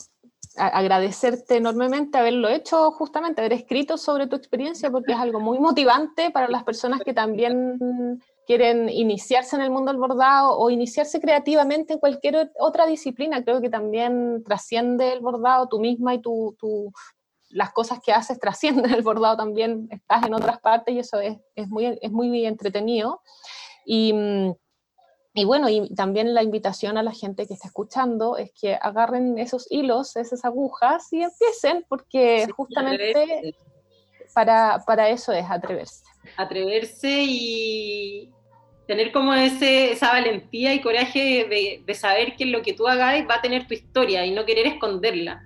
agradecerte 0.58 1.58
enormemente 1.58 2.18
haberlo 2.18 2.50
hecho, 2.50 2.92
justamente 2.92 3.42
haber 3.42 3.54
escrito 3.54 3.98
sobre 3.98 4.28
tu 4.28 4.36
experiencia, 4.36 4.90
porque 4.90 5.14
es 5.14 5.20
algo 5.20 5.40
muy 5.40 5.60
motivante 5.60 6.32
para 6.32 6.48
las 6.48 6.64
personas 6.64 7.02
que 7.02 7.14
también 7.14 7.78
quieren 8.48 8.90
iniciarse 8.90 9.56
en 9.56 9.62
el 9.62 9.70
mundo 9.70 9.92
del 9.92 10.00
bordado 10.00 10.58
o 10.58 10.70
iniciarse 10.70 11.20
creativamente 11.20 11.94
en 11.94 12.00
cualquier 12.00 12.52
otra 12.58 12.86
disciplina. 12.86 13.44
Creo 13.44 13.62
que 13.62 13.70
también 13.70 14.44
trasciende 14.44 15.14
el 15.14 15.20
bordado, 15.20 15.68
tú 15.68 15.80
misma 15.80 16.14
y 16.16 16.22
tu, 16.22 16.56
las 17.50 17.72
cosas 17.72 18.00
que 18.04 18.14
haces 18.14 18.40
trascienden 18.40 18.94
el 18.94 19.02
bordado 19.02 19.38
también, 19.38 19.88
estás 19.92 20.26
en 20.26 20.34
otras 20.34 20.60
partes 20.60 20.96
y 20.96 21.00
eso 21.00 21.20
es, 21.20 21.38
es 21.56 21.68
muy, 21.68 22.00
es 22.02 22.12
muy 22.12 22.46
entretenido. 22.46 23.22
Y, 23.86 24.14
y 25.34 25.46
bueno, 25.46 25.70
y 25.70 25.94
también 25.94 26.34
la 26.34 26.44
invitación 26.44 26.98
a 26.98 27.04
la 27.04 27.12
gente 27.12 27.46
que 27.46 27.54
está 27.54 27.68
escuchando 27.68 28.38
es 28.38 28.52
que 28.60 28.76
agarren 28.76 29.38
esos 29.38 29.68
hilos, 29.70 30.16
esas 30.16 30.46
agujas 30.46 31.12
y 31.12 31.22
empiecen, 31.24 31.86
porque 31.88 32.48
justamente 32.56 33.56
para, 34.34 34.84
para 34.86 35.10
eso 35.10 35.32
es 35.32 35.46
atreverse. 35.50 36.04
Atreverse 36.38 37.24
y, 37.24 38.34
tener 38.88 39.12
como 39.12 39.34
ese, 39.34 39.92
esa 39.92 40.10
valentía 40.10 40.74
y 40.74 40.82
coraje 40.82 41.82
de, 41.86 41.94
saber 41.94 42.36
que 42.36 42.46
lo 42.46 42.62
que 42.62 42.74
tú 42.74 42.88
hagas 42.88 43.26
va 43.30 43.36
a 43.36 43.42
tener 43.42 43.68
tu 43.68 43.74
historia 43.74 44.26
y 44.26 44.32
no 44.32 44.46
querer 44.46 44.68
esconderla. 44.68 45.44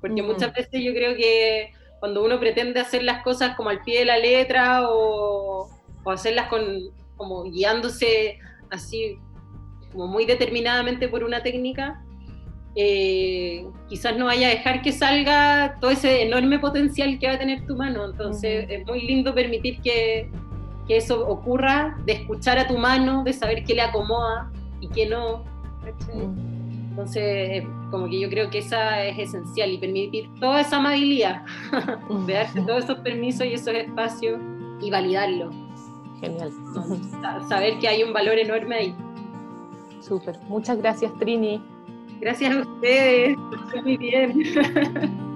Porque 0.00 0.22
mm. 0.22 0.26
muchas 0.26 0.52
veces 0.52 0.82
yo 0.82 0.92
creo 0.92 1.16
que 1.16 1.72
cuando 2.00 2.22
uno 2.22 2.38
pretende 2.38 2.80
hacer 2.80 3.02
las 3.02 3.22
cosas 3.22 3.56
como 3.56 3.70
al 3.70 3.82
pie 3.82 4.00
de 4.00 4.04
la 4.04 4.18
letra 4.18 4.88
o, 4.88 5.70
o 6.04 6.10
hacerlas 6.10 6.48
con, 6.48 6.90
como 7.16 7.44
guiándose 7.44 8.38
así 8.70 9.18
como 9.92 10.08
muy 10.08 10.26
determinadamente 10.26 11.08
por 11.08 11.22
una 11.22 11.42
técnica, 11.42 12.02
eh, 12.76 13.64
quizás 13.88 14.16
no 14.16 14.26
vaya 14.26 14.48
a 14.48 14.50
dejar 14.50 14.82
que 14.82 14.90
salga 14.90 15.78
todo 15.80 15.92
ese 15.92 16.22
enorme 16.22 16.58
potencial 16.58 17.18
que 17.18 17.28
va 17.28 17.34
a 17.34 17.38
tener 17.38 17.64
tu 17.66 17.76
mano. 17.76 18.04
Entonces 18.04 18.66
es 18.68 18.84
muy 18.86 19.02
lindo 19.02 19.34
permitir 19.34 19.80
que, 19.80 20.28
que 20.88 20.96
eso 20.96 21.26
ocurra, 21.28 21.96
de 22.04 22.14
escuchar 22.14 22.58
a 22.58 22.66
tu 22.66 22.76
mano, 22.76 23.22
de 23.24 23.32
saber 23.32 23.64
qué 23.64 23.74
le 23.74 23.82
acomoda 23.82 24.50
y 24.80 24.88
qué 24.88 25.06
no. 25.06 25.44
Entonces, 26.90 27.64
como 27.90 28.08
que 28.08 28.20
yo 28.20 28.28
creo 28.28 28.50
que 28.50 28.58
esa 28.58 29.04
es 29.04 29.18
esencial 29.18 29.70
y 29.70 29.78
permitir 29.78 30.28
toda 30.40 30.60
esa 30.60 30.76
amabilidad, 30.76 31.42
de 32.26 32.32
darte 32.32 32.60
todos 32.62 32.84
esos 32.84 32.98
permisos 32.98 33.46
y 33.46 33.54
esos 33.54 33.74
espacios 33.74 34.40
y 34.80 34.90
validarlo. 34.90 35.63
Genial. 36.20 36.52
Saber 37.48 37.78
que 37.78 37.88
hay 37.88 38.02
un 38.02 38.12
valor 38.12 38.38
enorme 38.38 38.74
ahí. 38.74 38.94
Súper. 40.00 40.38
Muchas 40.48 40.78
gracias, 40.78 41.12
Trini. 41.18 41.62
Gracias 42.20 42.54
a 42.54 42.60
ustedes. 42.60 43.36
Muy 43.82 43.96
bien. 43.96 44.42